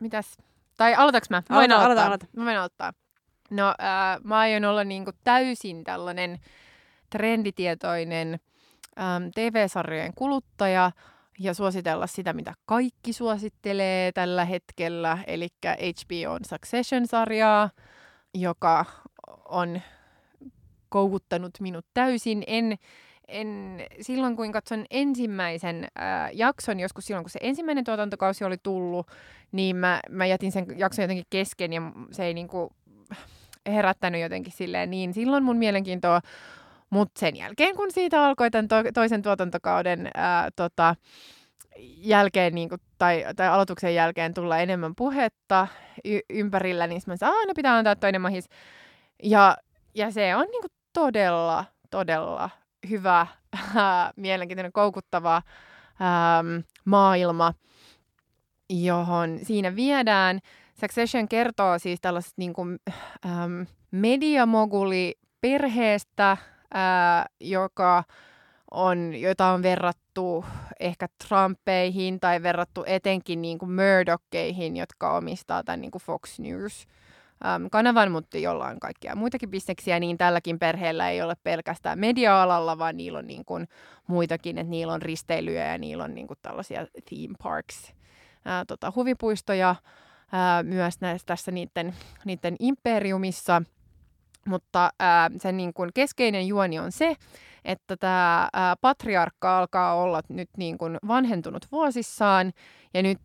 Mitäs? 0.00 0.38
Tai 0.76 0.94
aloitaks 0.94 1.30
mä? 1.30 1.42
Voin 1.50 1.72
Aloita, 1.72 1.84
aloita, 1.84 2.06
aloita. 2.06 2.26
Mä 2.36 2.44
voin 2.44 2.56
aloittaa. 2.56 2.92
No, 3.50 3.68
äh, 3.68 4.20
mä 4.24 4.38
aion 4.38 4.64
olla 4.64 4.84
niinku 4.84 5.10
täysin 5.24 5.84
tällainen 5.84 6.38
trenditietoinen 7.10 8.40
ähm, 8.98 9.28
TV-sarjojen 9.34 10.12
kuluttaja 10.14 10.90
ja 11.38 11.54
suositella 11.54 12.06
sitä, 12.06 12.32
mitä 12.32 12.54
kaikki 12.64 13.12
suosittelee 13.12 14.12
tällä 14.12 14.44
hetkellä, 14.44 15.18
eli 15.26 15.48
HBOn 15.66 16.40
Succession-sarjaa, 16.44 17.70
joka 18.34 18.84
on 19.44 19.80
koukuttanut 20.88 21.60
minut 21.60 21.86
täysin. 21.94 22.42
En, 22.46 22.76
en, 23.28 23.80
silloin 24.00 24.36
kun 24.36 24.52
katson 24.52 24.84
ensimmäisen 24.90 25.86
ää, 25.94 26.30
jakson, 26.32 26.80
joskus 26.80 27.06
silloin 27.06 27.24
kun 27.24 27.30
se 27.30 27.38
ensimmäinen 27.42 27.84
tuotantokausi 27.84 28.44
oli 28.44 28.56
tullut, 28.62 29.06
niin 29.52 29.76
mä, 29.76 30.00
mä 30.10 30.26
jätin 30.26 30.52
sen 30.52 30.66
jakson 30.76 31.02
jotenkin 31.02 31.26
kesken 31.30 31.72
ja 31.72 31.82
se 32.10 32.24
ei 32.24 32.34
niinku 32.34 32.70
herättänyt 33.66 34.20
jotenkin 34.20 34.52
silleen 34.52 34.90
niin 34.90 35.14
silloin 35.14 35.44
mun 35.44 35.56
mielenkiintoa. 35.56 36.20
Mutta 36.90 37.20
sen 37.20 37.36
jälkeen, 37.36 37.76
kun 37.76 37.92
siitä 37.92 38.24
alkoi 38.24 38.50
tämän 38.50 38.68
to- 38.68 38.92
toisen 38.94 39.22
tuotantokauden 39.22 40.10
ää, 40.14 40.48
tota, 40.56 40.94
jälkeen 41.96 42.54
niin 42.54 42.68
kuin, 42.68 42.80
tai, 42.98 43.24
tai 43.36 43.48
aloituksen 43.48 43.94
jälkeen 43.94 44.34
tulla 44.34 44.58
enemmän 44.58 44.92
puhetta 44.96 45.66
y- 46.04 46.20
ympärillä, 46.30 46.86
niin 46.86 47.02
mä 47.06 47.16
sanoin, 47.16 47.38
aina 47.38 47.52
pitää 47.56 47.76
antaa 47.76 47.96
toinen 47.96 48.20
mahis. 48.20 48.48
Ja, 49.22 49.56
ja 49.94 50.10
se 50.10 50.36
on 50.36 50.46
niin 50.50 50.62
kuin, 50.62 50.72
todella, 50.92 51.64
todella 51.90 52.50
hyvä, 52.90 53.26
mielenkiintoinen, 54.16 54.72
koukuttava 54.72 55.36
ähm, 55.36 56.60
maailma, 56.84 57.54
johon 58.70 59.38
siinä 59.42 59.76
viedään. 59.76 60.40
Succession 60.80 61.28
kertoo 61.28 61.78
siis 61.78 62.00
tällaisesta 62.00 62.34
niin 62.36 62.52
kuin, 62.52 62.78
ähm, 63.26 63.62
mediamoguli 63.90 65.14
perheestä, 65.40 66.36
ää, 66.74 67.26
joka 67.40 68.04
on, 68.70 69.14
jota 69.14 69.46
on 69.46 69.62
verrattu 69.62 70.44
ehkä 70.80 71.06
Trumpeihin 71.28 72.20
tai 72.20 72.42
verrattu 72.42 72.84
etenkin 72.86 73.42
niin 73.42 73.58
kuin 73.58 73.70
jotka 74.76 75.16
omistaa 75.16 75.64
tämän 75.64 75.80
niin 75.80 75.90
kuin 75.90 76.02
Fox 76.02 76.38
News 76.38 76.86
äm, 77.44 77.70
kanavan, 77.70 78.12
mutta 78.12 78.38
jolla 78.38 78.66
on 78.66 78.80
kaikkia 78.80 79.16
muitakin 79.16 79.50
bisneksiä, 79.50 80.00
niin 80.00 80.18
tälläkin 80.18 80.58
perheellä 80.58 81.10
ei 81.10 81.22
ole 81.22 81.36
pelkästään 81.42 81.98
media-alalla, 81.98 82.78
vaan 82.78 82.96
niillä 82.96 83.18
on 83.18 83.26
niin 83.26 83.44
kuin 83.44 83.68
muitakin, 84.06 84.58
että 84.58 84.70
niillä 84.70 84.92
on 84.92 85.02
risteilyjä 85.02 85.72
ja 85.72 85.78
niillä 85.78 86.04
on 86.04 86.14
niin 86.14 86.26
kuin 86.26 86.38
tällaisia 86.42 86.86
theme 87.08 87.34
parks, 87.42 87.92
ää, 88.44 88.64
tota, 88.64 88.92
huvipuistoja 88.96 89.74
ää, 90.32 90.62
myös 90.62 91.00
näissä, 91.00 91.26
tässä 91.26 91.50
niiden, 91.50 91.94
niiden 92.24 92.56
imperiumissa. 92.58 93.62
Mutta 94.46 94.90
ää, 95.00 95.30
sen 95.40 95.56
niin 95.56 95.74
kuin 95.74 95.90
keskeinen 95.94 96.46
juoni 96.46 96.78
on 96.78 96.92
se, 96.92 97.16
että 97.66 97.96
tämä 97.96 98.48
patriarkka 98.80 99.58
alkaa 99.58 99.94
olla 99.94 100.20
nyt 100.28 100.50
niin 100.56 100.78
kuin 100.78 100.98
vanhentunut 101.08 101.66
vuosissaan 101.72 102.52
ja 102.94 103.02
nyt 103.02 103.18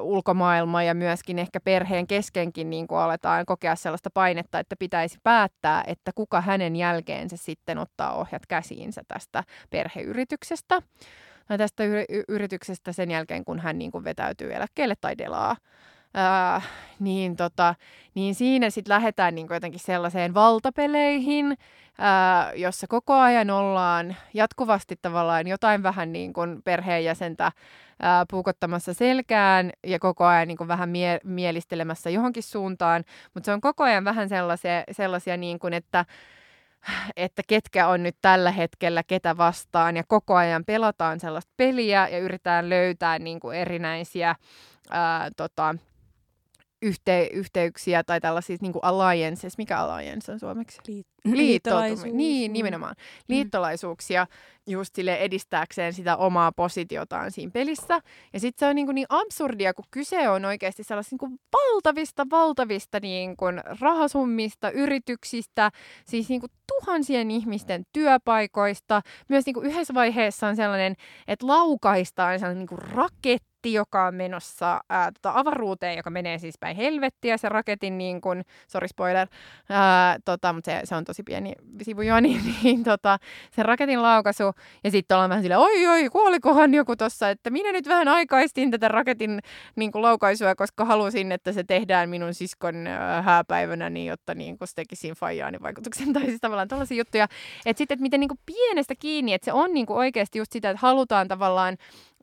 ulkomaailma 0.00 0.82
ja 0.82 0.94
myöskin 0.94 1.38
ehkä 1.38 1.60
perheen 1.60 2.06
keskenkin 2.06 2.70
niin 2.70 2.86
kuin 2.86 2.98
aletaan 2.98 3.46
kokea 3.46 3.76
sellaista 3.76 4.10
painetta, 4.14 4.58
että 4.58 4.76
pitäisi 4.78 5.18
päättää, 5.22 5.84
että 5.86 6.10
kuka 6.14 6.40
hänen 6.40 6.76
jälkeensä 6.76 7.36
sitten 7.36 7.78
ottaa 7.78 8.14
ohjat 8.14 8.46
käsiinsä 8.48 9.02
tästä 9.08 9.44
perheyrityksestä. 9.70 10.82
Tai 11.48 11.58
tästä 11.58 11.84
y- 11.84 12.24
yrityksestä 12.28 12.92
sen 12.92 13.10
jälkeen, 13.10 13.44
kun 13.44 13.60
hän 13.60 13.78
niin 13.78 13.90
kuin 13.90 14.04
vetäytyy 14.04 14.54
eläkkeelle 14.54 14.94
tai 15.00 15.18
delaa. 15.18 15.56
Ää, 16.14 16.62
niin, 16.98 17.36
tota, 17.36 17.74
niin 18.14 18.34
siinä 18.34 18.70
sitten 18.70 18.94
lähdetään 18.94 19.34
niin 19.34 19.46
jotenkin 19.50 19.80
sellaiseen 19.80 20.34
valtapeleihin, 20.34 21.56
ää, 22.00 22.52
jossa 22.54 22.86
koko 22.86 23.14
ajan 23.14 23.50
ollaan 23.50 24.16
jatkuvasti 24.34 24.96
tavallaan 25.02 25.46
jotain 25.46 25.82
vähän 25.82 26.12
niin 26.12 26.32
kuin 26.32 26.62
perheenjäsentä 26.62 27.52
ää, 28.02 28.24
puukottamassa 28.30 28.94
selkään 28.94 29.70
ja 29.86 29.98
koko 29.98 30.24
ajan 30.26 30.48
niin 30.48 30.58
kuin 30.58 30.68
vähän 30.68 30.88
mie- 30.88 31.20
mielistelemässä 31.24 32.10
johonkin 32.10 32.42
suuntaan, 32.42 33.04
mutta 33.34 33.46
se 33.46 33.52
on 33.52 33.60
koko 33.60 33.84
ajan 33.84 34.04
vähän 34.04 34.28
sellaisia, 34.28 34.84
sellaisia 34.92 35.36
niin 35.36 35.58
kuin, 35.58 35.74
että 35.74 36.04
että 37.16 37.42
ketkä 37.46 37.88
on 37.88 38.02
nyt 38.02 38.16
tällä 38.22 38.50
hetkellä 38.50 39.02
ketä 39.02 39.36
vastaan. 39.36 39.96
Ja 39.96 40.04
koko 40.08 40.34
ajan 40.34 40.64
pelataan 40.64 41.20
sellaista 41.20 41.52
peliä 41.56 42.08
ja 42.08 42.18
yritetään 42.18 42.70
löytää 42.70 43.18
niin 43.18 43.40
kuin 43.40 43.58
erinäisiä 43.58 44.36
ää, 44.90 45.30
tota, 45.36 45.74
yhte, 46.82 47.28
yhteyksiä 47.32 48.04
tai 48.04 48.20
tällaisia 48.20 48.56
niin 48.60 48.72
kuin 48.72 48.84
alliances. 48.84 49.58
Mikä 49.58 49.78
alliance 49.78 50.32
on 50.32 50.40
suomeksi? 50.40 50.78
Liit- 50.78 51.10
Liittoutuminen. 51.24 51.46
liittolaisuus. 51.46 52.14
Niin, 52.14 52.52
nimenomaan. 52.52 52.94
Liittolaisuuksia 53.28 54.26
just 54.66 54.94
sille 54.94 55.16
edistääkseen 55.16 55.92
sitä 55.92 56.16
omaa 56.16 56.52
positiotaan 56.52 57.30
siinä 57.30 57.50
pelissä. 57.50 58.00
Ja 58.32 58.40
sitten 58.40 58.66
se 58.66 58.70
on 58.70 58.76
niin, 58.76 58.86
kuin 58.86 58.94
niin 58.94 59.06
absurdia, 59.08 59.74
kun 59.74 59.84
kyse 59.90 60.28
on 60.28 60.44
oikeasti 60.44 60.84
sellaisista 60.84 61.14
niin 61.14 61.18
kuin 61.18 61.40
valtavista, 61.52 62.26
valtavista 62.30 63.00
niin 63.00 63.36
kuin 63.36 63.60
rahasummista, 63.80 64.70
yrityksistä, 64.70 65.70
siis 66.06 66.28
niin 66.28 66.40
kuin 66.40 66.52
tuhansien 66.66 67.30
ihmisten 67.30 67.82
työpaikoista. 67.92 69.02
Myös 69.28 69.46
niin 69.46 69.54
kuin 69.54 69.66
yhdessä 69.66 69.94
vaiheessa 69.94 70.46
on 70.46 70.56
sellainen, 70.56 70.94
että 71.28 71.46
laukaistaan 71.46 72.38
sellainen 72.38 72.58
niin 72.58 72.68
kuin 72.68 72.82
raketti, 72.92 73.49
joka 73.68 74.06
on 74.06 74.14
menossa 74.14 74.80
ää, 74.88 75.12
tota 75.12 75.32
avaruuteen, 75.38 75.96
joka 75.96 76.10
menee 76.10 76.38
siis 76.38 76.58
päin 76.58 76.76
helvettiä, 76.76 77.36
se 77.36 77.48
raketin 77.48 77.98
niin 77.98 78.20
kuin, 78.20 78.42
sorry 78.68 78.88
spoiler, 78.88 79.28
ää, 79.68 80.18
tota, 80.24 80.52
mutta 80.52 80.70
se, 80.70 80.80
se 80.84 80.94
on 80.94 81.04
tosi 81.04 81.22
pieni 81.22 81.52
sivujuoni, 81.82 82.40
niin 82.62 82.84
tota, 82.84 83.18
sen 83.50 83.64
raketin 83.64 84.02
laukaisu, 84.02 84.52
ja 84.84 84.90
sitten 84.90 85.14
ollaan 85.14 85.30
vähän 85.30 85.42
silleen, 85.42 85.60
oi 85.60 85.86
oi, 85.86 86.08
kuolikohan 86.08 86.74
joku 86.74 86.96
tossa, 86.96 87.30
että 87.30 87.50
minä 87.50 87.72
nyt 87.72 87.88
vähän 87.88 88.08
aikaistin 88.08 88.70
tätä 88.70 88.88
raketin 88.88 89.40
niin 89.76 89.92
kuin, 89.92 90.02
laukaisua, 90.02 90.54
koska 90.54 90.84
halusin, 90.84 91.32
että 91.32 91.52
se 91.52 91.64
tehdään 91.64 92.10
minun 92.10 92.34
siskon 92.34 92.86
ää, 92.86 93.22
hääpäivänä, 93.22 93.90
niin 93.90 94.06
jotta 94.06 94.34
niin 94.34 94.58
kuin, 94.58 94.68
se 94.68 94.74
tekisi 94.74 95.12
fajaani 95.12 95.58
vaikutuksen, 95.62 96.12
tai 96.14 96.22
siis 96.22 96.40
tavallaan 96.40 96.68
tällaisia 96.68 96.98
juttuja, 96.98 97.28
että 97.66 97.78
sitten, 97.78 97.94
että 97.94 98.02
miten 98.02 98.20
niin 98.20 98.28
kuin, 98.28 98.40
pienestä 98.46 98.94
kiinni, 98.94 99.34
että 99.34 99.44
se 99.44 99.52
on 99.52 99.74
niin 99.74 99.86
kuin, 99.86 99.96
oikeasti 99.96 100.38
just 100.38 100.52
sitä, 100.52 100.70
että 100.70 100.80
halutaan 100.82 101.28
tavallaan 101.28 101.76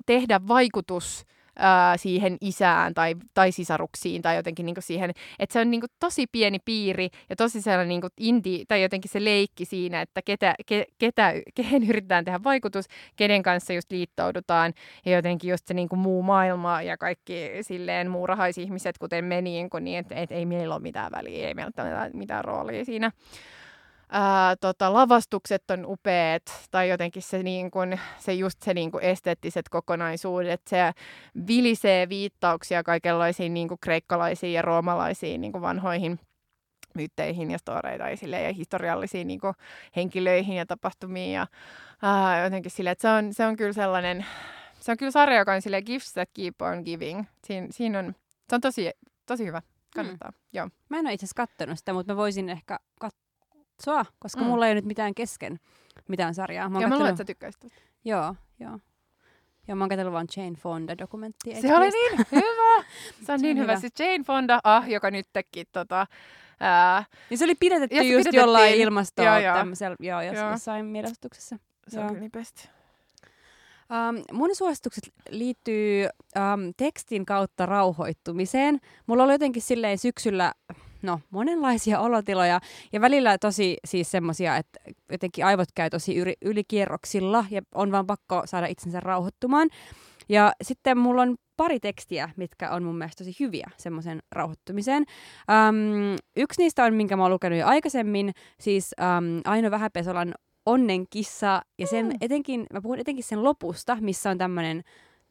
tehdä 0.05 0.41
vaikutus 0.47 1.25
ää, 1.59 1.97
siihen 1.97 2.37
isään 2.41 2.93
tai, 2.93 3.15
tai 3.33 3.51
sisaruksiin 3.51 4.21
tai 4.21 4.35
jotenkin 4.35 4.65
niin 4.65 4.75
siihen, 4.79 5.09
että 5.39 5.53
se 5.53 5.59
on 5.59 5.71
niin 5.71 5.81
tosi 5.99 6.27
pieni 6.31 6.59
piiri 6.65 7.09
ja 7.29 7.35
tosi 7.35 7.61
sellainen 7.61 7.89
niin 7.89 8.01
inti 8.19 8.65
tai 8.67 8.81
jotenkin 8.81 9.11
se 9.11 9.23
leikki 9.23 9.65
siinä, 9.65 10.01
että 10.01 10.21
ketä, 10.21 10.55
ke, 10.65 10.85
ketä, 10.97 11.33
kehen 11.55 11.89
yritetään 11.89 12.25
tehdä 12.25 12.39
vaikutus, 12.43 12.85
kenen 13.15 13.43
kanssa 13.43 13.73
just 13.73 13.91
liittoudutaan 13.91 14.73
ja 15.05 15.11
jotenkin 15.11 15.49
just 15.49 15.67
se 15.67 15.73
niin 15.73 15.89
muu 15.95 16.23
maailma 16.23 16.81
ja 16.81 16.97
kaikki 16.97 17.33
silleen 17.61 18.11
muurahaisihmiset, 18.11 18.97
kuten 18.97 19.25
me, 19.25 19.41
niin, 19.41 19.69
kuin, 19.69 19.83
niin 19.83 19.99
että 19.99 20.15
et 20.15 20.31
ei 20.31 20.45
meillä 20.45 20.75
ole 20.75 20.81
mitään 20.81 21.11
väliä, 21.11 21.47
ei 21.47 21.53
meillä 21.53 21.71
ole 21.77 22.09
mitään 22.13 22.45
roolia 22.45 22.85
siinä 22.85 23.11
ää, 24.11 24.55
tota, 24.55 24.93
lavastukset 24.93 25.71
on 25.71 25.85
upeat, 25.85 26.43
tai 26.71 26.89
jotenkin 26.89 27.21
se, 27.21 27.43
niin 27.43 27.71
kun, 27.71 27.97
se 28.17 28.33
just 28.33 28.61
se 28.61 28.73
niin 28.73 28.91
kun 28.91 29.01
esteettiset 29.01 29.69
kokonaisuudet, 29.69 30.61
se 30.67 30.91
vilisee 31.47 32.09
viittauksia 32.09 32.83
kaikenlaisiin 32.83 33.53
niin 33.53 33.67
kun 33.67 33.77
kreikkalaisiin 33.81 34.53
ja 34.53 34.61
roomalaisiin 34.61 35.41
niin 35.41 35.51
kun 35.51 35.61
vanhoihin 35.61 36.19
myytteihin 36.95 37.51
ja 37.51 37.57
storeita 37.57 38.07
esille 38.07 38.41
ja 38.41 38.53
historiallisiin 38.53 39.27
niin 39.27 39.39
henkilöihin 39.95 40.55
ja 40.55 40.65
tapahtumiin 40.65 41.33
ja 41.33 41.47
ää, 42.01 42.43
jotenkin 42.43 42.71
sille, 42.71 42.91
että 42.91 43.01
se 43.01 43.09
on, 43.09 43.33
se 43.33 43.45
on 43.45 43.55
kyllä 43.55 43.73
sellainen, 43.73 44.25
se 44.79 44.91
on 44.91 44.97
kyllä 44.97 45.11
sarja, 45.11 45.39
joka 45.39 45.53
on 45.53 45.61
sille 45.61 45.81
gifts 45.81 46.13
that 46.13 46.29
keep 46.33 46.61
on 46.61 46.81
giving. 46.83 47.23
Siin, 47.47 47.67
siinä 47.73 47.99
on, 47.99 48.15
se 48.49 48.55
on 48.55 48.61
tosi, 48.61 48.91
tosi 49.25 49.45
hyvä. 49.45 49.61
Kannattaa, 49.95 50.31
mm. 50.31 50.37
joo. 50.53 50.69
Mä 50.89 50.99
en 50.99 51.05
ole 51.05 51.13
itse 51.13 51.25
asiassa 51.25 51.47
kattonut 51.47 51.79
sitä, 51.79 51.93
mutta 51.93 52.13
mä 52.13 52.17
voisin 52.17 52.49
ehkä 52.49 52.79
katsoa, 52.99 53.26
koska 54.19 54.41
mm. 54.41 54.47
mulla 54.47 54.65
ei 54.65 54.71
ole 54.71 54.75
nyt 54.75 54.85
mitään 54.85 55.15
kesken 55.15 55.59
mitään 56.07 56.33
sarjaa. 56.33 56.69
Mä 56.69 56.81
ja 56.81 56.87
mä 56.87 56.95
luulen, 56.95 57.09
että 57.09 57.17
sä 57.17 57.25
tykkäisit. 57.25 57.65
Joo, 58.05 58.35
joo. 58.59 58.79
Ja 59.67 59.75
mä 59.75 59.83
oon 59.83 59.89
katsellut 59.89 60.13
vaan 60.13 60.27
Jane 60.37 60.55
Fonda-dokumenttia. 60.55 61.61
Se 61.61 61.75
oli 61.75 61.89
niin 61.89 62.25
hyvä! 62.31 62.83
Se 63.25 63.33
on 63.33 63.41
niin 63.41 63.57
hyvä. 63.57 63.75
hyvä. 63.77 63.89
Se 63.89 64.03
Jane 64.03 64.23
Fonda, 64.23 64.59
ah, 64.63 64.89
joka 64.89 65.11
nyt 65.11 65.27
teki 65.33 65.65
tota, 65.65 66.07
ää... 66.59 67.05
Ja 67.29 67.37
se 67.37 67.43
oli 67.43 67.55
pidätetty 67.55 67.95
ja 67.95 68.03
se 68.03 68.09
just 68.09 68.33
jollain 68.33 68.75
ilmastoa 68.75 69.25
joo, 69.25 69.37
joo. 69.37 69.55
tämmöisellä, 69.55 69.95
joo, 69.99 70.21
jos, 70.21 70.35
joo. 70.35 70.51
jossain 70.51 70.85
mielenostuksessa. 70.85 71.57
Se 71.87 71.99
joo. 71.99 72.07
on 72.07 72.19
niin 72.19 72.31
best. 72.31 72.67
Um, 74.09 74.23
mun 74.31 74.55
suositukset 74.55 75.13
liittyy 75.29 76.05
um, 76.05 76.73
tekstin 76.77 77.25
kautta 77.25 77.65
rauhoittumiseen. 77.65 78.79
Mulla 79.07 79.23
oli 79.23 79.31
jotenkin 79.31 79.61
silleen 79.61 79.97
syksyllä 79.97 80.53
no, 81.01 81.19
monenlaisia 81.29 81.99
olotiloja 81.99 82.59
ja 82.93 83.01
välillä 83.01 83.37
tosi 83.37 83.77
siis 83.85 84.11
semmosia, 84.11 84.57
että 84.57 84.79
jotenkin 85.11 85.45
aivot 85.45 85.69
käy 85.75 85.89
tosi 85.89 86.17
yli, 86.17 86.33
ylikierroksilla 86.41 87.45
ja 87.49 87.61
on 87.75 87.91
vaan 87.91 88.07
pakko 88.07 88.41
saada 88.45 88.67
itsensä 88.67 88.99
rauhoittumaan. 88.99 89.69
Ja 90.29 90.51
sitten 90.61 90.97
mulla 90.97 91.21
on 91.21 91.35
pari 91.57 91.79
tekstiä, 91.79 92.29
mitkä 92.35 92.71
on 92.71 92.83
mun 92.83 92.97
mielestä 92.97 93.23
tosi 93.23 93.35
hyviä 93.39 93.69
semmoisen 93.77 94.19
rauhoittumiseen. 94.31 95.05
Um, 95.69 96.17
yksi 96.37 96.61
niistä 96.61 96.83
on, 96.83 96.93
minkä 96.93 97.15
mä 97.15 97.23
oon 97.23 97.31
lukenut 97.31 97.59
jo 97.59 97.67
aikaisemmin, 97.67 98.31
siis 98.59 98.95
um, 98.99 99.41
Aino 99.45 99.71
Vähäpesolan 99.71 100.33
Onnen 100.65 101.05
kissa, 101.09 101.61
ja 101.77 101.87
sen 101.87 102.05
mm. 102.05 102.11
etenkin, 102.21 102.65
mä 102.73 102.81
puhun 102.81 102.99
etenkin 102.99 103.23
sen 103.23 103.43
lopusta, 103.43 103.97
missä 104.01 104.29
on 104.29 104.37
tämmöinen 104.37 104.83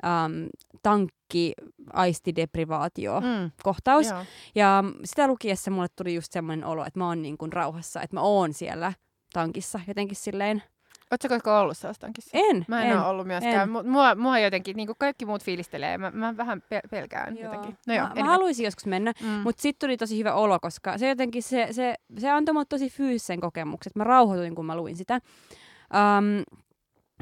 um, 0.03 0.49
tankki 0.83 1.53
aistideprivaatio 1.93 3.21
mm. 3.21 3.51
kohtaus. 3.63 4.07
Joo. 4.07 4.25
Ja 4.55 4.85
sitä 5.05 5.27
lukiessa 5.27 5.71
mulle 5.71 5.89
tuli 5.97 6.15
just 6.15 6.33
semmoinen 6.33 6.65
olo, 6.65 6.85
että 6.85 6.99
mä 6.99 7.07
oon 7.07 7.23
niin 7.23 7.39
kuin 7.39 7.53
rauhassa, 7.53 8.03
että 8.03 8.17
mä 8.17 8.21
oon 8.21 8.53
siellä 8.53 8.93
tankissa 9.33 9.81
jotenkin 9.89 10.17
silleen 10.17 10.63
Oletko 11.11 11.29
koskaan 11.29 11.63
ollut 11.63 11.77
tankissa? 12.01 12.31
En. 12.35 12.65
Mä 12.69 12.83
en, 12.83 12.91
en 12.91 12.99
ole 12.99 13.07
ollut 13.07 13.27
myöskään. 13.27 13.77
En. 13.77 13.87
Mua, 13.89 14.15
mua 14.15 14.39
jotenkin, 14.39 14.77
niin 14.77 14.87
kuin 14.87 14.97
kaikki 14.99 15.27
muut 15.27 15.45
fiilistelee, 15.45 15.99
mä, 15.99 16.11
mä 16.11 16.37
vähän 16.37 16.63
pelkään 16.91 17.37
joo. 17.37 17.45
jotenkin. 17.45 17.79
No 17.87 17.95
joo, 17.95 18.07
mä, 18.09 18.15
mä 18.15 18.25
haluaisin 18.25 18.65
joskus 18.65 18.87
mennä, 18.87 19.13
mm. 19.23 19.29
mutta 19.29 19.63
sitten 19.63 19.87
tuli 19.89 19.97
tosi 19.97 20.19
hyvä 20.19 20.35
olo, 20.35 20.59
koska 20.61 20.99
se 20.99 21.09
jotenkin, 21.09 21.43
se, 21.43 21.69
se, 21.71 21.95
se 22.19 22.31
antoi 22.31 22.53
mulle 22.53 22.67
tosi 22.69 22.91
fyysisen 22.91 23.41
kokemuksen. 23.41 23.93
Mä 23.95 24.05
rauhoituin, 24.05 24.55
kun 24.55 24.67
mä 24.67 24.77
luin 24.77 24.97
sitä. 24.97 25.21
Um, 25.95 26.59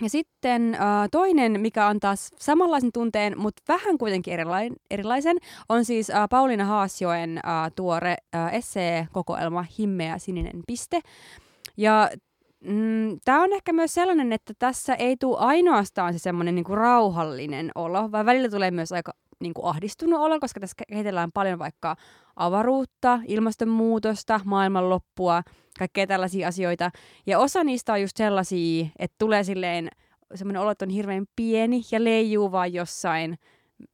ja 0.02 0.08
sitten 0.08 0.76
uh, 0.80 1.08
toinen, 1.10 1.60
mikä 1.60 1.86
on 1.86 2.00
taas 2.00 2.30
samanlaisen 2.38 2.92
tunteen, 2.92 3.38
mutta 3.38 3.62
vähän 3.68 3.98
kuitenkin 3.98 4.34
erilainen, 4.34 4.72
erilaisen, 4.90 5.36
on 5.68 5.84
siis 5.84 6.08
uh, 6.08 6.14
Pauliina 6.30 6.64
Haasjoen 6.64 7.40
uh, 7.44 7.72
tuore 7.76 8.16
uh, 8.36 8.54
essee-kokoelma 8.54 9.64
Himmeä 9.78 10.18
sininen 10.18 10.62
piste. 10.66 11.00
Ja 11.76 12.10
Mm, 12.66 13.18
Tämä 13.24 13.42
on 13.42 13.52
ehkä 13.52 13.72
myös 13.72 13.94
sellainen, 13.94 14.32
että 14.32 14.52
tässä 14.58 14.94
ei 14.94 15.16
tule 15.16 15.38
ainoastaan 15.38 16.12
se 16.12 16.18
semmoinen 16.18 16.54
niinku 16.54 16.74
rauhallinen 16.74 17.70
olo, 17.74 18.12
vaan 18.12 18.26
välillä 18.26 18.48
tulee 18.48 18.70
myös 18.70 18.92
aika 18.92 19.12
niinku 19.44 19.66
ahdistunut 19.66 20.20
olo, 20.20 20.40
koska 20.40 20.60
tässä 20.60 20.84
kehitellään 20.88 21.32
paljon 21.32 21.58
vaikka 21.58 21.96
avaruutta, 22.36 23.20
ilmastonmuutosta, 23.26 24.40
maailmanloppua, 24.44 25.42
kaikkea 25.78 26.06
tällaisia 26.06 26.48
asioita. 26.48 26.90
Ja 27.26 27.38
osa 27.38 27.64
niistä 27.64 27.92
on 27.92 28.00
just 28.00 28.16
sellaisia, 28.16 28.86
että 28.98 29.14
tulee 29.18 29.44
silleen 29.44 29.88
semmoinen 30.34 30.62
olo, 30.62 30.72
on 30.82 30.90
hirveän 30.90 31.26
pieni 31.36 31.82
ja 31.92 32.04
leijuu 32.04 32.52
vaan 32.52 32.72
jossain 32.72 33.38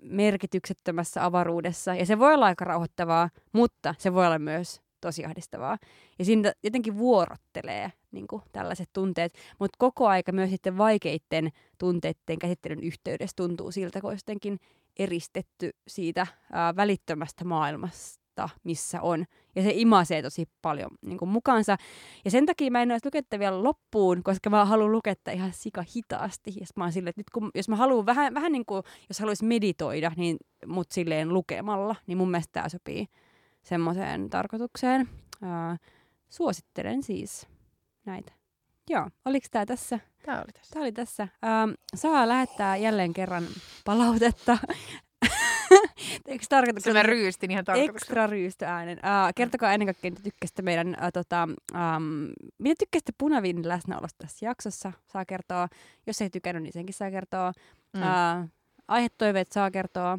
merkityksettömässä 0.02 1.24
avaruudessa. 1.24 1.94
Ja 1.94 2.06
se 2.06 2.18
voi 2.18 2.34
olla 2.34 2.46
aika 2.46 2.64
rauhoittavaa, 2.64 3.30
mutta 3.52 3.94
se 3.98 4.14
voi 4.14 4.26
olla 4.26 4.38
myös 4.38 4.80
tosi 5.00 5.24
ahdistavaa. 5.24 5.78
Ja 6.18 6.24
siinä 6.24 6.52
jotenkin 6.62 6.98
vuorottelee 6.98 7.92
niin 8.12 8.26
kuin, 8.26 8.42
tällaiset 8.52 8.88
tunteet, 8.92 9.32
mutta 9.58 9.76
koko 9.78 10.08
aika 10.08 10.32
myös 10.32 10.50
sitten 10.50 10.78
vaikeiden 10.78 11.50
tunteiden 11.78 12.38
käsittelyn 12.40 12.82
yhteydessä 12.82 13.34
tuntuu 13.36 13.72
siltä, 13.72 14.00
kun 14.00 14.12
jotenkin 14.12 14.58
eristetty 15.02 15.70
siitä 15.88 16.26
ää, 16.52 16.76
välittömästä 16.76 17.44
maailmasta, 17.44 18.48
missä 18.64 19.02
on. 19.02 19.24
Ja 19.56 19.62
se 19.62 19.70
imasee 19.74 20.22
tosi 20.22 20.48
paljon 20.62 20.90
niin 21.02 21.18
kuin, 21.18 21.28
mukaansa. 21.28 21.76
Ja 22.24 22.30
sen 22.30 22.46
takia 22.46 22.70
mä 22.70 22.82
en 22.82 22.90
olisi 22.90 23.06
luketta 23.06 23.38
vielä 23.38 23.62
loppuun, 23.62 24.22
koska 24.22 24.50
mä 24.50 24.64
haluan 24.64 24.92
luketta 24.92 25.30
ihan 25.30 25.52
sika 25.52 25.84
hitaasti. 25.96 26.50
Ja 26.60 26.66
mä 26.76 26.84
oon 26.84 26.90
että 26.90 27.12
nyt 27.16 27.30
kun, 27.30 27.50
jos 27.54 27.68
mä 27.68 27.76
haluan 27.76 28.06
vähän, 28.06 28.34
vähän 28.34 28.52
niin 28.52 28.66
kuin, 28.66 28.82
jos 29.08 29.20
haluaisin 29.20 29.48
meditoida, 29.48 30.12
niin 30.16 30.36
mut 30.66 30.90
silleen 30.90 31.28
lukemalla, 31.28 31.96
niin 32.06 32.18
mun 32.18 32.30
mielestä 32.30 32.52
tämä 32.52 32.68
sopii 32.68 33.06
semmoiseen 33.62 34.30
tarkoitukseen. 34.30 35.08
Ää, 35.42 35.76
suosittelen 36.28 37.02
siis 37.02 37.46
näitä. 38.06 38.39
Joo, 38.90 39.10
oliko 39.24 39.46
tämä 39.50 39.66
tässä? 39.66 40.00
Tämä 40.22 40.38
oli 40.38 40.52
tässä. 40.52 40.70
Tämä 40.72 40.82
oli 40.82 40.92
tässä. 40.92 41.22
Ähm, 41.44 41.70
saa 41.94 42.28
lähettää 42.28 42.76
jälleen 42.76 43.12
kerran 43.12 43.44
palautetta. 43.84 44.58
Eikö 46.26 46.44
tarkoituksena? 46.48 46.94
Mä 46.94 47.02
ryystin 47.02 47.50
ihan 47.50 47.64
tarkoituksena. 47.64 48.24
Ekstra 48.24 48.68
äänen. 48.74 48.98
Uh, 48.98 49.34
kertokaa 49.36 49.72
ennen 49.72 49.86
kaikkea, 49.86 50.10
mitä 50.10 50.22
tykkäsitte 50.22 50.62
meidän, 50.62 50.88
uh, 50.88 51.12
tota, 51.12 51.48
um, 51.74 52.32
mitä 52.58 52.74
tykkäsitte 52.78 53.12
Punavin 53.18 53.68
läsnäolosta 53.68 54.18
tässä 54.18 54.46
jaksossa. 54.46 54.92
Saa 55.06 55.24
kertoa. 55.24 55.68
Jos 56.06 56.22
ei 56.22 56.30
tykännyt, 56.30 56.62
niin 56.62 56.72
senkin 56.72 56.94
saa 56.94 57.10
kertoa. 57.10 57.52
Mm. 57.92 58.02
Uh, 58.02 58.48
aihetoiveet 58.88 59.52
saa 59.52 59.70
kertoa. 59.70 60.18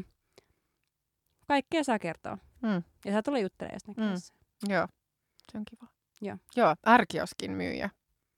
Kaikkea 1.48 1.84
saa 1.84 2.00
kertoa. 2.00 2.38
Mm. 2.62 2.84
Ja 3.06 3.12
saa 3.12 3.24
tulla 3.24 3.40
juttelemaan, 3.40 3.80
jos 3.88 3.98
mm. 3.98 4.72
Joo, 4.74 4.88
se 5.52 5.58
on 5.58 5.64
kiva. 5.66 5.92
Joo. 6.22 6.38
Joo, 6.56 6.76
Ärkioskin 6.88 7.52
myyjä 7.52 7.90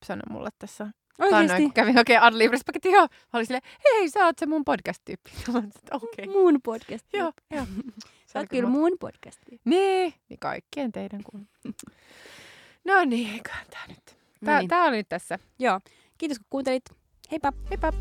sanoi 0.04 0.24
mulle 0.30 0.50
tässä 0.60 0.88
Oikeesti? 1.20 1.70
kävin 1.74 1.98
oikein 1.98 2.22
Adlibris 2.22 2.66
paketti, 2.66 2.90
joo. 2.90 3.02
Mä 3.02 3.30
olin 3.34 3.46
silleen, 3.46 3.64
hei, 3.84 4.10
sä 4.10 4.26
oot 4.26 4.40
se 4.40 4.46
mun 4.46 4.66
podcast-tyyppi. 4.66 5.32
Okay. 5.92 6.26
Mun 6.26 6.60
podcast 6.64 7.06
Joo, 7.14 7.32
joo. 7.52 7.66
Sä 8.34 8.40
oot 8.40 8.50
kyllä 8.50 8.70
mun 8.70 8.92
podcast 9.00 9.40
Niin, 9.66 10.14
niin 10.30 10.40
kaikkien 10.40 10.92
teidän 10.92 11.24
kun. 11.24 11.48
no 12.88 13.06
niin, 13.06 13.34
eiköhän 13.34 13.66
tää 13.70 13.88
nyt. 13.88 14.18
Tää, 14.46 14.54
no 14.54 14.60
niin. 14.60 14.70
tää 14.70 14.84
oli 14.84 14.98
nyt 14.98 15.10
tässä. 15.10 15.40
Joo. 15.60 15.80
Kiitos 16.18 16.40
kun 16.40 16.48
kuuntelit. 16.50 16.84
Heippa. 17.32 17.54
Heippa. 17.70 17.94